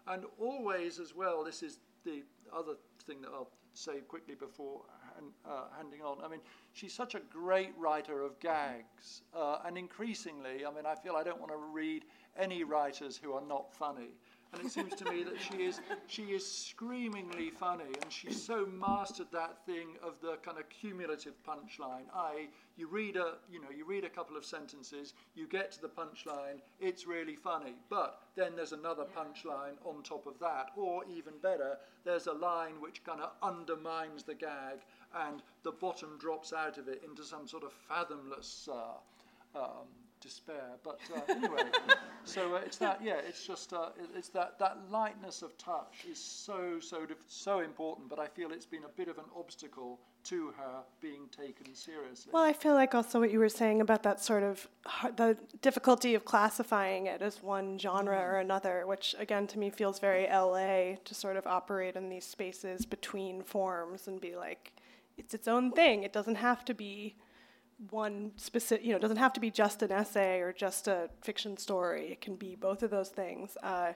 And 0.06 0.24
always, 0.38 0.98
as 0.98 1.14
well, 1.14 1.44
this 1.44 1.62
is 1.62 1.78
the 2.04 2.22
other 2.54 2.74
thing 3.06 3.22
that 3.22 3.30
I'll 3.32 3.50
say 3.72 4.00
quickly 4.00 4.34
before 4.34 4.82
uh, 5.46 5.64
handing 5.76 6.02
on. 6.02 6.18
I 6.24 6.28
mean, 6.28 6.40
she's 6.72 6.92
such 6.92 7.14
a 7.14 7.20
great 7.30 7.72
writer 7.78 8.22
of 8.22 8.38
gags, 8.40 9.22
uh, 9.34 9.58
and 9.66 9.76
increasingly, 9.78 10.64
I 10.66 10.70
mean, 10.74 10.86
I 10.86 10.94
feel 10.94 11.14
I 11.16 11.22
don't 11.22 11.40
want 11.40 11.52
to 11.52 11.58
read 11.58 12.04
any 12.36 12.64
writers 12.64 13.16
who 13.22 13.32
are 13.32 13.42
not 13.46 13.72
funny. 13.72 14.10
and 14.52 14.64
it 14.64 14.70
seems 14.70 14.94
to 14.94 15.04
me 15.10 15.24
that 15.24 15.40
she 15.40 15.64
is 15.64 15.80
she 16.06 16.22
is 16.24 16.46
screamingly 16.46 17.50
funny, 17.50 17.92
and 18.02 18.12
she's 18.12 18.40
so 18.40 18.66
mastered 18.66 19.26
that 19.32 19.64
thing 19.66 19.88
of 20.02 20.14
the 20.20 20.36
kind 20.44 20.58
of 20.58 20.68
cumulative 20.68 21.34
punchline. 21.46 22.04
I 22.14 22.48
you 22.76 22.86
read 22.88 23.16
a 23.16 23.34
you 23.50 23.60
know 23.60 23.70
you 23.76 23.84
read 23.84 24.04
a 24.04 24.08
couple 24.08 24.36
of 24.36 24.44
sentences, 24.44 25.14
you 25.34 25.46
get 25.48 25.72
to 25.72 25.80
the 25.80 25.88
punchline, 25.88 26.60
it's 26.80 27.06
really 27.06 27.36
funny, 27.36 27.74
but 27.90 28.20
then 28.36 28.52
there's 28.56 28.72
another 28.72 29.04
punchline 29.04 29.76
on 29.84 30.02
top 30.02 30.26
of 30.26 30.38
that, 30.40 30.70
or 30.76 31.02
even 31.10 31.34
better, 31.42 31.78
there's 32.04 32.26
a 32.26 32.32
line 32.32 32.80
which 32.80 33.02
kind 33.04 33.20
of 33.20 33.30
undermines 33.42 34.22
the 34.24 34.34
gag, 34.34 34.80
and 35.28 35.42
the 35.62 35.72
bottom 35.72 36.18
drops 36.18 36.52
out 36.52 36.78
of 36.78 36.88
it 36.88 37.02
into 37.06 37.24
some 37.24 37.46
sort 37.46 37.64
of 37.64 37.72
fathomless. 37.88 38.68
Uh, 38.68 39.58
um, 39.58 39.86
despair. 40.24 40.78
But 40.82 40.98
uh, 41.14 41.20
anyway, 41.28 41.62
so 42.24 42.56
uh, 42.56 42.60
it's 42.64 42.78
that. 42.78 43.00
Yeah, 43.02 43.20
it's 43.28 43.46
just 43.46 43.72
uh, 43.72 43.90
it, 44.00 44.08
it's 44.16 44.30
that 44.30 44.58
that 44.58 44.78
lightness 44.90 45.42
of 45.42 45.56
touch 45.58 46.06
is 46.10 46.18
so 46.18 46.80
so 46.80 47.06
dif- 47.06 47.18
so 47.28 47.60
important. 47.60 48.08
But 48.08 48.18
I 48.18 48.26
feel 48.26 48.50
it's 48.50 48.66
been 48.66 48.84
a 48.84 48.96
bit 48.96 49.08
of 49.08 49.18
an 49.18 49.24
obstacle 49.36 50.00
to 50.24 50.54
her 50.56 50.80
being 51.02 51.28
taken 51.36 51.74
seriously. 51.74 52.30
Well, 52.32 52.42
I 52.42 52.54
feel 52.54 52.72
like 52.72 52.94
also 52.94 53.20
what 53.20 53.30
you 53.30 53.38
were 53.38 53.50
saying 53.50 53.82
about 53.82 54.02
that 54.04 54.20
sort 54.20 54.42
of 54.42 54.66
the 55.16 55.36
difficulty 55.60 56.14
of 56.14 56.24
classifying 56.24 57.06
it 57.06 57.20
as 57.20 57.42
one 57.42 57.78
genre 57.78 58.18
or 58.18 58.38
another, 58.38 58.86
which 58.86 59.14
again 59.18 59.46
to 59.48 59.58
me 59.58 59.68
feels 59.70 59.98
very 59.98 60.26
LA 60.26 60.96
to 61.04 61.14
sort 61.14 61.36
of 61.36 61.46
operate 61.46 61.94
in 61.94 62.08
these 62.08 62.24
spaces 62.24 62.86
between 62.86 63.42
forms 63.42 64.08
and 64.08 64.20
be 64.20 64.34
like, 64.34 64.72
it's 65.16 65.34
its 65.34 65.48
own 65.48 65.70
thing. 65.72 66.02
It 66.02 66.12
doesn't 66.12 66.36
have 66.36 66.64
to 66.66 66.74
be 66.74 67.16
one 67.90 68.32
specific, 68.36 68.84
you 68.84 68.92
know, 68.92 68.96
it 68.96 69.00
doesn't 69.00 69.16
have 69.16 69.32
to 69.34 69.40
be 69.40 69.50
just 69.50 69.82
an 69.82 69.92
essay 69.92 70.40
or 70.40 70.52
just 70.52 70.88
a 70.88 71.10
fiction 71.22 71.56
story. 71.56 72.12
It 72.12 72.20
can 72.20 72.36
be 72.36 72.54
both 72.54 72.82
of 72.82 72.90
those 72.90 73.08
things. 73.08 73.56
Uh, 73.62 73.92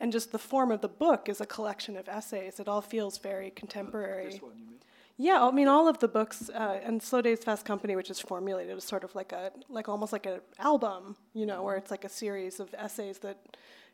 and 0.00 0.12
just 0.12 0.32
the 0.32 0.38
form 0.38 0.70
of 0.70 0.80
the 0.80 0.88
book 0.88 1.28
is 1.28 1.40
a 1.40 1.46
collection 1.46 1.96
of 1.96 2.08
essays. 2.08 2.60
It 2.60 2.68
all 2.68 2.80
feels 2.80 3.18
very 3.18 3.50
contemporary. 3.50 4.38
one? 4.40 4.78
Yeah, 5.16 5.44
I 5.44 5.50
mean, 5.50 5.66
all 5.66 5.88
of 5.88 5.98
the 5.98 6.06
books 6.06 6.48
uh, 6.48 6.78
and 6.82 7.02
Slow 7.02 7.20
Days 7.20 7.42
Fast 7.42 7.64
Company, 7.64 7.96
which 7.96 8.08
is 8.08 8.20
formulated 8.20 8.76
as 8.76 8.84
sort 8.84 9.02
of 9.02 9.12
like 9.16 9.32
a, 9.32 9.50
like 9.68 9.88
almost 9.88 10.12
like 10.12 10.26
an 10.26 10.40
album, 10.60 11.16
you 11.34 11.44
know, 11.44 11.64
where 11.64 11.76
it's 11.76 11.90
like 11.90 12.04
a 12.04 12.08
series 12.08 12.60
of 12.60 12.72
essays 12.74 13.18
that, 13.18 13.38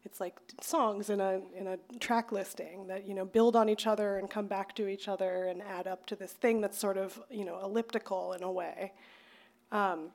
it's 0.04 0.20
like 0.20 0.36
songs 0.60 1.10
in 1.10 1.20
a 1.20 1.40
in 1.56 1.66
a 1.66 1.78
track 1.98 2.32
listing 2.32 2.86
that 2.86 3.06
you 3.06 3.14
know 3.14 3.24
build 3.24 3.56
on 3.56 3.68
each 3.68 3.86
other 3.86 4.18
and 4.18 4.28
come 4.30 4.46
back 4.46 4.74
to 4.76 4.86
each 4.86 5.08
other 5.08 5.44
and 5.44 5.62
add 5.62 5.86
up 5.86 6.06
to 6.06 6.16
this 6.16 6.32
thing 6.32 6.60
that's 6.60 6.78
sort 6.78 6.96
of 6.96 7.20
you 7.30 7.44
know 7.44 7.58
elliptical 7.62 8.32
in 8.32 8.42
a 8.42 8.50
way. 8.50 8.92
Um, 9.72 10.10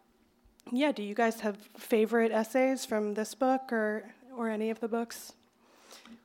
yeah, 0.71 0.91
do 0.91 1.01
you 1.01 1.15
guys 1.15 1.39
have 1.41 1.57
favorite 1.77 2.31
essays 2.31 2.85
from 2.85 3.13
this 3.15 3.33
book 3.33 3.71
or 3.71 4.11
or 4.35 4.49
any 4.49 4.69
of 4.69 4.79
the 4.79 4.87
books? 4.87 5.33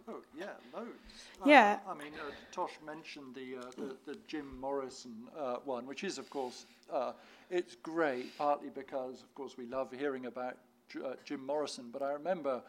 Oh 0.06 0.20
yeah, 0.38 0.46
loads. 0.74 0.90
Yeah. 1.46 1.78
I 1.88 1.94
mean, 1.94 2.12
uh, 2.14 2.30
Tosh 2.52 2.78
mentioned 2.84 3.34
the, 3.34 3.56
uh, 3.56 3.70
the 3.76 3.96
the 4.12 4.18
Jim 4.26 4.60
Morrison 4.60 5.28
uh, 5.38 5.56
one, 5.64 5.86
which 5.86 6.04
is 6.04 6.18
of 6.18 6.28
course 6.30 6.66
uh, 6.92 7.12
it's 7.50 7.76
great, 7.76 8.36
partly 8.36 8.68
because 8.68 9.22
of 9.22 9.34
course 9.34 9.56
we 9.56 9.66
love 9.66 9.90
hearing 9.92 10.26
about 10.26 10.56
uh, 11.02 11.14
Jim 11.24 11.44
Morrison. 11.44 11.90
But 11.92 12.02
I 12.02 12.12
remember 12.12 12.62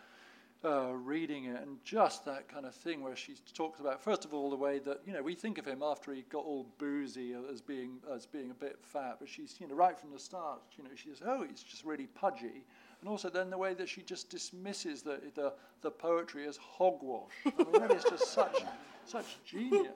uh, 0.64 0.93
reading 0.93 1.45
it 1.45 1.62
and 1.62 1.78
just 1.84 2.26
that 2.26 2.47
kind 2.47 2.66
of 2.66 2.74
thing 2.74 3.01
where 3.01 3.16
she 3.16 3.36
talks 3.53 3.80
about 3.80 4.01
first 4.01 4.26
of 4.26 4.34
all 4.34 4.49
the 4.49 4.56
way 4.56 4.80
that 4.80 5.01
you 5.06 5.14
know 5.14 5.22
we 5.22 5.36
think 5.36 5.58
of 5.58 5.66
him 5.66 5.84
after 5.84 6.14
he 6.14 6.24
got 6.30 6.43
all 6.43 6.66
boozy 6.78 7.36
as 7.51 7.62
being 7.62 7.97
as 8.14 8.26
being 8.26 8.51
a 8.51 8.53
bit 8.53 8.80
fat, 8.82 9.18
but 9.20 9.30
she's 9.30 9.56
you 9.60 9.68
know 9.68 9.76
right 9.76 9.99
from 9.99 10.12
the 10.12 10.20
start 10.20 10.62
you 10.78 10.84
know 10.84 10.89
she 10.95 11.10
says 11.10 11.22
oh 11.26 11.45
he's 11.47 11.62
just 11.62 11.84
really 11.84 12.08
pudgy. 12.08 12.64
And 13.01 13.10
also 13.10 13.30
then 13.30 13.51
the 13.51 13.58
way 13.58 13.76
that 13.76 13.88
she 13.88 14.01
just 14.01 14.32
dismisses 14.32 15.03
the, 15.03 15.22
the, 15.36 15.53
the 15.82 15.91
poetry 15.91 16.47
as 16.47 16.58
hogwash. 16.58 17.30
I 17.45 17.51
mean, 17.64 17.72
that 17.74 17.91
is 17.91 18.03
just 18.03 18.32
such, 18.34 18.64
such 19.06 19.38
genius. 19.45 19.91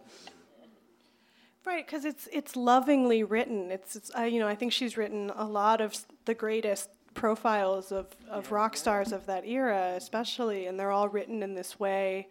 Right, 1.66 1.86
because 1.86 2.06
it's 2.06 2.28
it's 2.32 2.56
lovingly 2.56 3.24
written. 3.24 3.72
It's, 3.72 3.96
it's 3.96 4.12
uh, 4.16 4.22
you 4.22 4.40
know 4.40 4.48
I 4.48 4.56
think 4.56 4.72
she's 4.72 4.96
written 4.96 5.32
a 5.36 5.46
lot 5.46 5.82
of 5.82 6.06
the 6.26 6.34
greatest 6.34 6.90
profiles 7.14 7.92
of, 7.92 8.08
of 8.30 8.52
rock 8.52 8.78
stars 8.78 9.12
of 9.12 9.26
that 9.26 9.46
era, 9.46 9.94
especially, 9.96 10.68
and 10.68 10.80
they're 10.80 10.92
all 10.92 11.10
written 11.10 11.44
in 11.44 11.56
this 11.56 11.80
way 11.80 12.28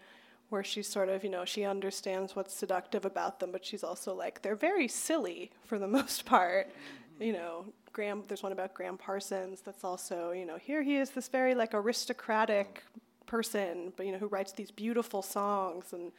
where 0.51 0.65
she's 0.65 0.89
sort 0.89 1.09
of 1.09 1.23
you 1.25 1.31
know 1.31 1.45
she 1.45 1.65
understands 1.65 2.35
what's 2.35 2.55
seductive 2.55 3.05
about 3.05 3.41
them, 3.41 3.53
but 3.53 3.65
she's 3.65 3.85
also 3.85 4.15
like 4.15 4.43
they're 4.43 4.57
very 4.57 4.89
silly 4.89 5.51
for 5.65 5.79
the 5.79 5.87
most 5.99 6.25
part. 6.25 6.69
Mm-hmm. 6.69 7.23
You 7.23 7.33
know, 7.33 7.65
Graham. 7.93 8.23
There's 8.29 8.43
one 8.43 8.53
about 8.53 8.75
Graham 8.75 8.97
Parsons 8.97 9.61
that's 9.61 9.85
also 9.85 10.33
you 10.33 10.47
know 10.47 10.57
here 10.57 10.83
he 10.83 10.97
is 10.97 11.11
this 11.11 11.29
very 11.29 11.55
like 11.55 11.75
aristocratic 11.75 12.83
person, 13.27 13.93
but 13.97 14.07
you 14.07 14.13
know 14.13 14.19
who 14.19 14.29
writes 14.29 14.53
these 14.53 14.71
beautiful 14.71 15.23
songs 15.23 15.93
and. 15.93 16.13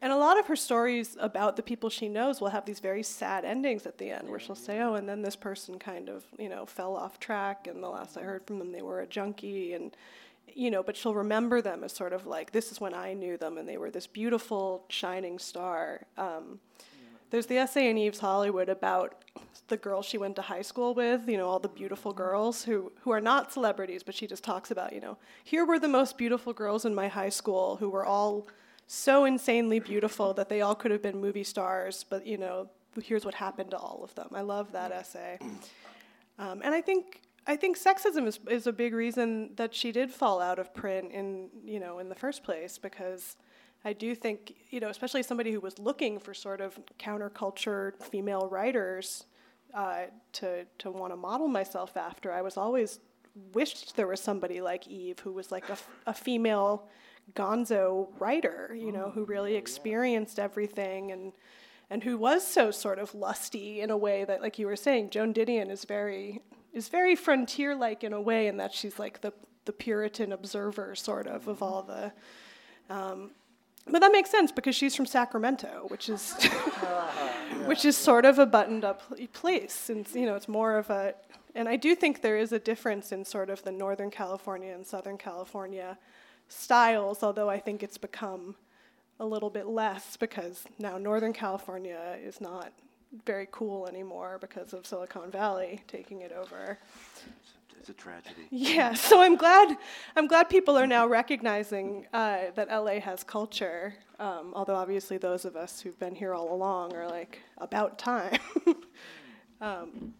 And 0.00 0.12
a 0.12 0.16
lot 0.16 0.38
of 0.38 0.46
her 0.46 0.56
stories 0.56 1.16
about 1.18 1.56
the 1.56 1.62
people 1.62 1.90
she 1.90 2.08
knows 2.08 2.40
will 2.40 2.48
have 2.48 2.64
these 2.64 2.78
very 2.78 3.02
sad 3.02 3.44
endings 3.44 3.84
at 3.84 3.98
the 3.98 4.10
end, 4.10 4.28
where 4.28 4.38
she'll 4.38 4.54
say, 4.54 4.80
"Oh, 4.80 4.94
and 4.94 5.08
then 5.08 5.22
this 5.22 5.34
person 5.34 5.78
kind 5.78 6.08
of, 6.08 6.24
you 6.38 6.48
know, 6.48 6.66
fell 6.66 6.96
off 6.96 7.18
track, 7.18 7.66
and 7.66 7.82
the 7.82 7.88
last 7.88 8.16
I 8.16 8.22
heard 8.22 8.46
from 8.46 8.60
them, 8.60 8.70
they 8.70 8.82
were 8.82 9.00
a 9.00 9.06
junkie." 9.06 9.72
And, 9.72 9.96
you 10.54 10.70
know, 10.70 10.84
but 10.84 10.96
she'll 10.96 11.14
remember 11.14 11.60
them 11.60 11.82
as 11.82 11.92
sort 11.92 12.12
of 12.12 12.26
like, 12.26 12.52
"This 12.52 12.70
is 12.70 12.80
when 12.80 12.94
I 12.94 13.12
knew 13.12 13.36
them, 13.36 13.58
and 13.58 13.68
they 13.68 13.76
were 13.76 13.90
this 13.90 14.06
beautiful, 14.06 14.84
shining 14.88 15.38
star." 15.38 16.06
Um, 16.16 16.60
there's 17.30 17.46
the 17.46 17.58
essay 17.58 17.90
in 17.90 17.98
Eve's 17.98 18.20
Hollywood 18.20 18.68
about 18.68 19.24
the 19.66 19.76
girl 19.76 20.00
she 20.00 20.16
went 20.16 20.36
to 20.36 20.42
high 20.42 20.62
school 20.62 20.94
with, 20.94 21.28
you 21.28 21.36
know, 21.36 21.46
all 21.46 21.58
the 21.58 21.68
beautiful 21.68 22.12
girls 22.12 22.64
who, 22.64 22.90
who 23.02 23.10
are 23.10 23.20
not 23.20 23.52
celebrities, 23.52 24.02
but 24.02 24.14
she 24.14 24.26
just 24.26 24.42
talks 24.42 24.70
about, 24.70 24.94
you 24.94 25.00
know, 25.00 25.18
here 25.44 25.66
were 25.66 25.78
the 25.78 25.88
most 25.88 26.16
beautiful 26.16 26.54
girls 26.54 26.86
in 26.86 26.94
my 26.94 27.08
high 27.08 27.28
school 27.28 27.76
who 27.76 27.90
were 27.90 28.04
all 28.04 28.46
so 28.88 29.24
insanely 29.26 29.78
beautiful 29.78 30.34
that 30.34 30.48
they 30.48 30.62
all 30.62 30.74
could 30.74 30.90
have 30.90 31.02
been 31.02 31.20
movie 31.20 31.44
stars, 31.44 32.04
but, 32.08 32.26
you 32.26 32.38
know, 32.38 32.68
here's 33.02 33.24
what 33.24 33.34
happened 33.34 33.70
to 33.70 33.76
all 33.76 34.00
of 34.02 34.14
them. 34.14 34.28
I 34.34 34.40
love 34.40 34.72
that 34.72 34.90
essay. 34.90 35.38
Um, 36.38 36.62
and 36.64 36.74
I 36.74 36.80
think 36.80 37.22
I 37.46 37.56
think 37.56 37.78
sexism 37.78 38.26
is, 38.26 38.38
is 38.50 38.66
a 38.66 38.72
big 38.72 38.92
reason 38.92 39.50
that 39.56 39.74
she 39.74 39.90
did 39.90 40.10
fall 40.10 40.40
out 40.40 40.58
of 40.58 40.74
print 40.74 41.12
in 41.12 41.48
you 41.64 41.80
know 41.80 41.98
in 41.98 42.08
the 42.08 42.14
first 42.14 42.44
place 42.44 42.78
because 42.78 43.36
I 43.84 43.92
do 43.92 44.14
think 44.14 44.54
you 44.70 44.80
know 44.80 44.88
especially 44.88 45.22
somebody 45.22 45.50
who 45.52 45.60
was 45.60 45.78
looking 45.78 46.18
for 46.20 46.34
sort 46.34 46.60
of 46.60 46.78
counterculture 46.98 48.00
female 48.02 48.48
writers 48.48 49.24
uh, 49.74 50.02
to 50.34 50.64
to 50.78 50.90
want 50.90 51.12
to 51.12 51.16
model 51.16 51.48
myself 51.48 51.96
after. 51.96 52.32
I 52.32 52.42
was 52.42 52.56
always 52.56 53.00
wished 53.52 53.96
there 53.96 54.06
was 54.06 54.20
somebody 54.20 54.60
like 54.60 54.86
Eve 54.86 55.18
who 55.20 55.32
was 55.32 55.50
like 55.50 55.68
a, 55.68 55.72
f- 55.72 55.88
a 56.06 56.14
female 56.14 56.88
gonzo 57.34 58.08
writer, 58.18 58.74
you 58.74 58.92
know, 58.92 59.10
who 59.10 59.24
really 59.24 59.54
experienced 59.54 60.38
everything 60.38 61.12
and 61.12 61.32
and 61.90 62.04
who 62.04 62.18
was 62.18 62.46
so 62.46 62.70
sort 62.70 62.98
of 62.98 63.14
lusty 63.14 63.80
in 63.80 63.90
a 63.90 63.96
way 63.96 64.24
that, 64.24 64.42
like 64.42 64.58
you 64.58 64.66
were 64.66 64.76
saying, 64.76 65.10
Joan 65.10 65.32
Didion 65.32 65.70
is 65.70 65.84
very 65.84 66.42
is 66.72 66.88
very 66.88 67.16
frontier 67.16 67.74
like 67.74 68.04
in 68.04 68.12
a 68.12 68.20
way, 68.20 68.46
in 68.46 68.58
that 68.58 68.74
she's 68.74 68.98
like 68.98 69.20
the 69.20 69.32
the 69.64 69.72
Puritan 69.72 70.32
observer 70.32 70.94
sort 70.94 71.26
of 71.26 71.48
of 71.48 71.62
all 71.62 71.82
the. 71.82 72.12
Um, 72.90 73.32
but 73.90 74.00
that 74.00 74.12
makes 74.12 74.30
sense 74.30 74.52
because 74.52 74.74
she's 74.74 74.94
from 74.94 75.06
Sacramento, 75.06 75.86
which 75.88 76.10
is 76.10 76.34
which 77.64 77.84
is 77.84 77.96
sort 77.96 78.26
of 78.26 78.38
a 78.38 78.46
buttoned 78.46 78.84
up 78.84 79.02
place, 79.32 79.88
and 79.88 80.06
you 80.14 80.26
know 80.26 80.34
it's 80.34 80.48
more 80.48 80.76
of 80.76 80.90
a. 80.90 81.14
And 81.54 81.68
I 81.68 81.76
do 81.76 81.94
think 81.94 82.20
there 82.20 82.36
is 82.36 82.52
a 82.52 82.58
difference 82.58 83.10
in 83.10 83.24
sort 83.24 83.48
of 83.48 83.62
the 83.64 83.72
Northern 83.72 84.10
California 84.10 84.74
and 84.74 84.86
Southern 84.86 85.16
California 85.16 85.98
styles, 86.48 87.22
although 87.22 87.48
I 87.48 87.58
think 87.58 87.82
it's 87.82 87.98
become 87.98 88.56
a 89.20 89.26
little 89.26 89.50
bit 89.50 89.66
less 89.66 90.16
because 90.16 90.64
now 90.78 90.98
Northern 90.98 91.32
California 91.32 92.16
is 92.22 92.40
not 92.40 92.72
very 93.24 93.48
cool 93.50 93.86
anymore 93.86 94.38
because 94.40 94.72
of 94.72 94.86
Silicon 94.86 95.30
Valley 95.30 95.82
taking 95.88 96.20
it 96.20 96.32
over. 96.32 96.78
It's 97.80 97.88
a 97.88 97.92
tragedy. 97.92 98.42
Yeah, 98.50 98.94
so 98.94 99.22
I'm 99.22 99.36
glad 99.36 99.76
I'm 100.16 100.26
glad 100.26 100.48
people 100.48 100.76
are 100.76 100.86
now 100.86 101.06
recognizing 101.06 102.06
uh, 102.12 102.50
that 102.54 102.68
LA 102.68 103.00
has 103.00 103.22
culture. 103.24 103.94
Um, 104.18 104.52
although 104.54 104.74
obviously 104.74 105.16
those 105.16 105.44
of 105.44 105.54
us 105.54 105.80
who've 105.80 105.98
been 105.98 106.14
here 106.14 106.34
all 106.34 106.52
along 106.52 106.94
are 106.94 107.06
like 107.06 107.40
about 107.58 107.98
time. 107.98 108.38
um, 109.60 110.12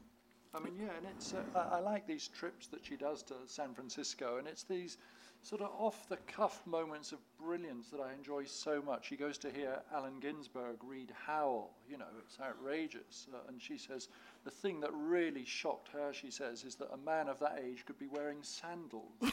I 0.55 0.61
mean, 0.61 0.75
yeah, 0.81 0.97
and 0.97 1.07
it's 1.15 1.35
uh, 1.35 1.43
I, 1.55 1.77
I 1.77 1.81
like 1.81 2.07
these 2.07 2.29
trips 2.29 2.69
that 2.69 2.85
she 2.85 2.97
does 2.97 3.23
to 3.25 3.35
San 3.47 3.75
Francisco, 3.75 4.39
and 4.39 4.47
it's 4.47 4.63
these 4.63 4.99
sort 5.43 5.63
of 5.63 5.71
off 5.79 6.09
the 6.09 6.17
cuff 6.27 6.61
moments 6.67 7.13
of 7.13 7.19
brilliance 7.41 7.89
that 7.89 8.01
I 8.01 8.13
enjoy 8.13 8.45
so 8.45 8.83
much. 8.83 9.09
She 9.09 9.17
goes 9.17 9.39
to 9.39 9.51
hear 9.51 9.81
Allen 9.95 10.21
Ginsberg 10.21 10.77
read 10.83 11.13
Howl, 11.27 11.71
you 11.89 11.97
know, 11.97 12.05
it's 12.19 12.39
outrageous. 12.41 13.29
Uh, 13.33 13.39
and 13.49 13.61
she 13.61 13.79
says 13.79 14.09
the 14.45 14.51
thing 14.51 14.81
that 14.81 14.91
really 14.93 15.45
shocked 15.45 15.89
her, 15.93 16.13
she 16.13 16.31
says, 16.31 16.65
is 16.65 16.75
that 16.77 16.89
a 16.93 16.97
man 16.99 17.29
of 17.29 17.39
that 17.41 17.63
age 17.65 17.85
could 17.87 17.99
be 17.99 18.09
wearing 18.09 18.39
sandals. 18.43 19.13
um, 19.23 19.31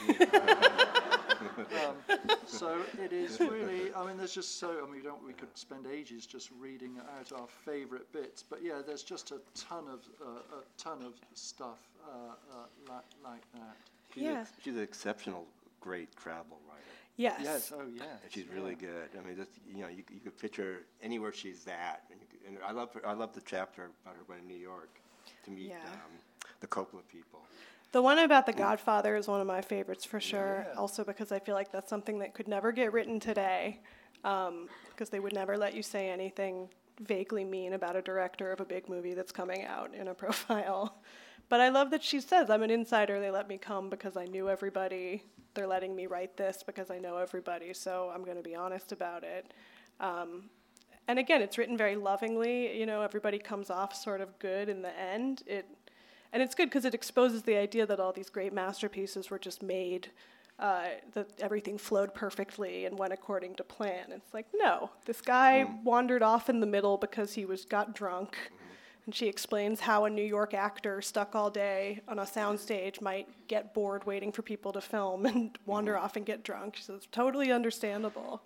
so 2.45 2.77
it 3.03 3.11
is 3.11 3.39
really, 3.39 3.93
I 3.93 4.05
mean, 4.05 4.17
there's 4.17 4.33
just 4.33 4.59
so, 4.59 4.77
I 4.81 4.85
mean, 4.85 4.95
we, 4.97 5.01
don't, 5.01 5.23
we 5.25 5.33
could 5.33 5.55
spend 5.57 5.85
ages 5.87 6.25
just 6.25 6.49
reading 6.59 6.97
out 7.17 7.31
our 7.37 7.47
favourite 7.47 8.09
bits, 8.13 8.43
but 8.47 8.59
yeah, 8.63 8.81
there's 8.85 9.03
just 9.03 9.31
a 9.31 9.39
ton 9.55 9.85
of, 9.91 9.99
uh, 10.21 10.57
a 10.57 10.81
ton 10.81 11.01
of 11.03 11.13
stuff 11.33 11.79
uh, 12.07 12.33
uh, 12.53 12.93
like, 12.93 13.03
like 13.23 13.41
that. 13.53 13.75
She's, 14.13 14.23
Yeah. 14.23 14.43
a, 14.43 14.47
she's 14.63 14.75
an 14.75 14.83
exceptional, 14.83 15.45
great 15.85 16.09
travel 16.17 16.57
writer. 16.67 16.81
Yes. 17.15 17.39
Yes. 17.43 17.71
Oh, 17.73 17.83
yes. 17.93 18.05
And 18.23 18.31
she's 18.31 18.47
really 18.53 18.75
good. 18.75 19.09
I 19.17 19.25
mean, 19.25 19.37
just, 19.37 19.51
you 19.71 19.81
know, 19.83 19.87
you, 19.87 20.03
you 20.11 20.19
could 20.19 20.37
picture 20.37 20.81
anywhere 21.01 21.31
she's 21.31 21.65
at. 21.67 22.03
And, 22.11 22.19
you 22.19 22.27
and 22.47 22.57
I 22.67 22.71
love 22.71 22.91
her, 22.93 23.07
I 23.07 23.13
love 23.13 23.33
the 23.33 23.41
chapter 23.45 23.89
about 24.03 24.15
her 24.17 24.23
going 24.27 24.41
to 24.41 24.47
New 24.47 24.59
York 24.59 24.89
to 25.45 25.51
meet 25.51 25.69
Yeah. 25.69 25.77
um, 25.77 26.11
the 26.59 26.67
Coppola 26.67 27.07
people. 27.11 27.39
The 27.91 28.01
one 28.01 28.19
about 28.19 28.45
The 28.45 28.53
Godfather 28.53 29.15
is 29.15 29.27
one 29.27 29.39
of 29.39 29.47
my 29.47 29.61
favorites 29.61 30.03
for 30.03 30.19
sure. 30.19 30.67
Also 30.75 31.03
because 31.05 31.31
I 31.31 31.39
feel 31.39 31.55
like 31.55 31.71
that's 31.71 31.89
something 31.89 32.19
that 32.19 32.33
could 32.33 32.47
never 32.47 32.73
get 32.73 32.91
written 32.91 33.19
today, 33.21 33.79
because 34.21 35.09
they 35.11 35.19
would 35.21 35.33
never 35.33 35.57
let 35.57 35.73
you 35.75 35.83
say 35.83 36.09
anything 36.09 36.67
vaguely 36.99 37.45
mean 37.45 37.73
about 37.73 37.95
a 37.95 38.01
director 38.01 38.51
of 38.51 38.59
a 38.59 38.65
big 38.65 38.89
movie 38.89 39.13
that's 39.13 39.31
coming 39.31 39.63
out 39.63 39.93
in 39.93 40.09
a 40.09 40.13
profile. 40.23 40.97
But 41.47 41.61
I 41.61 41.69
love 41.69 41.91
that 41.91 42.03
she 42.03 42.19
says, 42.19 42.49
"I'm 42.49 42.63
an 42.63 42.71
insider. 42.71 43.19
They 43.21 43.31
let 43.31 43.47
me 43.47 43.57
come 43.57 43.89
because 43.89 44.17
I 44.17 44.25
knew 44.25 44.49
everybody. 44.49 45.23
They're 45.55 45.67
letting 45.67 45.95
me 45.95 46.05
write 46.05 46.37
this 46.37 46.63
because 46.65 46.91
I 46.91 46.99
know 46.99 47.17
everybody. 47.17 47.73
So 47.73 48.11
I'm 48.13 48.23
going 48.23 48.37
to 48.37 48.43
be 48.43 48.55
honest 48.55 48.91
about 48.91 49.23
it." 49.23 49.53
Um, 49.99 50.49
and 51.07 51.19
again, 51.19 51.41
it's 51.41 51.57
written 51.57 51.77
very 51.77 51.95
lovingly. 51.95 52.77
You 52.77 52.85
know, 52.85 53.01
everybody 53.01 53.37
comes 53.37 53.69
off 53.69 53.95
sort 53.95 54.21
of 54.21 54.37
good 54.39 54.69
in 54.69 54.81
the 54.81 54.97
end. 54.99 55.43
It, 55.45 55.65
and 56.33 56.41
it's 56.41 56.55
good 56.55 56.69
because 56.69 56.85
it 56.85 56.93
exposes 56.93 57.43
the 57.43 57.55
idea 57.55 57.85
that 57.85 57.99
all 57.99 58.11
these 58.11 58.29
great 58.29 58.53
masterpieces 58.53 59.29
were 59.29 59.39
just 59.39 59.63
made, 59.63 60.09
uh, 60.59 60.85
that 61.13 61.29
everything 61.39 61.77
flowed 61.77 62.13
perfectly 62.13 62.85
and 62.85 62.97
went 62.97 63.13
according 63.13 63.55
to 63.55 63.63
plan. 63.63 64.11
It's 64.11 64.33
like 64.33 64.47
no, 64.53 64.89
this 65.05 65.21
guy 65.21 65.65
wandered 65.83 66.23
off 66.23 66.49
in 66.49 66.59
the 66.59 66.65
middle 66.65 66.97
because 66.97 67.33
he 67.33 67.45
was 67.45 67.65
got 67.65 67.95
drunk. 67.95 68.35
And 69.05 69.13
she 69.13 69.27
explains 69.27 69.81
how 69.81 70.05
a 70.05 70.09
New 70.09 70.23
York 70.23 70.53
actor 70.53 71.01
stuck 71.01 71.35
all 71.35 71.51
day 71.51 72.01
on 72.07 72.19
a 72.19 72.23
soundstage 72.23 73.01
might 73.01 73.27
get 73.47 73.73
bored 73.73 74.05
waiting 74.05 74.31
for 74.31 74.41
people 74.41 74.73
to 74.73 74.81
film 74.81 75.25
and 75.25 75.57
wander 75.65 75.93
mm-hmm. 75.93 76.03
off 76.03 76.15
and 76.15 76.25
get 76.25 76.43
drunk. 76.43 76.75
She 76.75 76.83
says, 76.83 77.07
totally 77.11 77.51
understandable. 77.51 78.41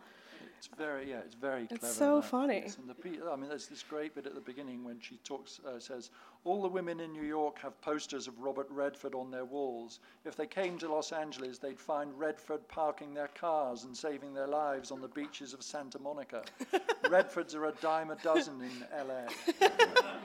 It's 0.60 0.68
very, 0.78 1.10
yeah, 1.10 1.20
it's 1.20 1.36
very 1.36 1.68
clever. 1.68 1.86
It's 1.86 1.96
so 1.96 2.22
funny. 2.22 2.62
piece. 2.62 2.78
And 2.78 2.90
the, 2.90 3.32
I 3.32 3.38
mean, 3.38 3.48
there's 3.48 3.68
this 3.68 3.82
great 3.82 4.14
bit 4.14 4.26
at 4.26 4.36
the 4.36 4.42
beginning 4.42 4.84
when 4.84 5.00
she 5.00 5.16
talks, 5.24 5.62
uh, 5.66 5.80
says, 5.80 6.10
all 6.44 6.62
the 6.62 6.68
women 6.68 7.00
in 7.00 7.14
New 7.14 7.24
York 7.24 7.60
have 7.60 7.80
posters 7.80 8.28
of 8.28 8.38
Robert 8.38 8.68
Redford 8.70 9.16
on 9.16 9.32
their 9.32 9.46
walls. 9.46 10.00
If 10.26 10.36
they 10.36 10.48
came 10.48 10.78
to 10.80 10.92
Los 10.92 11.14
Angeles, 11.14 11.60
they'd 11.60 11.80
find 11.80 12.12
Redford 12.20 12.68
parking 12.68 13.14
their 13.14 13.30
cars 13.30 13.86
and 13.86 13.96
saving 13.96 14.34
their 14.34 14.48
lives 14.48 14.92
on 14.92 15.00
the 15.00 15.08
beaches 15.08 15.54
of 15.54 15.64
Santa 15.64 15.98
Monica. 15.98 16.44
Redfords 17.06 17.56
are 17.56 17.68
a 17.68 17.72
dime 17.82 18.12
a 18.12 18.18
dozen 18.18 18.62
in 18.62 19.08
LA. 19.08 19.68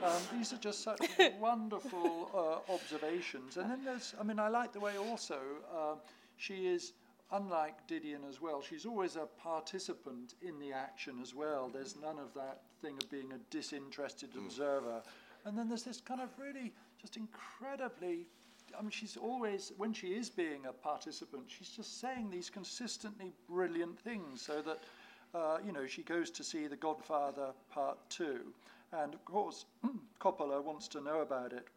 Um, 0.02 0.20
these 0.36 0.52
are 0.52 0.58
just 0.58 0.82
such 0.82 1.00
wonderful 1.40 2.28
uh, 2.34 2.72
observations. 2.72 3.56
And 3.56 3.70
then 3.70 3.84
there's, 3.86 4.14
I 4.20 4.22
mean, 4.22 4.38
I 4.38 4.48
like 4.48 4.74
the 4.74 4.80
way 4.80 4.98
also 4.98 5.38
uh, 5.74 5.94
she 6.36 6.66
is, 6.66 6.92
unlike 7.32 7.86
Didion 7.88 8.28
as 8.28 8.40
well, 8.40 8.62
she's 8.62 8.86
always 8.86 9.16
a 9.16 9.26
participant 9.42 10.34
in 10.42 10.58
the 10.58 10.72
action 10.72 11.16
as 11.22 11.34
well. 11.34 11.70
There's 11.72 11.96
none 11.96 12.18
of 12.18 12.34
that 12.34 12.62
thing 12.82 12.96
of 13.02 13.10
being 13.10 13.32
a 13.32 13.38
disinterested 13.50 14.30
observer. 14.36 15.02
And 15.44 15.58
then 15.58 15.68
there's 15.68 15.82
this 15.82 16.00
kind 16.00 16.20
of 16.20 16.28
really 16.38 16.72
just 17.00 17.16
incredibly. 17.16 18.26
I 18.76 18.80
mean, 18.80 18.90
she's 18.90 19.16
always, 19.16 19.72
when 19.76 19.92
she 19.92 20.08
is 20.08 20.30
being 20.30 20.66
a 20.66 20.72
participant, 20.72 21.44
she's 21.48 21.68
just 21.68 22.00
saying 22.00 22.30
these 22.30 22.50
consistently 22.50 23.32
brilliant 23.48 23.98
things 23.98 24.42
so 24.42 24.62
that, 24.62 24.82
uh, 25.34 25.58
you 25.64 25.72
know, 25.72 25.86
she 25.86 26.02
goes 26.02 26.30
to 26.30 26.44
see 26.44 26.66
The 26.66 26.76
Godfather 26.76 27.52
Part 27.70 27.98
2. 28.10 28.40
And 28.92 29.14
of 29.14 29.24
course, 29.24 29.66
Coppola 30.20 30.62
wants 30.62 30.88
to 30.88 31.00
know 31.00 31.20
about 31.20 31.52
it. 31.52 31.68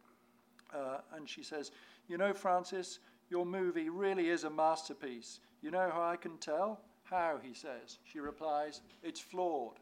Uh, 0.74 0.98
and 1.14 1.28
she 1.28 1.42
says, 1.42 1.70
You 2.08 2.18
know, 2.18 2.32
Francis, 2.32 3.00
your 3.30 3.44
movie 3.44 3.88
really 3.88 4.28
is 4.28 4.44
a 4.44 4.50
masterpiece. 4.50 5.40
You 5.62 5.70
know 5.70 5.90
how 5.92 6.02
I 6.02 6.16
can 6.16 6.38
tell? 6.38 6.80
How, 7.04 7.38
he 7.42 7.54
says. 7.54 7.98
She 8.04 8.20
replies, 8.20 8.80
It's 9.02 9.20
flawed. 9.20 9.78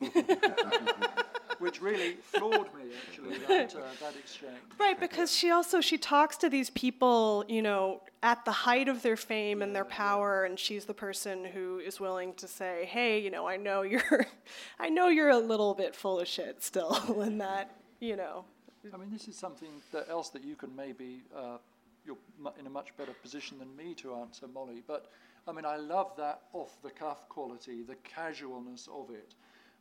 Which 1.58 1.82
really 1.82 2.12
floored 2.22 2.72
me, 2.72 2.84
actually, 3.08 3.38
that, 3.38 3.74
uh, 3.74 3.80
that 4.00 4.14
exchange. 4.16 4.54
Right, 4.78 4.98
because 4.98 5.34
she 5.34 5.50
also 5.50 5.80
she 5.80 5.98
talks 5.98 6.36
to 6.36 6.48
these 6.48 6.70
people, 6.70 7.44
you 7.48 7.62
know, 7.62 8.02
at 8.22 8.44
the 8.44 8.52
height 8.52 8.86
of 8.86 9.02
their 9.02 9.16
fame 9.16 9.60
and 9.60 9.74
their 9.74 9.84
power, 9.84 10.44
and 10.44 10.56
she's 10.56 10.84
the 10.84 10.94
person 10.94 11.44
who 11.44 11.80
is 11.80 11.98
willing 11.98 12.34
to 12.34 12.46
say, 12.46 12.88
"Hey, 12.88 13.18
you 13.18 13.30
know, 13.30 13.48
I 13.48 13.56
know 13.56 13.82
you're, 13.82 14.26
I 14.78 14.88
know 14.88 15.08
you're 15.08 15.30
a 15.30 15.38
little 15.38 15.74
bit 15.74 15.96
full 15.96 16.20
of 16.20 16.28
shit 16.28 16.62
still," 16.62 16.94
and 17.20 17.40
that, 17.40 17.74
you 17.98 18.14
know, 18.14 18.44
I 18.94 18.96
mean, 18.96 19.10
this 19.10 19.26
is 19.26 19.36
something 19.36 19.68
that 19.90 20.08
else 20.08 20.28
that 20.30 20.44
you 20.44 20.54
can 20.54 20.76
maybe 20.76 21.22
uh, 21.36 21.58
you're 22.08 22.52
in 22.58 22.66
a 22.66 22.70
much 22.70 22.96
better 22.96 23.12
position 23.22 23.58
than 23.58 23.76
me 23.76 23.94
to 23.94 24.14
answer, 24.14 24.48
Molly. 24.48 24.82
But 24.86 25.10
I 25.46 25.52
mean, 25.52 25.64
I 25.64 25.76
love 25.76 26.12
that 26.16 26.40
off-the-cuff 26.52 27.28
quality, 27.28 27.82
the 27.82 27.94
casualness 27.96 28.88
of 28.92 29.10
it. 29.10 29.34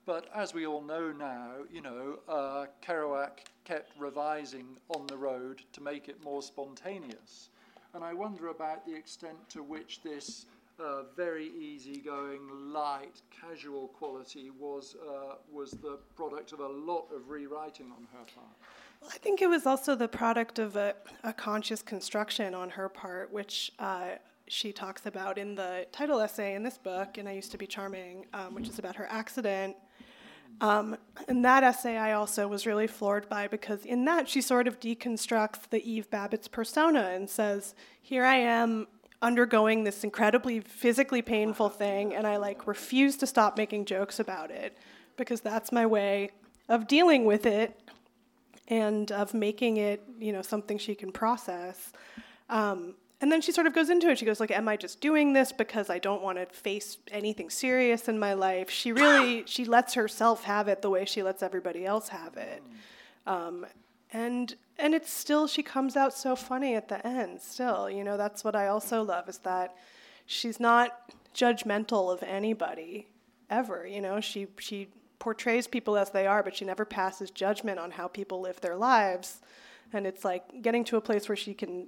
But 0.05 0.27
as 0.33 0.53
we 0.53 0.65
all 0.65 0.81
know 0.81 1.11
now, 1.11 1.51
you 1.71 1.81
know, 1.81 2.19
uh, 2.29 2.65
Kerouac 2.85 3.39
kept 3.65 3.91
revising 3.99 4.77
on 4.89 5.07
the 5.07 5.17
road 5.17 5.61
to 5.73 5.81
make 5.81 6.07
it 6.07 6.23
more 6.23 6.41
spontaneous, 6.41 7.49
and 7.93 8.03
I 8.03 8.13
wonder 8.13 8.47
about 8.47 8.85
the 8.85 8.95
extent 8.95 9.37
to 9.49 9.63
which 9.63 10.01
this. 10.01 10.45
Uh, 10.79 11.01
very 11.15 11.49
easygoing, 11.59 12.71
light, 12.71 13.23
casual 13.31 13.87
quality 13.87 14.51
was 14.59 14.95
uh, 15.01 15.33
was 15.51 15.71
the 15.71 15.97
product 16.15 16.51
of 16.51 16.59
a 16.59 16.67
lot 16.67 17.07
of 17.11 17.31
rewriting 17.31 17.87
on 17.87 18.07
her 18.13 18.25
part. 18.35 18.55
Well, 19.01 19.11
I 19.13 19.17
think 19.17 19.41
it 19.41 19.47
was 19.47 19.65
also 19.65 19.95
the 19.95 20.07
product 20.07 20.59
of 20.59 20.75
a, 20.75 20.95
a 21.23 21.33
conscious 21.33 21.81
construction 21.81 22.53
on 22.53 22.71
her 22.71 22.89
part, 22.89 23.31
which 23.31 23.71
uh, 23.79 24.15
she 24.47 24.71
talks 24.71 25.05
about 25.05 25.37
in 25.37 25.55
the 25.55 25.85
title 25.91 26.19
essay 26.19 26.55
in 26.55 26.63
this 26.63 26.77
book, 26.77 27.17
and 27.17 27.27
I 27.27 27.33
Used 27.33 27.51
to 27.51 27.57
Be 27.57 27.67
Charming, 27.67 28.25
um, 28.33 28.55
which 28.55 28.69
is 28.69 28.79
about 28.79 28.95
her 28.95 29.07
accident. 29.09 29.75
Um, 30.61 30.97
and 31.27 31.45
that 31.45 31.63
essay 31.63 31.97
I 31.97 32.13
also 32.13 32.47
was 32.47 32.65
really 32.65 32.87
floored 32.87 33.29
by 33.29 33.47
because 33.47 33.85
in 33.85 34.05
that 34.05 34.27
she 34.27 34.41
sort 34.41 34.67
of 34.67 34.79
deconstructs 34.79 35.69
the 35.69 35.87
Eve 35.89 36.09
Babitz 36.09 36.49
persona 36.49 37.11
and 37.13 37.29
says, 37.29 37.75
Here 38.01 38.25
I 38.25 38.37
am 38.37 38.87
undergoing 39.21 39.83
this 39.83 40.03
incredibly 40.03 40.59
physically 40.61 41.21
painful 41.21 41.69
thing, 41.69 42.15
and 42.15 42.25
I 42.25 42.37
like 42.37 42.65
refuse 42.65 43.17
to 43.17 43.27
stop 43.27 43.57
making 43.57 43.85
jokes 43.85 44.19
about 44.19 44.49
it 44.49 44.77
because 45.15 45.41
that's 45.41 45.71
my 45.71 45.85
way 45.85 46.31
of 46.69 46.87
dealing 46.87 47.25
with 47.25 47.45
it 47.45 47.79
and 48.67 49.11
of 49.11 49.33
making 49.33 49.77
it, 49.77 50.03
you 50.19 50.31
know, 50.31 50.41
something 50.41 50.77
she 50.77 50.95
can 50.95 51.11
process. 51.11 51.91
Um, 52.49 52.95
and 53.19 53.31
then 53.31 53.41
she 53.41 53.51
sort 53.51 53.65
of 53.65 53.73
goes 53.73 53.89
into 53.89 54.09
it. 54.09 54.19
She 54.19 54.25
goes 54.25 54.39
like, 54.39 54.51
"Am 54.51 54.67
I 54.67 54.77
just 54.77 55.01
doing 55.01 55.33
this 55.33 55.51
because 55.51 55.89
I 55.89 55.97
don't 55.97 56.21
want 56.21 56.37
to 56.37 56.45
face 56.45 56.97
anything 57.11 57.49
serious 57.49 58.07
in 58.07 58.19
my 58.19 58.33
life?" 58.33 58.69
She 58.69 58.91
really 58.91 59.43
she 59.47 59.65
lets 59.65 59.95
herself 59.95 60.43
have 60.43 60.67
it 60.67 60.81
the 60.81 60.89
way 60.89 61.05
she 61.05 61.23
lets 61.23 61.41
everybody 61.41 61.85
else 61.85 62.09
have 62.09 62.37
it, 62.37 62.61
um, 63.25 63.65
and 64.13 64.55
and 64.77 64.93
it's 64.93 65.11
still 65.11 65.47
she 65.47 65.63
comes 65.63 65.97
out 65.97 66.13
so 66.13 66.35
funny 66.35 66.75
at 66.75 66.89
the 66.89 67.05
end. 67.05 67.41
Still, 67.41 67.89
you 67.89 68.03
know, 68.03 68.17
that's 68.17 68.43
what 68.43 68.55
I 68.55 68.67
also 68.67 69.01
love 69.01 69.27
is 69.27 69.39
that 69.39 69.75
she's 70.27 70.59
not 70.59 71.11
judgmental 71.33 72.13
of 72.13 72.21
anybody 72.21 73.07
ever. 73.49 73.87
You 73.87 74.01
know, 74.01 74.19
she 74.19 74.47
she 74.59 74.89
portrays 75.19 75.67
people 75.67 75.97
as 75.97 76.09
they 76.11 76.27
are, 76.27 76.43
but 76.43 76.55
she 76.55 76.65
never 76.65 76.85
passes 76.85 77.31
judgment 77.31 77.79
on 77.79 77.91
how 77.91 78.07
people 78.07 78.39
live 78.41 78.59
their 78.61 78.75
lives. 78.75 79.39
And 79.93 80.05
it's 80.05 80.23
like 80.25 80.61
getting 80.61 80.83
to 80.85 80.97
a 80.97 81.01
place 81.01 81.27
where 81.29 81.35
she 81.35 81.53
can 81.53 81.87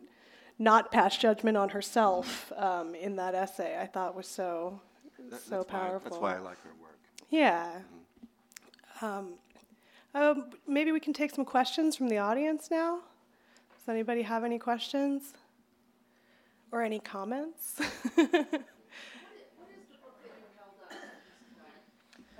not 0.57 0.91
pass 0.91 1.17
judgment 1.17 1.55
on 1.57 1.69
herself 1.69 2.51
um, 2.57 2.95
in 2.95 3.15
that 3.17 3.35
essay. 3.35 3.77
I 3.79 3.85
thought 3.85 4.15
was 4.15 4.27
so 4.27 4.81
That- 5.29 5.41
so 5.41 5.57
that's 5.57 5.71
why- 5.71 5.79
powerful. 5.79 6.09
that's 6.09 6.21
why 6.21 6.35
I 6.35 6.39
like 6.39 6.61
her 6.63 6.71
work. 6.81 6.97
Yeah. 7.29 7.79
Um, 9.01 9.33
um, 10.15 10.49
maybe 10.67 10.91
we 10.91 10.99
can 10.99 11.13
take 11.13 11.31
some 11.33 11.45
questions 11.45 11.95
from 11.95 12.09
the 12.09 12.17
audience 12.17 12.69
now. 12.71 12.99
Does 13.77 13.87
anybody 13.87 14.23
have 14.23 14.43
any 14.43 14.57
questions 14.59 15.33
or 16.71 16.81
any 16.81 16.99
comments? 16.99 17.79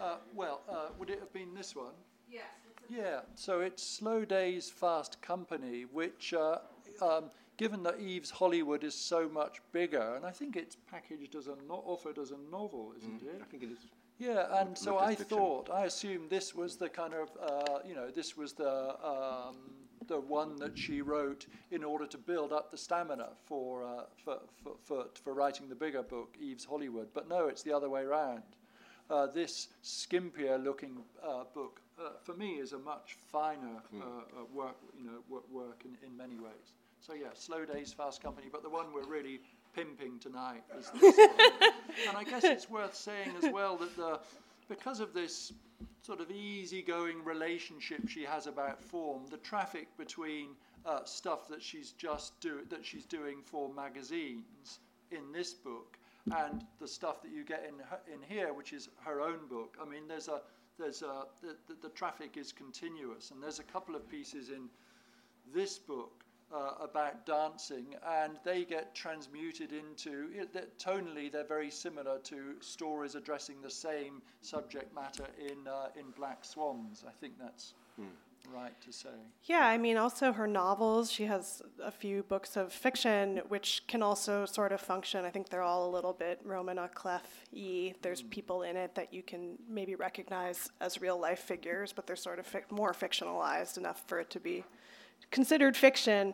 Uh, 0.02 0.16
well, 0.34 0.62
uh, 0.70 0.88
would 0.98 1.10
it 1.10 1.20
have 1.20 1.32
been 1.34 1.54
this 1.54 1.76
one? 1.76 1.94
Yes. 2.30 2.44
Yeah, 2.90 3.22
so 3.36 3.60
it's 3.60 3.84
Slow 3.84 4.26
Days 4.26 4.70
Fast 4.70 5.22
Company, 5.22 5.84
which, 5.92 6.34
uh, 6.34 6.58
um, 7.02 7.26
given 7.58 7.84
that 7.84 8.00
Eve's 8.00 8.32
Hollywood 8.32 8.84
is 8.84 8.96
so 8.96 9.30
much 9.30 9.60
bigger, 9.72 10.16
and 10.16 10.26
I 10.26 10.32
think 10.32 10.56
it's 10.56 10.76
packaged 10.76 11.36
as 11.36 11.48
a 11.48 11.56
no- 11.68 11.84
offered 11.86 12.18
as 12.18 12.32
a 12.32 12.38
novel, 12.52 12.94
isn't 12.98 13.22
it? 13.22 13.42
I 13.42 13.46
think 13.46 13.64
it 13.64 13.72
is. 13.72 13.80
Yeah, 14.18 14.60
and 14.60 14.76
so 14.78 14.98
I 14.98 15.14
thought, 15.16 15.70
I 15.70 15.86
assumed 15.86 16.30
this 16.30 16.56
was 16.56 16.78
the 16.78 16.90
kind 16.90 17.14
of, 17.14 17.30
uh, 17.40 17.80
you 17.88 17.94
know, 17.96 18.10
this 18.10 18.36
was 18.36 18.54
the 18.54 18.96
um, 19.06 19.56
the 20.08 20.20
one 20.20 20.56
that 20.56 20.76
she 20.78 21.02
wrote 21.04 21.46
in 21.70 21.84
order 21.84 22.08
to 22.08 22.18
build 22.18 22.52
up 22.52 22.72
the 22.72 22.78
stamina 22.78 23.30
for, 23.46 23.84
uh, 23.84 24.04
for, 24.24 24.40
for, 24.64 24.72
for, 24.84 25.06
for 25.24 25.34
writing 25.36 25.70
the 25.70 25.76
bigger 25.76 26.02
book, 26.02 26.36
Eve's 26.42 26.66
Hollywood. 26.66 27.10
But 27.14 27.30
no, 27.30 27.48
it's 27.48 27.62
the 27.62 27.72
other 27.74 27.90
way 27.90 28.02
around. 28.02 28.42
Uh, 29.10 29.26
this 29.28 29.70
skimpier 29.84 30.64
looking 30.64 30.98
uh, 31.24 31.44
book, 31.56 31.82
uh, 32.00 32.10
for 32.22 32.36
me, 32.36 32.54
is 32.54 32.74
a 32.74 32.80
much 32.80 33.18
finer 33.32 33.82
uh, 33.96 34.06
uh, 34.06 34.46
work, 34.54 34.76
you 34.98 35.06
know, 35.06 35.20
work, 35.28 35.50
work 35.52 35.84
in, 35.84 36.08
in 36.08 36.16
many 36.16 36.38
ways. 36.38 36.76
So 37.02 37.14
yeah, 37.14 37.30
Slow 37.34 37.66
Days, 37.66 37.92
Fast 37.92 38.22
Company, 38.22 38.48
but 38.52 38.62
the 38.62 38.70
one 38.70 38.88
we're 38.94 39.10
really 39.10 39.42
pimping 39.76 40.20
tonight 40.20 40.64
is 40.78 40.92
this 40.92 41.18
one. 41.18 41.30
and 42.08 42.18
I 42.18 42.24
guess 42.24 42.44
it's 42.44 42.70
worth 42.70 42.96
saying 42.96 43.32
as 43.42 43.52
well 43.52 43.78
that 43.78 43.96
the, 43.96 44.20
because 44.68 45.00
of 45.00 45.14
this 45.14 45.54
sort 46.02 46.22
of 46.22 46.30
easygoing 46.30 47.24
relationship 47.24 48.08
she 48.08 48.24
has 48.24 48.48
about 48.48 48.84
form, 48.84 49.24
the 49.30 49.38
traffic 49.38 49.88
between 49.98 50.50
uh, 50.86 51.04
stuff 51.04 51.48
that 51.48 51.62
she's 51.62 51.92
just 51.92 52.40
do 52.42 52.62
that 52.70 52.86
she's 52.86 53.06
doing 53.06 53.38
for 53.44 53.74
magazines 53.74 54.80
in 55.12 55.32
this 55.34 55.54
book 55.54 55.98
and 56.36 56.66
the 56.80 56.88
stuff 56.88 57.22
that 57.22 57.32
you 57.32 57.44
get 57.44 57.66
in 57.68 57.76
in 58.14 58.22
here, 58.22 58.54
which 58.54 58.74
is 58.74 58.90
her 59.04 59.22
own 59.22 59.48
book. 59.50 59.78
I 59.82 59.86
mean, 59.86 60.08
there's 60.08 60.28
a 60.28 60.42
there's 60.78 61.02
a 61.02 61.26
the, 61.42 61.56
the, 61.68 61.76
the 61.84 61.90
traffic 61.90 62.38
is 62.38 62.52
continuous, 62.52 63.32
and 63.32 63.42
there's 63.42 63.60
a 63.60 63.64
couple 63.64 63.96
of 63.96 64.08
pieces 64.10 64.50
in 64.50 64.70
this 65.54 65.78
book 65.80 66.24
uh, 66.54 66.72
about 66.82 67.26
dancing, 67.26 67.96
and 68.08 68.40
they 68.44 68.64
get 68.66 68.96
transmuted 68.96 69.72
into 69.72 70.30
that 70.54 70.78
tonally 70.80 71.32
they're 71.32 71.44
very 71.44 71.70
similar 71.70 72.18
to 72.20 72.56
stories 72.60 73.16
addressing 73.16 73.62
the 73.62 73.70
same 73.70 74.22
subject 74.42 74.94
matter 74.96 75.28
in 75.40 75.68
uh, 75.68 75.88
in 76.00 76.10
Black 76.12 76.44
Swans. 76.44 77.04
I 77.08 77.12
think 77.20 77.34
that's 77.40 77.74
right 78.54 78.80
to 78.82 78.92
say. 78.92 79.10
Yeah, 79.44 79.66
I 79.66 79.78
mean, 79.78 79.98
also 79.98 80.32
her 80.32 80.48
novels. 80.48 81.12
She 81.12 81.26
has 81.26 81.62
a 81.84 81.92
few 81.92 82.24
books 82.24 82.58
of 82.58 82.72
fiction, 82.72 83.42
which 83.48 83.84
can 83.88 84.02
also 84.02 84.46
sort 84.46 84.72
of 84.72 84.82
function. 84.82 85.26
I 85.26 85.30
think 85.30 85.50
they're 85.50 85.62
all 85.62 85.90
a 85.90 85.92
little 85.92 86.14
bit 86.14 86.40
roman 86.44 86.78
à 86.78 86.92
clef-y. 86.92 87.94
There's 88.02 88.22
hmm. 88.22 88.30
people 88.30 88.64
in 88.64 88.76
it 88.76 88.96
that 88.96 89.14
you 89.14 89.24
can 89.24 89.58
maybe 89.68 89.96
recognize 89.96 90.70
as 90.82 91.02
real 91.02 91.20
life 91.20 91.40
figures, 91.40 91.94
but 91.94 92.08
they're 92.08 92.16
sort 92.16 92.40
of 92.40 92.52
fic- 92.52 92.72
more 92.72 92.94
fictionalized 92.94 93.78
enough 93.78 94.04
for 94.08 94.20
it 94.20 94.30
to 94.32 94.40
be 94.40 94.64
considered 95.32 95.76
fiction. 95.76 96.34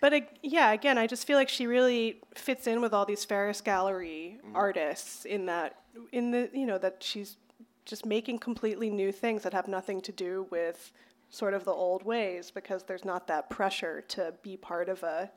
But 0.00 0.14
ag- 0.14 0.38
yeah, 0.42 0.72
again, 0.72 0.98
I 0.98 1.06
just 1.06 1.26
feel 1.26 1.38
like 1.38 1.48
she 1.48 1.66
really 1.66 2.20
fits 2.34 2.66
in 2.66 2.80
with 2.80 2.92
all 2.92 3.06
these 3.06 3.24
Ferus 3.24 3.62
Gallery 3.62 4.38
mm-hmm. 4.44 4.56
artists 4.56 5.24
in 5.24 5.46
that, 5.46 5.76
in 6.10 6.32
the 6.32 6.50
you 6.52 6.66
know 6.66 6.78
that 6.78 6.96
she's 7.00 7.36
just 7.84 8.06
making 8.06 8.38
completely 8.38 8.90
new 8.90 9.12
things 9.12 9.42
that 9.42 9.52
have 9.52 9.68
nothing 9.68 10.00
to 10.00 10.12
do 10.12 10.46
with 10.50 10.92
sort 11.32 11.54
of 11.54 11.64
the 11.64 11.72
old 11.72 12.04
ways 12.04 12.50
because 12.52 12.84
there's 12.84 13.04
not 13.04 13.26
that 13.26 13.50
pressure 13.50 14.02
to 14.06 14.32
be 14.42 14.56
part 14.56 14.88
of 14.88 15.02
a 15.02 15.28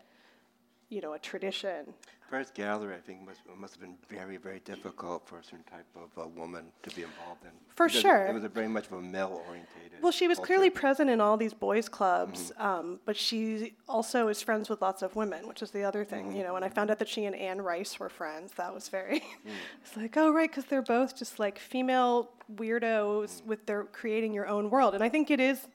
you 0.89 1.01
know 1.01 1.13
a 1.13 1.19
tradition 1.19 1.93
Ferus 2.31 2.51
Gallery, 2.51 2.95
I 2.95 2.99
think, 2.99 3.23
must, 3.23 3.41
must 3.55 3.73
have 3.75 3.81
been 3.81 3.97
very, 4.09 4.37
very 4.37 4.59
difficult 4.61 5.27
for 5.27 5.37
a 5.37 5.43
certain 5.43 5.63
type 5.71 5.85
of 5.95 6.09
uh, 6.19 6.27
woman 6.27 6.65
to 6.81 6.89
be 6.95 7.03
involved 7.03 7.43
in. 7.43 7.51
For 7.75 7.85
Because 7.85 8.01
sure. 8.01 8.25
It 8.25 8.33
was 8.33 8.43
a 8.43 8.49
very 8.49 8.67
much 8.67 8.87
of 8.87 8.93
a 8.93 9.01
male-orientated. 9.01 10.01
well 10.01 10.11
she 10.11 10.27
was 10.27 10.37
culture. 10.39 10.47
clearly 10.47 10.69
present 10.71 11.09
in 11.09 11.21
all 11.21 11.37
these 11.37 11.53
boys 11.53 11.87
clubs 11.87 12.51
um, 12.57 12.99
but 13.05 13.15
she 13.15 13.75
also 13.87 14.27
is 14.27 14.41
friends 14.41 14.69
with 14.69 14.81
lots 14.81 15.01
of 15.03 15.15
women 15.15 15.47
which 15.47 15.61
is 15.61 15.69
the 15.71 15.83
other 15.83 16.03
thing 16.03 16.35
you 16.35 16.43
know 16.43 16.53
when 16.53 16.63
i 16.63 16.69
found 16.69 16.89
out 16.91 16.99
that 16.99 17.07
she 17.07 17.25
and 17.25 17.35
anne 17.35 17.61
rice 17.61 17.99
were 17.99 18.09
friends 18.09 18.53
that 18.53 18.73
was 18.73 18.89
very 18.89 19.21
it's 19.83 19.95
like 19.95 20.15
oh 20.17 20.31
right 20.31 20.49
because 20.49 20.65
they're 20.65 20.81
both 20.81 21.17
just 21.17 21.37
like 21.39 21.57
female 21.59 22.29
weirdos 22.55 23.43
with 23.45 23.65
their 23.67 23.83
creating 23.85 24.33
your 24.33 24.47
own 24.47 24.69
world 24.69 24.93
and 24.95 25.03
i 25.03 25.09
think 25.09 25.29
it 25.31 25.39
is 25.39 25.67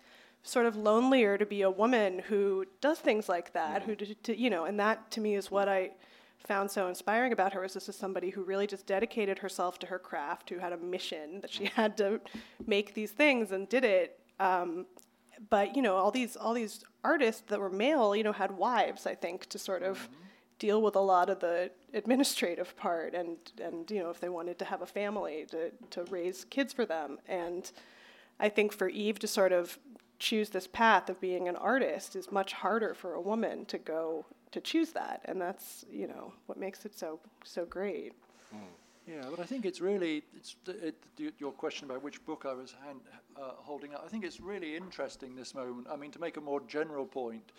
sort 0.43 0.67
of 0.67 0.77
lonelier 0.77 1.37
to 1.37 1.47
be 1.47 1.63
a 1.63 1.71
woman 1.71 2.19
who 2.19 2.65
does 2.81 2.99
things 2.99 3.29
like 3.29 3.53
that 3.53 3.83
who 3.83 3.95
d- 3.95 4.17
to, 4.23 4.37
you 4.37 4.49
know 4.49 4.65
and 4.65 4.81
that 4.81 5.11
to 5.11 5.21
me 5.21 5.35
is 5.35 5.51
what 5.51 5.69
i 5.69 5.91
found 6.47 6.71
so 6.71 6.89
inspiring 6.89 7.33
about 7.33 7.53
her 7.53 7.65
is 7.65 7.75
this 7.75 7.89
is 7.89 7.97
somebody 7.97 8.31
who 8.31 8.43
really 8.43 8.67
just 8.67 8.87
dedicated 8.87 9.39
herself 9.39 9.79
to 9.79 9.87
her 9.87 9.99
craft 9.99 10.51
who 10.51 10.59
had 10.59 10.73
a 10.73 10.77
mission 10.77 11.41
that 11.41 11.51
she 11.51 11.67
had 11.67 11.97
to 11.97 12.21
make 12.67 12.95
these 12.95 13.13
things 13.13 13.53
and 13.53 13.69
did 13.69 13.85
it. 13.85 14.19
Um, 14.39 14.87
but 15.49 15.75
you 15.77 15.83
know 15.83 15.97
all 15.97 16.11
these 16.11 16.37
all 16.37 16.53
these 16.53 16.85
artists 17.03 17.43
that 17.49 17.59
were 17.59 17.71
male 17.71 18.15
you 18.15 18.23
know 18.23 18.33
had 18.33 18.51
wives 18.53 19.07
i 19.07 19.15
think 19.15 19.47
to 19.47 19.59
sort 19.59 19.83
of 19.83 20.07
deal 20.59 20.83
with 20.83 20.95
a 20.97 21.01
lot 21.01 21.31
of 21.31 21.41
the 21.41 21.71
administrative 21.95 22.77
part 22.77 23.15
and 23.15 23.39
and 23.63 23.91
you 23.91 24.01
know 24.01 24.11
if 24.11 24.21
they 24.21 24.29
wanted 24.29 24.59
to 24.59 24.67
have 24.67 24.83
a 24.83 24.87
family 24.87 25.47
to 25.51 25.71
to 25.91 26.05
raise 26.11 26.45
kids 26.45 26.73
for 26.73 26.85
them. 26.85 27.19
And 27.27 27.71
i 28.39 28.49
think 28.49 28.73
for 28.73 28.89
eve 28.89 29.19
to 29.21 29.27
sort 29.27 29.53
of 29.53 29.79
choose 30.21 30.51
this 30.51 30.69
path 30.69 31.11
of 31.11 31.21
being 31.21 31.49
an 31.49 31.57
artist 31.57 32.15
is 32.15 32.31
much 32.31 32.53
harder 32.53 32.95
for 32.95 33.15
a 33.15 33.21
woman 33.21 33.65
to 33.67 33.79
go 33.79 34.25
to 34.53 34.61
choose 34.61 34.93
that 34.93 35.21
and 35.25 35.41
that's 35.41 35.85
you 35.91 36.07
know 36.07 36.33
what 36.47 36.59
makes 36.59 36.85
it 36.85 36.97
so 36.97 37.19
so 37.45 37.65
great 37.65 38.13
Yeah, 39.07 39.25
but 39.29 39.41
I 39.41 39.45
think 39.45 39.65
it's 39.65 39.81
really 39.81 40.23
it's 40.37 40.55
it, 40.69 40.95
your 41.39 41.53
question 41.53 41.91
about 41.91 42.03
which 42.03 42.25
book 42.25 42.45
I 42.47 42.53
was 42.53 42.75
hand, 42.85 43.01
uh, 43.37 43.53
holding 43.57 43.95
up. 43.95 44.03
I 44.05 44.09
think 44.09 44.25
it's 44.25 44.41
really 44.41 44.77
interesting 44.77 45.35
this 45.35 45.55
moment. 45.55 45.89
I 45.91 45.97
mean, 45.97 46.13
to 46.13 46.21
make 46.21 46.37
a 46.37 46.41
more 46.41 46.61
general 46.69 47.07
point, 47.07 47.53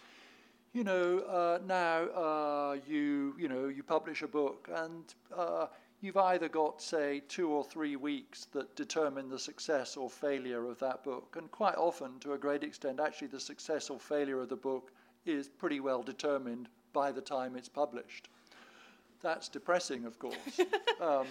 you 0.72 0.84
know, 0.84 1.20
uh, 1.20 1.59
now 1.66 2.03
uh, 2.05 2.78
you 2.88 3.36
you 3.38 3.49
know 3.49 3.68
you 3.68 3.84
publish 3.84 4.22
a 4.22 4.28
book 4.28 4.70
and 4.74 5.03
uh, 5.36 5.68
you've 6.02 6.18
either 6.18 6.49
got 6.49 6.82
say 6.82 7.22
two 7.28 7.49
or 7.49 7.64
three 7.64 7.95
weeks 7.95 8.45
that 8.54 8.76
determine 8.76 9.30
the 9.30 9.39
success 9.39 9.95
or 9.95 10.10
failure 10.10 10.66
of 10.66 10.80
that 10.80 11.04
book, 11.04 11.36
and 11.38 11.49
quite 11.52 11.78
often, 11.78 12.20
to 12.20 12.34
a 12.34 12.38
great 12.38 12.64
extent, 12.64 12.99
actually 12.99 13.28
the 13.28 13.39
success 13.39 13.89
or 13.89 13.99
failure 13.99 14.41
of 14.41 14.49
the 14.49 14.56
book 14.56 14.91
is 15.26 15.47
pretty 15.47 15.80
well 15.80 16.02
determined 16.02 16.68
by 16.91 17.12
the 17.12 17.22
time 17.22 17.56
it's 17.56 17.70
published. 17.70 18.28
That's 19.22 19.47
depressing, 19.47 20.06
of 20.06 20.18
course. 20.18 20.60
um, 21.02 21.28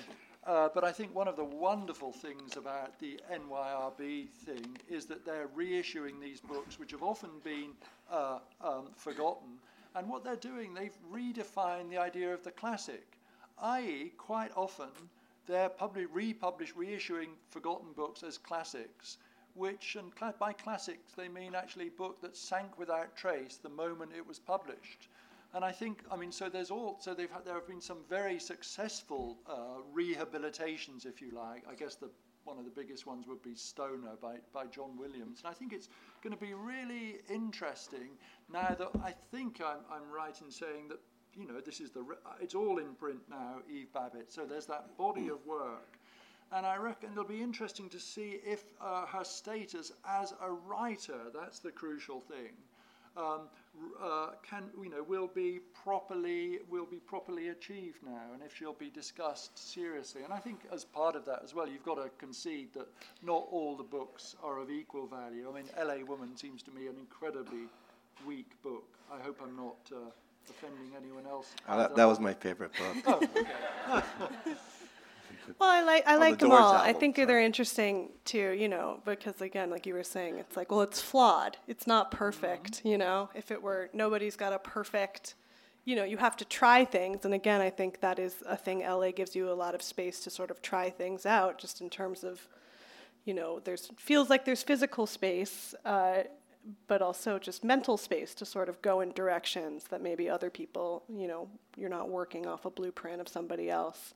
uh, 0.47 0.68
but 0.73 0.85
I 0.85 0.93
think 0.93 1.14
one 1.14 1.29
of 1.29 1.37
the 1.37 1.45
wonderful 1.45 2.12
things 2.12 2.57
about 2.57 2.99
the 2.99 3.21
NYRB 3.31 4.29
thing 4.31 4.79
is 4.89 5.05
that 5.07 5.27
they're 5.27 5.49
reissuing 5.49 6.21
these 6.21 6.41
books, 6.41 6.79
which 6.79 6.93
have 6.93 7.03
often 7.03 7.31
been 7.45 7.73
uh, 8.11 8.39
um, 8.62 8.89
forgotten. 8.97 9.59
And 9.95 10.09
what 10.09 10.25
they're 10.25 10.37
doing, 10.37 10.73
they've 10.73 10.97
redefined 11.12 11.91
the 11.91 11.99
idea 11.99 12.33
of 12.33 12.45
the 12.45 12.53
classic, 12.53 13.18
i.e., 13.63 14.13
quite 14.17 14.51
often 14.57 14.89
they're 15.47 15.69
public, 15.69 16.07
republish, 16.13 16.75
reissuing 16.75 17.31
forgotten 17.51 17.93
books 17.93 18.23
as 18.23 18.39
classics, 18.39 19.19
which, 19.55 19.97
and 19.97 20.15
cla- 20.15 20.35
by 20.39 20.53
classics, 20.53 21.13
they 21.17 21.29
mean 21.29 21.55
actually 21.55 21.89
book 21.89 22.21
that 22.21 22.37
sank 22.37 22.79
without 22.79 23.17
trace 23.17 23.57
the 23.57 23.69
moment 23.69 24.13
it 24.17 24.27
was 24.27 24.39
published. 24.39 25.09
And 25.53 25.65
I 25.65 25.73
think, 25.73 26.05
I 26.11 26.17
mean, 26.17 26.31
so 26.31 26.49
there's 26.49 26.71
all, 26.71 26.99
so 27.01 27.15
they've 27.15 27.31
had, 27.31 27.45
there 27.45 27.55
have 27.55 27.67
been 27.67 27.81
some 27.81 27.99
very 28.09 28.39
successful 28.39 29.39
uh, 29.49 29.83
rehabilitations, 29.93 31.05
if 31.05 31.21
you 31.21 31.33
like. 31.33 31.65
I 31.69 31.75
guess 31.75 31.97
the 31.97 32.11
one 32.45 32.59
of 32.59 32.65
the 32.65 32.71
biggest 32.71 33.07
ones 33.07 33.27
would 33.27 33.43
be 33.43 33.55
Stoner 33.55 34.17
by, 34.21 34.37
by 34.53 34.67
John 34.67 34.97
Williams. 34.97 35.41
And 35.41 35.51
I 35.51 35.53
think 35.53 35.73
it's 35.73 35.89
going 36.23 36.35
to 36.35 36.41
be 36.41 36.55
really 36.55 37.19
interesting 37.29 38.17
now 38.53 38.75
that 38.79 38.91
I 39.05 39.15
think 39.31 39.61
I'm, 39.61 39.79
I'm 39.93 40.11
right 40.11 40.35
in 40.41 40.51
saying 40.51 40.89
that, 40.89 40.99
you 41.37 41.47
know, 41.47 41.61
this 41.61 41.81
is 41.81 41.91
the, 41.91 42.03
re- 42.03 42.16
it's 42.41 42.55
all 42.55 42.78
in 42.78 42.95
print 42.95 43.20
now, 43.28 43.57
Eve 43.70 43.89
Babitz. 43.95 44.31
So 44.33 44.45
there's 44.45 44.66
that 44.66 44.97
body 44.97 45.28
of 45.28 45.45
work. 45.47 45.99
And 46.53 46.66
I 46.66 46.76
reckon 46.76 47.11
it'll 47.12 47.24
be 47.24 47.43
interesting 47.43 47.89
to 47.91 48.01
see 48.01 48.41
if 48.45 48.64
uh, 48.81 49.07
her 49.07 49.24
status 49.24 49.93
as 50.09 50.35
a 50.43 50.51
writer, 50.51 51.18
that's 51.33 51.61
the 51.61 51.70
crucial 51.70 52.20
thing, 52.20 52.51
um, 53.16 53.43
uh, 54.03 54.31
can, 54.49 54.64
you 54.83 54.91
know 54.91 55.03
will 55.03 55.28
be 55.28 55.61
properly 55.85 56.59
will 56.68 56.87
be 56.87 56.99
properly 56.99 57.49
achieved 57.49 57.99
now, 58.05 58.33
and 58.35 58.43
if 58.43 58.57
she'll 58.57 58.72
be 58.72 58.91
discussed 58.91 59.57
seriously. 59.72 60.22
And 60.22 60.33
I 60.33 60.39
think 60.39 60.61
as 60.72 60.85
part 60.85 61.16
of 61.16 61.24
that 61.26 61.41
as 61.45 61.55
well, 61.55 61.68
you've 61.68 61.85
got 61.85 61.97
to 61.97 62.11
concede 62.18 62.72
that 62.74 62.89
not 63.22 63.47
all 63.51 63.76
the 63.76 63.85
books 63.85 64.37
are 64.43 64.59
of 64.59 64.70
equal 64.70 65.07
value. 65.07 65.49
I 65.51 65.55
mean, 65.55 65.70
L.A. 65.76 66.03
Woman 66.03 66.37
seems 66.37 66.62
to 66.64 66.70
me 66.72 66.89
an 66.89 66.97
incredibly 66.99 67.66
weak 68.26 68.51
book. 68.62 68.85
I 69.12 69.20
hope 69.22 69.41
I'm 69.43 69.57
not 69.57 69.78
uh, 69.95 70.11
offending 70.51 70.91
anyone 70.97 71.27
else. 71.27 71.53
Uh, 71.69 71.77
that, 71.77 71.97
that 71.97 72.05
was 72.05 72.21
my 72.21 72.35
favorite 72.35 72.73
book. 73.05 73.25
Well, 75.59 75.69
I 75.69 75.83
like 75.83 76.07
I 76.07 76.15
Oh, 76.15 76.15
the 76.15 76.21
like 76.21 76.39
them 76.39 76.51
Doors 76.51 76.61
all. 76.61 76.75
I 76.75 76.93
think 76.93 77.17
sorry. 77.17 77.27
they're 77.27 77.41
interesting 77.41 78.11
too. 78.25 78.51
You 78.53 78.69
know, 78.69 79.01
because 79.05 79.41
again, 79.41 79.71
like 79.71 79.87
you 79.87 79.95
were 79.95 80.05
saying, 80.05 80.39
it's 80.39 80.57
like, 80.57 80.71
well, 80.71 80.83
it's 80.83 81.01
flawed. 81.01 81.57
It's 81.67 81.87
not 81.87 82.11
perfect. 82.11 82.75
Mm-hmm. 82.79 82.89
You 82.89 82.99
know, 82.99 83.31
if 83.35 83.51
it 83.51 83.63
were, 83.63 83.91
nobody's 83.93 84.37
got 84.37 84.53
a 84.53 84.59
perfect. 84.59 85.35
You 85.85 85.97
know, 85.97 86.05
you 86.05 86.19
have 86.19 86.37
to 86.37 86.45
try 86.45 86.85
things, 86.85 87.25
and 87.25 87.33
again, 87.35 87.61
I 87.63 87.71
think 87.71 88.01
that 88.01 88.19
is 88.19 88.43
a 88.47 88.57
thing. 88.57 88.81
LA 88.81 89.11
gives 89.13 89.35
you 89.35 89.51
a 89.51 89.55
lot 89.55 89.75
of 89.75 89.83
space 89.83 90.21
to 90.21 90.31
sort 90.31 90.51
of 90.51 90.61
try 90.63 90.91
things 90.91 91.25
out, 91.25 91.59
just 91.59 91.81
in 91.81 91.89
terms 91.89 92.23
of, 92.23 92.47
you 93.25 93.33
know, 93.33 93.61
there's 93.65 93.91
feels 93.97 94.29
like 94.29 94.45
there's 94.45 94.63
physical 94.63 95.07
space, 95.07 95.75
uh, 95.87 96.25
but 96.87 97.03
also 97.03 97.39
just 97.39 97.65
mental 97.65 97.97
space 97.97 98.35
to 98.35 98.45
sort 98.45 98.69
of 98.69 98.81
go 98.83 99.01
in 99.01 99.13
directions 99.13 99.85
that 99.85 100.03
maybe 100.03 100.29
other 100.29 100.51
people, 100.51 101.03
you 101.09 101.27
know, 101.27 101.49
you're 101.77 101.91
not 101.91 102.09
working 102.09 102.47
off 102.47 102.65
a 102.65 102.71
blueprint 102.71 103.21
of 103.21 103.29
somebody 103.29 103.71
else. 103.71 104.15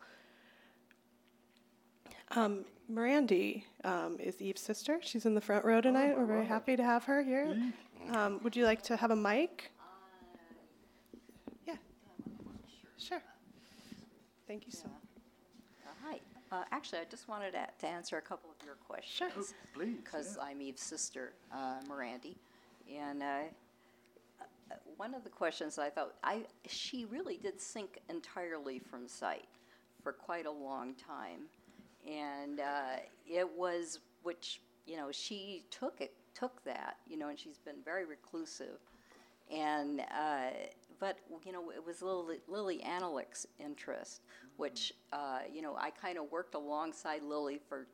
Um, 2.32 2.64
Mirandi 2.92 3.64
um, 3.84 4.16
is 4.18 4.42
Eve's 4.42 4.60
sister. 4.60 4.98
She's 5.02 5.24
in 5.26 5.34
the 5.34 5.40
front 5.40 5.64
row 5.64 5.80
tonight. 5.80 6.16
We're 6.16 6.26
very 6.26 6.46
happy 6.46 6.76
to 6.76 6.84
have 6.84 7.04
her 7.04 7.22
here. 7.22 7.56
Um, 8.12 8.40
would 8.42 8.54
you 8.54 8.64
like 8.64 8.82
to 8.82 8.96
have 8.96 9.10
a 9.10 9.16
mic? 9.16 9.70
Yeah. 11.66 11.76
Sure. 12.98 13.22
Thank 14.46 14.66
you 14.66 14.72
so 14.72 14.88
much. 14.88 15.03
Uh, 16.54 16.58
Uh, 16.58 16.64
Actually, 16.70 17.00
I 17.00 17.04
just 17.10 17.28
wanted 17.28 17.52
to 17.52 17.66
to 17.78 17.86
answer 17.86 18.16
a 18.16 18.22
couple 18.22 18.50
of 18.50 18.64
your 18.64 18.76
questions. 18.76 19.54
please, 19.74 19.96
Because 19.96 20.38
I'm 20.40 20.60
Eve's 20.60 20.82
sister, 20.82 21.32
uh, 21.52 21.80
Mirandi. 21.88 22.36
And 22.94 23.22
uh, 23.22 24.74
one 24.96 25.14
of 25.14 25.24
the 25.24 25.30
questions 25.30 25.78
I 25.78 25.90
thought 25.90 26.14
I 26.22 26.44
she 26.66 27.06
really 27.06 27.38
did 27.38 27.60
sink 27.60 27.98
entirely 28.08 28.78
from 28.78 29.08
sight 29.08 29.48
for 30.02 30.12
quite 30.12 30.46
a 30.46 30.50
long 30.50 30.94
time, 30.94 31.48
and 32.06 32.60
uh, 32.60 32.96
it 33.26 33.48
was 33.56 34.00
which 34.22 34.60
you 34.86 34.96
know 34.96 35.10
she 35.10 35.64
took 35.70 36.00
it 36.00 36.12
took 36.34 36.62
that 36.64 36.96
you 37.08 37.16
know, 37.16 37.28
and 37.28 37.38
she's 37.38 37.58
been 37.58 37.82
very 37.84 38.04
reclusive, 38.04 38.78
and 39.50 40.00
uh, 40.00 40.50
but 41.00 41.18
you 41.44 41.52
know 41.52 41.70
it 41.70 41.84
was 41.84 42.02
Lili, 42.02 42.38
Lili 42.48 42.78
Anolik's 42.84 43.46
interest, 43.58 44.22
which 44.56 44.92
uh, 45.12 45.40
you 45.52 45.62
know 45.62 45.76
I 45.76 45.90
kind 45.90 46.18
of 46.18 46.30
worked 46.30 46.54
alongside 46.54 47.22
Lili 47.22 47.60
for 47.68 47.86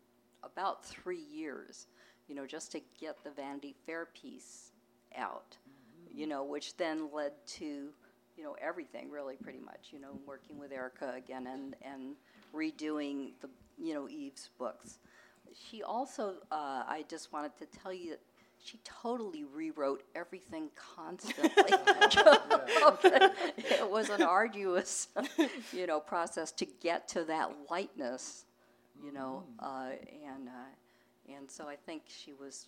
about 0.43 0.85
three 0.85 1.25
years, 1.33 1.87
you 2.29 2.35
know, 2.35 2.47
just 2.47 2.73
to 2.73 2.81
get 2.99 3.23
the 3.25 3.31
Vanity 3.31 3.75
Fair 3.87 4.09
piece 4.15 4.73
out 5.17 5.57
you 6.13 6.27
know, 6.27 6.45
which 6.45 6.77
then 6.77 7.09
led 7.13 7.33
to, 7.47 7.65
you 8.37 8.45
know, 8.45 8.57
everything 8.61 9.11
really 9.11 9.37
pretty 9.37 9.61
much, 9.61 9.89
you 9.91 10.01
know, 10.01 10.19
working 10.27 10.59
with 10.59 10.73
Erica 10.73 11.15
again 11.17 11.47
and, 11.47 11.77
and 11.83 12.17
redoing 12.55 13.33
the, 13.41 13.49
you 13.79 13.95
know, 13.95 14.09
Eve's 14.09 14.51
books. 14.59 14.99
She 15.55 15.83
also, 15.83 16.35
uh, 16.51 16.85
I 16.87 17.05
just 17.09 17.33
wanted 17.33 17.57
to 17.59 17.67
tell 17.67 17.93
you 17.93 18.17
she 18.63 18.79
totally 18.85 19.45
rewrote 19.45 20.03
everything 20.15 20.71
constantly. 20.77 21.51
it 23.57 23.91
was 23.91 24.11
an 24.11 24.23
arduous, 24.23 25.09
you 25.73 25.87
know, 25.87 26.01
process 26.01 26.53
to 26.53 26.67
get 26.81 27.09
to 27.09 27.25
that 27.25 27.51
lightness, 27.71 28.45
you 29.03 29.13
know, 29.13 29.45
uh, 29.59 29.91
and 30.27 30.49
uh, 30.49 31.35
and 31.37 31.51
so 31.51 31.69
I 31.69 31.77
think 31.77 32.03
she 32.07 32.33
was 32.33 32.67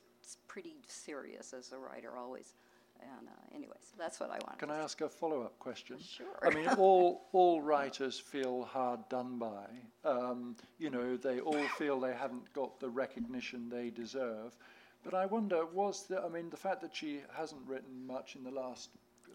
pretty 0.48 0.76
serious 0.86 1.52
as 1.52 1.72
a 1.72 1.78
writer 1.78 2.16
always. 2.16 2.54
And 3.00 3.28
uh, 3.28 3.56
anyway, 3.56 3.76
so 3.80 3.94
that's 3.98 4.20
what 4.20 4.30
I 4.30 4.38
wanted. 4.46 4.58
Can 4.58 4.70
I 4.70 4.78
ask 4.78 5.00
a 5.00 5.08
follow-up 5.08 5.58
question? 5.58 5.96
Sure. 6.00 6.26
I 6.40 6.50
mean, 6.50 6.68
all 6.68 7.26
all 7.32 7.60
writers 7.60 8.18
feel 8.18 8.62
hard 8.62 9.08
done 9.08 9.38
by. 9.38 9.66
Um, 10.04 10.56
you 10.78 10.88
know, 10.88 11.16
they 11.16 11.40
all 11.40 11.66
feel 11.76 11.98
they 11.98 12.14
haven't 12.14 12.52
got 12.52 12.78
the 12.78 12.88
recognition 12.88 13.68
they 13.68 13.90
deserve. 13.90 14.56
But 15.04 15.14
I 15.14 15.26
wonder, 15.26 15.66
was 15.66 16.06
the, 16.06 16.22
I 16.22 16.28
mean, 16.28 16.50
the 16.50 16.56
fact 16.56 16.80
that 16.82 16.94
she 16.94 17.20
hasn't 17.34 17.66
written 17.66 18.06
much 18.06 18.36
in 18.36 18.44
the 18.44 18.50
last 18.50 18.90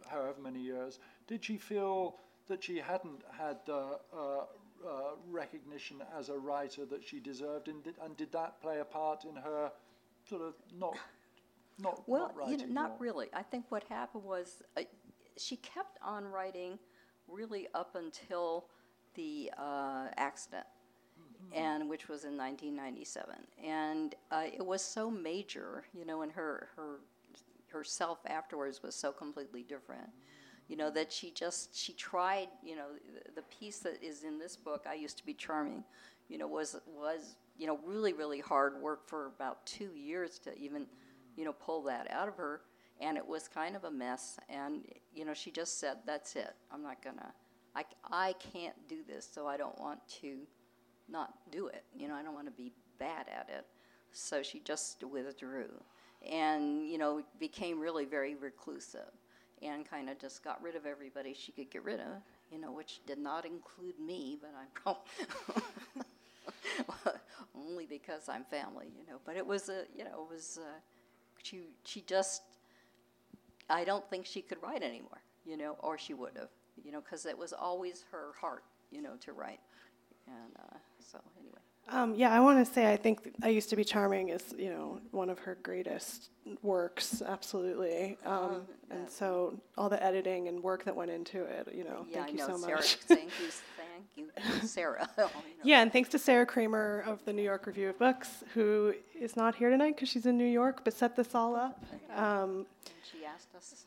however 0.08 0.40
many 0.42 0.60
years, 0.62 1.00
did 1.28 1.44
she 1.44 1.58
feel 1.58 2.18
that 2.48 2.64
she 2.64 2.78
hadn't 2.78 3.22
had 3.38 3.58
uh, 3.68 3.96
uh, 4.16 4.46
uh, 4.88 5.16
recognition 5.30 6.02
as 6.18 6.30
a 6.30 6.38
writer 6.38 6.86
that 6.86 7.04
she 7.04 7.20
deserved, 7.20 7.68
and 7.68 7.84
did, 7.84 7.96
and 8.04 8.16
did 8.16 8.32
that 8.32 8.62
play 8.62 8.80
a 8.80 8.86
part 8.86 9.26
in 9.26 9.36
her 9.36 9.72
sort 10.30 10.42
of 10.42 10.54
not 10.74 10.98
not 11.80 12.02
Well, 12.08 12.32
not 12.38 12.50
you 12.50 12.58
know, 12.58 12.66
not 12.66 12.90
more? 12.92 12.98
really. 13.00 13.28
I 13.34 13.44
think 13.44 13.66
what 13.70 13.84
happened 13.84 14.24
was 14.24 14.62
uh, 14.78 14.84
she 15.38 15.58
kept 15.58 16.00
on 16.02 16.26
writing 16.26 16.80
really 17.28 17.68
up 17.74 17.96
until 17.96 18.66
the 19.16 19.52
uh, 19.58 20.08
accident. 20.18 20.66
And 21.54 21.90
which 21.90 22.08
was 22.08 22.24
in 22.24 22.38
1997. 22.38 23.36
And 23.64 24.16
uh, 24.32 24.44
it 24.46 24.66
was 24.66 24.82
so 24.82 25.10
major, 25.10 25.84
you 25.94 26.06
know, 26.06 26.22
and 26.22 26.32
her 26.32 26.70
her 26.76 27.00
herself 27.72 28.20
afterwards 28.28 28.82
was 28.82 28.96
so 28.96 29.12
completely 29.12 29.64
different. 29.64 30.10
You 30.68 30.76
know 30.76 30.90
that 30.92 31.12
she 31.12 31.32
just 31.32 31.76
she 31.76 31.94
tried. 31.94 32.50
You 32.64 32.76
know, 32.76 32.88
the, 33.14 33.42
the 33.42 33.48
piece 33.48 33.80
that 33.80 34.04
is 34.04 34.24
in 34.24 34.40
this 34.40 34.56
book, 34.56 34.86
"I 34.90 34.96
Used 34.96 35.18
to 35.18 35.26
Be 35.26 35.34
Charming," 35.34 35.84
you 36.28 36.38
know, 36.38 36.48
was 36.48 36.76
was 36.88 37.36
you 37.58 37.68
know 37.68 37.80
really 37.86 38.14
really 38.14 38.40
hard 38.40 38.82
work 38.82 39.08
for 39.08 39.28
about 39.28 39.66
two 39.66 39.92
years 39.96 40.40
to 40.40 40.58
even 40.58 40.88
you 41.38 41.46
know, 41.46 41.54
pull 41.54 41.84
that 41.84 42.12
out 42.12 42.28
of 42.28 42.36
her. 42.36 42.62
And 43.00 43.16
it 43.16 43.26
was 43.26 43.48
kind 43.48 43.76
of 43.76 43.84
a 43.86 43.92
mess. 43.92 44.38
And, 44.50 44.84
you 45.14 45.24
know, 45.24 45.34
she 45.34 45.52
just 45.52 45.80
said, 45.80 45.98
that's 46.06 46.36
it. 46.36 46.54
I'm 46.72 46.82
not 46.82 47.02
to, 47.04 47.12
I, 47.76 47.86
I 48.12 48.34
can't 48.52 48.76
do 48.90 48.98
this, 49.08 49.30
so 49.32 49.48
I 49.48 49.56
don't 49.56 49.80
want 49.80 50.00
to 50.22 50.40
not 51.10 51.34
do 51.52 51.68
it. 51.68 51.84
You 51.96 52.08
know, 52.08 52.16
I 52.16 52.24
don't 52.24 52.34
want 52.34 52.48
to 52.48 52.52
be 52.52 52.72
bad 53.00 53.28
at 53.30 53.50
it. 53.50 53.66
So 54.12 54.42
she 54.42 54.60
just 54.60 55.04
withdrew 55.04 55.70
and, 56.28 56.88
you 56.88 56.98
know, 56.98 57.22
became 57.40 57.80
really 57.80 58.06
very 58.06 58.36
reclusive 58.36 59.12
and 59.62 59.90
kind 59.90 60.10
of 60.10 60.20
just 60.20 60.44
got 60.44 60.62
rid 60.62 60.76
of 60.76 60.86
everybody 60.86 61.34
she 61.34 61.52
could 61.52 61.70
get 61.70 61.84
rid 61.84 62.00
of, 62.00 62.22
you 62.52 62.60
know, 62.60 62.72
which 62.72 63.02
did 63.06 63.18
not 63.18 63.46
include 63.46 64.00
me, 64.00 64.38
but 64.42 64.54
I'm 64.58 64.68
probably. 64.74 65.04
only 67.56 67.86
because 67.86 68.30
I'm 68.30 68.44
family, 68.46 68.88
you 68.98 69.06
know. 69.12 69.20
But 69.26 69.36
it 69.36 69.46
was 69.46 69.70
a, 69.70 69.84
you 69.96 70.04
know, 70.04 70.26
it 70.30 70.34
was 70.34 70.60
uh, 70.62 70.80
she 71.44 71.62
she 71.84 72.02
just 72.02 72.42
I 73.70 73.84
don't 73.84 74.08
think 74.10 74.26
she 74.26 74.42
could 74.42 74.62
write 74.62 74.84
anymore, 74.84 75.22
you 75.46 75.58
know, 75.58 75.76
or 75.80 75.98
she 75.98 76.14
would 76.14 76.38
have, 76.38 76.50
you 76.84 76.92
know, 76.92 77.02
because 77.02 77.26
it 77.26 77.38
was 77.38 77.54
always 77.54 78.06
her 78.12 78.32
heart, 78.40 78.64
you 78.92 79.02
know, 79.02 79.16
to 79.22 79.34
write. 79.34 79.60
And 80.28 80.54
uh, 80.60 80.78
so 81.00 81.20
anyway, 81.40 81.58
Um, 81.90 82.16
yeah, 82.16 82.32
I 82.32 82.40
want 82.40 82.66
to 82.66 82.74
say 82.74 82.92
I 82.92 82.98
think 82.98 83.34
I 83.42 83.50
used 83.50 83.70
to 83.70 83.76
be 83.76 83.84
charming 83.84 84.30
is 84.30 84.54
you 84.58 84.70
know 84.70 85.00
one 85.12 85.30
of 85.30 85.40
her 85.40 85.58
greatest 85.64 86.30
works, 86.62 87.22
absolutely. 87.26 88.18
Um, 88.26 88.62
and 88.90 89.10
so 89.10 89.60
all 89.78 89.90
the 89.90 90.02
editing 90.04 90.48
and 90.48 90.62
work 90.64 90.84
that 90.86 90.96
went 90.96 91.12
into 91.12 91.44
it, 91.44 91.68
you 91.74 91.84
know, 91.84 92.06
yeah, 92.10 92.24
thank 92.26 92.28
I 92.28 92.32
you 92.32 92.38
know 92.38 92.48
so 92.48 92.58
Sarah. 92.66 92.76
much. 92.78 92.96
Thank 92.96 93.32
you, 93.42 93.50
thank 93.78 94.06
you, 94.62 94.68
Sarah. 94.68 95.10
you 95.18 95.24
know. 95.24 95.30
Yeah, 95.64 95.82
and 95.82 95.92
thanks 95.92 96.10
to 96.10 96.20
Sarah 96.20 96.46
Kramer 96.46 97.04
of 97.06 97.24
the 97.26 97.34
New 97.34 97.42
York 97.44 97.66
Review 97.68 97.90
of 97.90 97.98
Books, 98.00 98.44
who 98.54 98.94
is 99.20 99.36
not 99.36 99.56
here 99.56 99.70
tonight 99.70 99.96
because 99.96 100.10
she's 100.10 100.26
in 100.26 100.38
New 100.38 100.46
York, 100.62 100.82
but 100.84 100.94
set 100.94 101.16
this 101.16 101.34
all 101.36 101.56
up. 101.56 101.84
Um, 102.16 102.66
And 102.86 102.96
she 103.12 103.26
asked 103.26 103.54
us. 103.56 103.86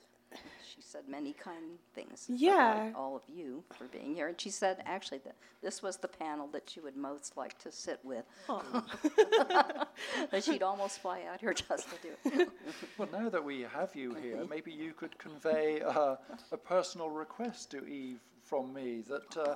She 0.91 0.97
said 0.97 1.09
many 1.09 1.32
kind 1.34 1.78
things. 1.95 2.26
Yeah. 2.28 2.88
about 2.88 3.01
all 3.01 3.14
of 3.14 3.22
you 3.28 3.62
for 3.78 3.84
being 3.84 4.12
here, 4.12 4.26
and 4.26 4.41
she 4.41 4.51
said 4.51 4.82
actually 4.84 5.18
that 5.18 5.36
this 5.62 5.82
was 5.82 5.99
the 5.99 6.09
panel 6.09 6.49
that 6.49 6.68
she 6.68 6.80
would 6.80 6.97
most 6.97 7.36
like 7.36 7.57
to 7.59 7.70
sit 7.70 8.01
with. 8.03 8.24
that 8.49 10.43
she'd 10.43 10.64
almost 10.64 10.99
fly 10.99 11.22
out 11.32 11.41
here 11.41 11.55
just 11.55 11.86
to 11.91 11.97
do 12.03 12.41
it. 12.41 12.49
Well, 12.99 13.09
now 13.12 13.28
that 13.28 13.45
we 13.45 13.61
have 13.62 13.95
you 13.95 14.14
here, 14.14 14.45
maybe 14.49 14.72
you 14.72 14.93
could 14.93 15.16
convey 15.16 15.80
uh, 15.80 16.16
a 16.51 16.57
personal 16.57 17.09
request 17.09 17.70
to 17.70 17.86
Eve 17.86 18.18
from 18.43 18.74
me 18.74 19.03
that, 19.09 19.36
uh, 19.36 19.55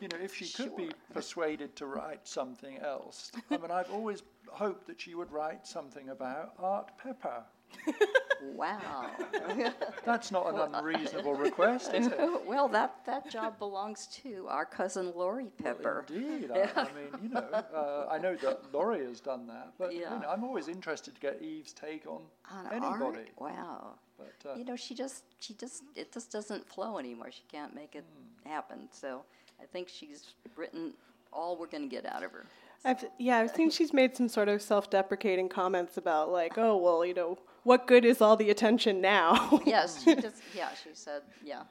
you 0.00 0.08
know, 0.08 0.18
if 0.20 0.34
she 0.34 0.48
could 0.48 0.76
be 0.76 0.90
persuaded 1.14 1.76
to 1.76 1.86
write 1.86 2.26
something 2.26 2.78
else. 2.78 3.30
I 3.50 3.56
mean, 3.56 3.70
I've 3.70 3.90
always 3.90 4.22
hoped 4.48 4.86
that 4.88 5.00
she 5.00 5.14
would 5.14 5.30
write 5.30 5.64
something 5.66 6.08
about 6.08 6.54
Art 6.58 6.90
Pepper. 6.98 7.44
Wow. 8.54 9.10
That's 10.04 10.30
not 10.30 10.52
an 10.54 10.74
unreasonable 10.74 11.34
request, 11.34 11.94
is 11.94 12.08
it? 12.08 12.18
well, 12.46 12.68
that, 12.68 12.96
that 13.06 13.30
job 13.30 13.58
belongs 13.58 14.06
to 14.22 14.46
our 14.48 14.64
cousin 14.64 15.12
Laurie 15.14 15.52
Pepper. 15.62 16.04
Indeed. 16.08 16.50
I, 16.52 16.68
I 16.76 16.84
mean, 16.84 17.22
you 17.22 17.28
know, 17.30 17.40
uh, 17.40 18.08
I 18.10 18.18
know 18.18 18.36
that 18.36 18.72
Laurie 18.72 19.04
has 19.06 19.20
done 19.20 19.46
that, 19.46 19.72
but 19.78 19.92
you 19.94 20.00
Yeah. 20.02 20.18
know, 20.18 20.28
I'm 20.28 20.44
always 20.44 20.68
interested 20.68 21.14
to 21.14 21.20
get 21.20 21.40
Eve's 21.40 21.72
take 21.72 22.06
on, 22.06 22.22
On 22.50 22.66
anybody. 22.72 22.90
art? 22.90 23.28
Wow. 23.38 23.94
But 24.18 24.50
uh, 24.50 24.54
You 24.56 24.64
know, 24.64 24.76
she 24.76 24.94
just, 24.94 25.24
she 25.40 25.54
just, 25.54 25.82
it 25.96 26.12
just 26.12 26.30
doesn't 26.32 26.68
flow 26.68 26.98
anymore. 26.98 27.30
She 27.30 27.42
can't 27.50 27.74
make 27.74 27.94
it 27.94 28.04
happen. 28.44 28.88
So 28.90 29.22
I 29.60 29.66
think 29.66 29.88
she's 29.88 30.34
written 30.56 30.92
all 31.32 31.56
we're 31.56 31.66
going 31.68 31.88
to 31.88 31.94
get 31.94 32.06
out 32.06 32.22
of 32.22 32.32
her. 32.32 32.44
I've, 32.84 33.04
yeah, 33.18 33.38
I've 33.38 33.52
seen 33.52 33.70
she's 33.70 33.92
made 33.92 34.16
some 34.16 34.28
sort 34.28 34.48
of 34.48 34.60
self-deprecating 34.60 35.48
comments 35.48 35.96
about 35.96 36.30
like, 36.32 36.58
oh 36.58 36.76
well, 36.76 37.04
you 37.06 37.14
know, 37.14 37.38
what 37.64 37.86
good 37.86 38.04
is 38.04 38.20
all 38.20 38.36
the 38.36 38.50
attention 38.50 39.00
now? 39.00 39.60
Yes, 39.66 40.02
she 40.02 40.14
just, 40.16 40.42
yeah, 40.56 40.68
she 40.82 40.90
said, 40.94 41.22
yeah. 41.44 41.62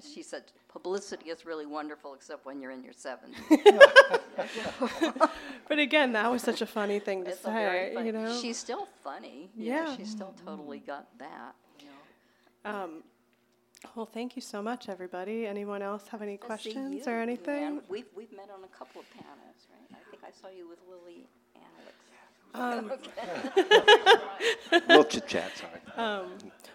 She 0.00 0.22
said, 0.22 0.44
publicity 0.68 1.28
is 1.28 1.44
really 1.44 1.66
wonderful, 1.66 2.14
except 2.14 2.46
when 2.46 2.60
you're 2.62 2.70
in 2.70 2.82
your 2.82 2.94
70s. 2.94 3.36
but 5.68 5.78
again, 5.78 6.12
that 6.12 6.30
was 6.30 6.42
such 6.42 6.62
a 6.62 6.66
funny 6.66 6.98
thing 6.98 7.24
to 7.24 7.30
It's 7.30 7.40
say, 7.40 7.92
you 8.02 8.12
know. 8.12 8.40
She's 8.40 8.56
still 8.56 8.88
funny. 9.04 9.50
you 9.54 9.70
know, 9.70 9.76
Yeah. 9.76 9.96
she's 9.96 10.10
still 10.10 10.34
totally 10.46 10.78
got 10.78 11.06
that. 11.18 11.54
You 11.78 11.86
know. 11.86 12.70
Um, 12.70 13.02
well, 13.94 14.06
thank 14.06 14.34
you 14.36 14.40
so 14.40 14.62
much, 14.62 14.88
everybody. 14.88 15.46
Anyone 15.46 15.82
else 15.82 16.08
have 16.08 16.22
any 16.22 16.38
questions 16.38 17.06
or 17.06 17.18
anything? 17.20 17.80
We've, 17.88 18.06
we've 18.16 18.32
met 18.32 18.48
on 18.56 18.64
a 18.64 18.68
couple 18.68 19.00
of 19.02 19.10
panels, 19.10 19.66
right? 19.70 19.98
I 20.00 20.10
think 20.10 20.22
I 20.24 20.30
saw 20.40 20.48
you 20.48 20.68
with 20.68 20.78
Lily 20.88 21.26
Alex. 21.56 21.92
Um, 22.54 22.92
we'll 24.88 25.04
chit 25.04 25.26
chat. 25.26 25.52
Sorry. 25.56 25.80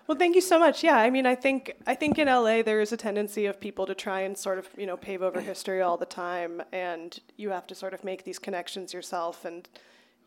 Well, 0.08 0.18
thank 0.18 0.36
you 0.36 0.42
so 0.42 0.58
much. 0.58 0.86
Yeah, 0.86 0.96
I 0.96 1.10
mean, 1.10 1.26
I 1.26 1.36
think 1.36 1.74
I 1.86 1.94
think 1.94 2.18
in 2.18 2.28
LA 2.28 2.62
there 2.62 2.80
is 2.80 2.94
a 2.94 2.98
tendency 2.98 3.46
of 3.46 3.60
people 3.60 3.86
to 3.86 3.94
try 3.94 4.22
and 4.22 4.38
sort 4.38 4.58
of 4.58 4.70
you 4.78 4.86
know 4.86 4.96
pave 4.96 5.22
over 5.22 5.42
history 5.42 5.82
all 5.82 5.98
the 5.98 6.06
time, 6.06 6.64
and 6.72 7.20
you 7.36 7.50
have 7.50 7.68
to 7.68 7.76
sort 7.76 7.94
of 7.94 8.06
make 8.06 8.24
these 8.24 8.40
connections 8.40 8.94
yourself. 8.94 9.44
And 9.44 9.68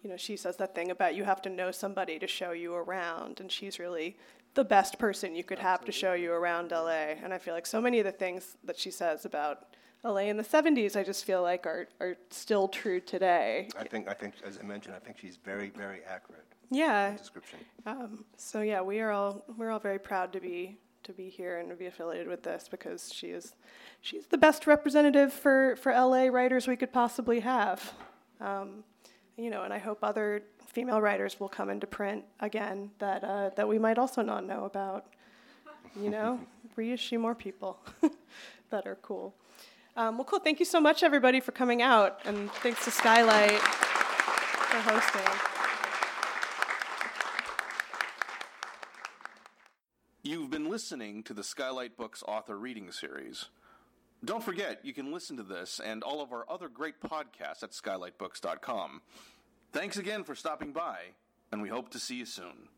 you 0.02 0.10
know, 0.10 0.18
she 0.18 0.36
says 0.36 0.56
that 0.58 0.74
thing 0.74 0.90
about 0.90 1.14
you 1.14 1.24
have 1.24 1.40
to 1.42 1.48
know 1.48 1.70
somebody 1.70 2.18
to 2.18 2.26
show 2.26 2.52
you 2.52 2.74
around, 2.74 3.40
and 3.40 3.50
she's 3.50 3.78
really 3.78 4.18
the 4.52 4.64
best 4.64 4.98
person 4.98 5.34
you 5.34 5.44
could 5.44 5.60
have 5.60 5.84
to 5.86 5.92
show 5.92 6.12
you 6.12 6.32
around 6.32 6.72
LA. 6.72 7.14
And 7.22 7.32
I 7.32 7.38
feel 7.38 7.54
like 7.54 7.66
so 7.66 7.80
many 7.80 8.00
of 8.00 8.04
the 8.04 8.12
things 8.12 8.58
that 8.64 8.78
she 8.78 8.90
says 8.90 9.24
about 9.24 9.64
LA 10.04 10.22
in 10.22 10.36
the 10.36 10.42
70s, 10.44 10.96
I 10.96 11.02
just 11.02 11.24
feel 11.24 11.42
like 11.42 11.66
are 11.66 11.88
are 12.00 12.16
still 12.30 12.68
true 12.68 13.00
today. 13.00 13.68
I 13.78 13.84
think, 13.84 14.08
I 14.08 14.14
think, 14.14 14.34
as 14.44 14.58
I 14.58 14.62
mentioned, 14.66 14.94
I 14.94 14.98
think 14.98 15.18
she's 15.18 15.36
very, 15.36 15.70
very 15.70 16.00
accurate 16.08 16.46
Yeah. 16.70 17.16
description. 17.16 17.58
Um, 17.86 18.24
so 18.36 18.62
yeah, 18.62 18.80
we 18.80 19.00
are 19.00 19.10
all 19.10 19.44
we're 19.58 19.70
all 19.70 19.78
very 19.78 19.98
proud 19.98 20.32
to 20.32 20.40
be 20.40 20.78
to 21.02 21.12
be 21.12 21.28
here 21.28 21.58
and 21.58 21.68
to 21.70 21.74
be 21.76 21.86
affiliated 21.86 22.28
with 22.28 22.42
this 22.42 22.68
because 22.70 23.12
she 23.12 23.28
is 23.28 23.54
she's 24.00 24.26
the 24.26 24.38
best 24.38 24.66
representative 24.66 25.32
for, 25.32 25.76
for 25.76 25.92
LA 25.92 26.24
writers 26.26 26.66
we 26.68 26.76
could 26.76 26.92
possibly 26.92 27.40
have. 27.40 27.92
Um, 28.40 28.84
you 29.36 29.48
know, 29.50 29.62
and 29.62 29.72
I 29.72 29.78
hope 29.78 29.98
other 30.02 30.42
female 30.66 31.00
writers 31.00 31.40
will 31.40 31.48
come 31.48 31.68
into 31.70 31.86
print 31.86 32.24
again 32.40 32.90
that 33.00 33.24
uh, 33.24 33.50
that 33.56 33.66
we 33.68 33.78
might 33.78 33.98
also 33.98 34.22
not 34.22 34.44
know 34.46 34.64
about. 34.64 35.06
You 35.96 36.08
know, 36.10 36.40
reissue 36.76 37.18
more 37.18 37.34
people 37.34 37.78
that 38.70 38.86
are 38.86 38.96
cool. 39.02 39.34
Um, 39.96 40.16
well, 40.16 40.24
cool. 40.24 40.38
Thank 40.38 40.60
you 40.60 40.66
so 40.66 40.80
much, 40.80 41.02
everybody, 41.02 41.40
for 41.40 41.52
coming 41.52 41.82
out, 41.82 42.20
and 42.24 42.50
thanks 42.52 42.84
to 42.84 42.90
Skylight 42.90 43.60
for 43.60 44.78
hosting. 44.78 45.50
You've 50.22 50.50
been 50.50 50.70
listening 50.70 51.22
to 51.24 51.34
the 51.34 51.42
Skylight 51.42 51.96
Books 51.96 52.22
author 52.26 52.56
reading 52.56 52.92
series. 52.92 53.46
Don't 54.24 54.44
forget, 54.44 54.84
you 54.84 54.92
can 54.92 55.10
listen 55.12 55.36
to 55.38 55.42
this 55.42 55.80
and 55.82 56.02
all 56.02 56.20
of 56.20 56.32
our 56.32 56.44
other 56.48 56.68
great 56.68 57.00
podcasts 57.00 57.62
at 57.62 57.70
skylightbooks.com. 57.70 59.00
Thanks 59.72 59.96
again 59.96 60.24
for 60.24 60.34
stopping 60.34 60.72
by, 60.72 60.98
and 61.50 61.62
we 61.62 61.68
hope 61.68 61.88
to 61.90 61.98
see 61.98 62.16
you 62.16 62.26
soon. 62.26 62.68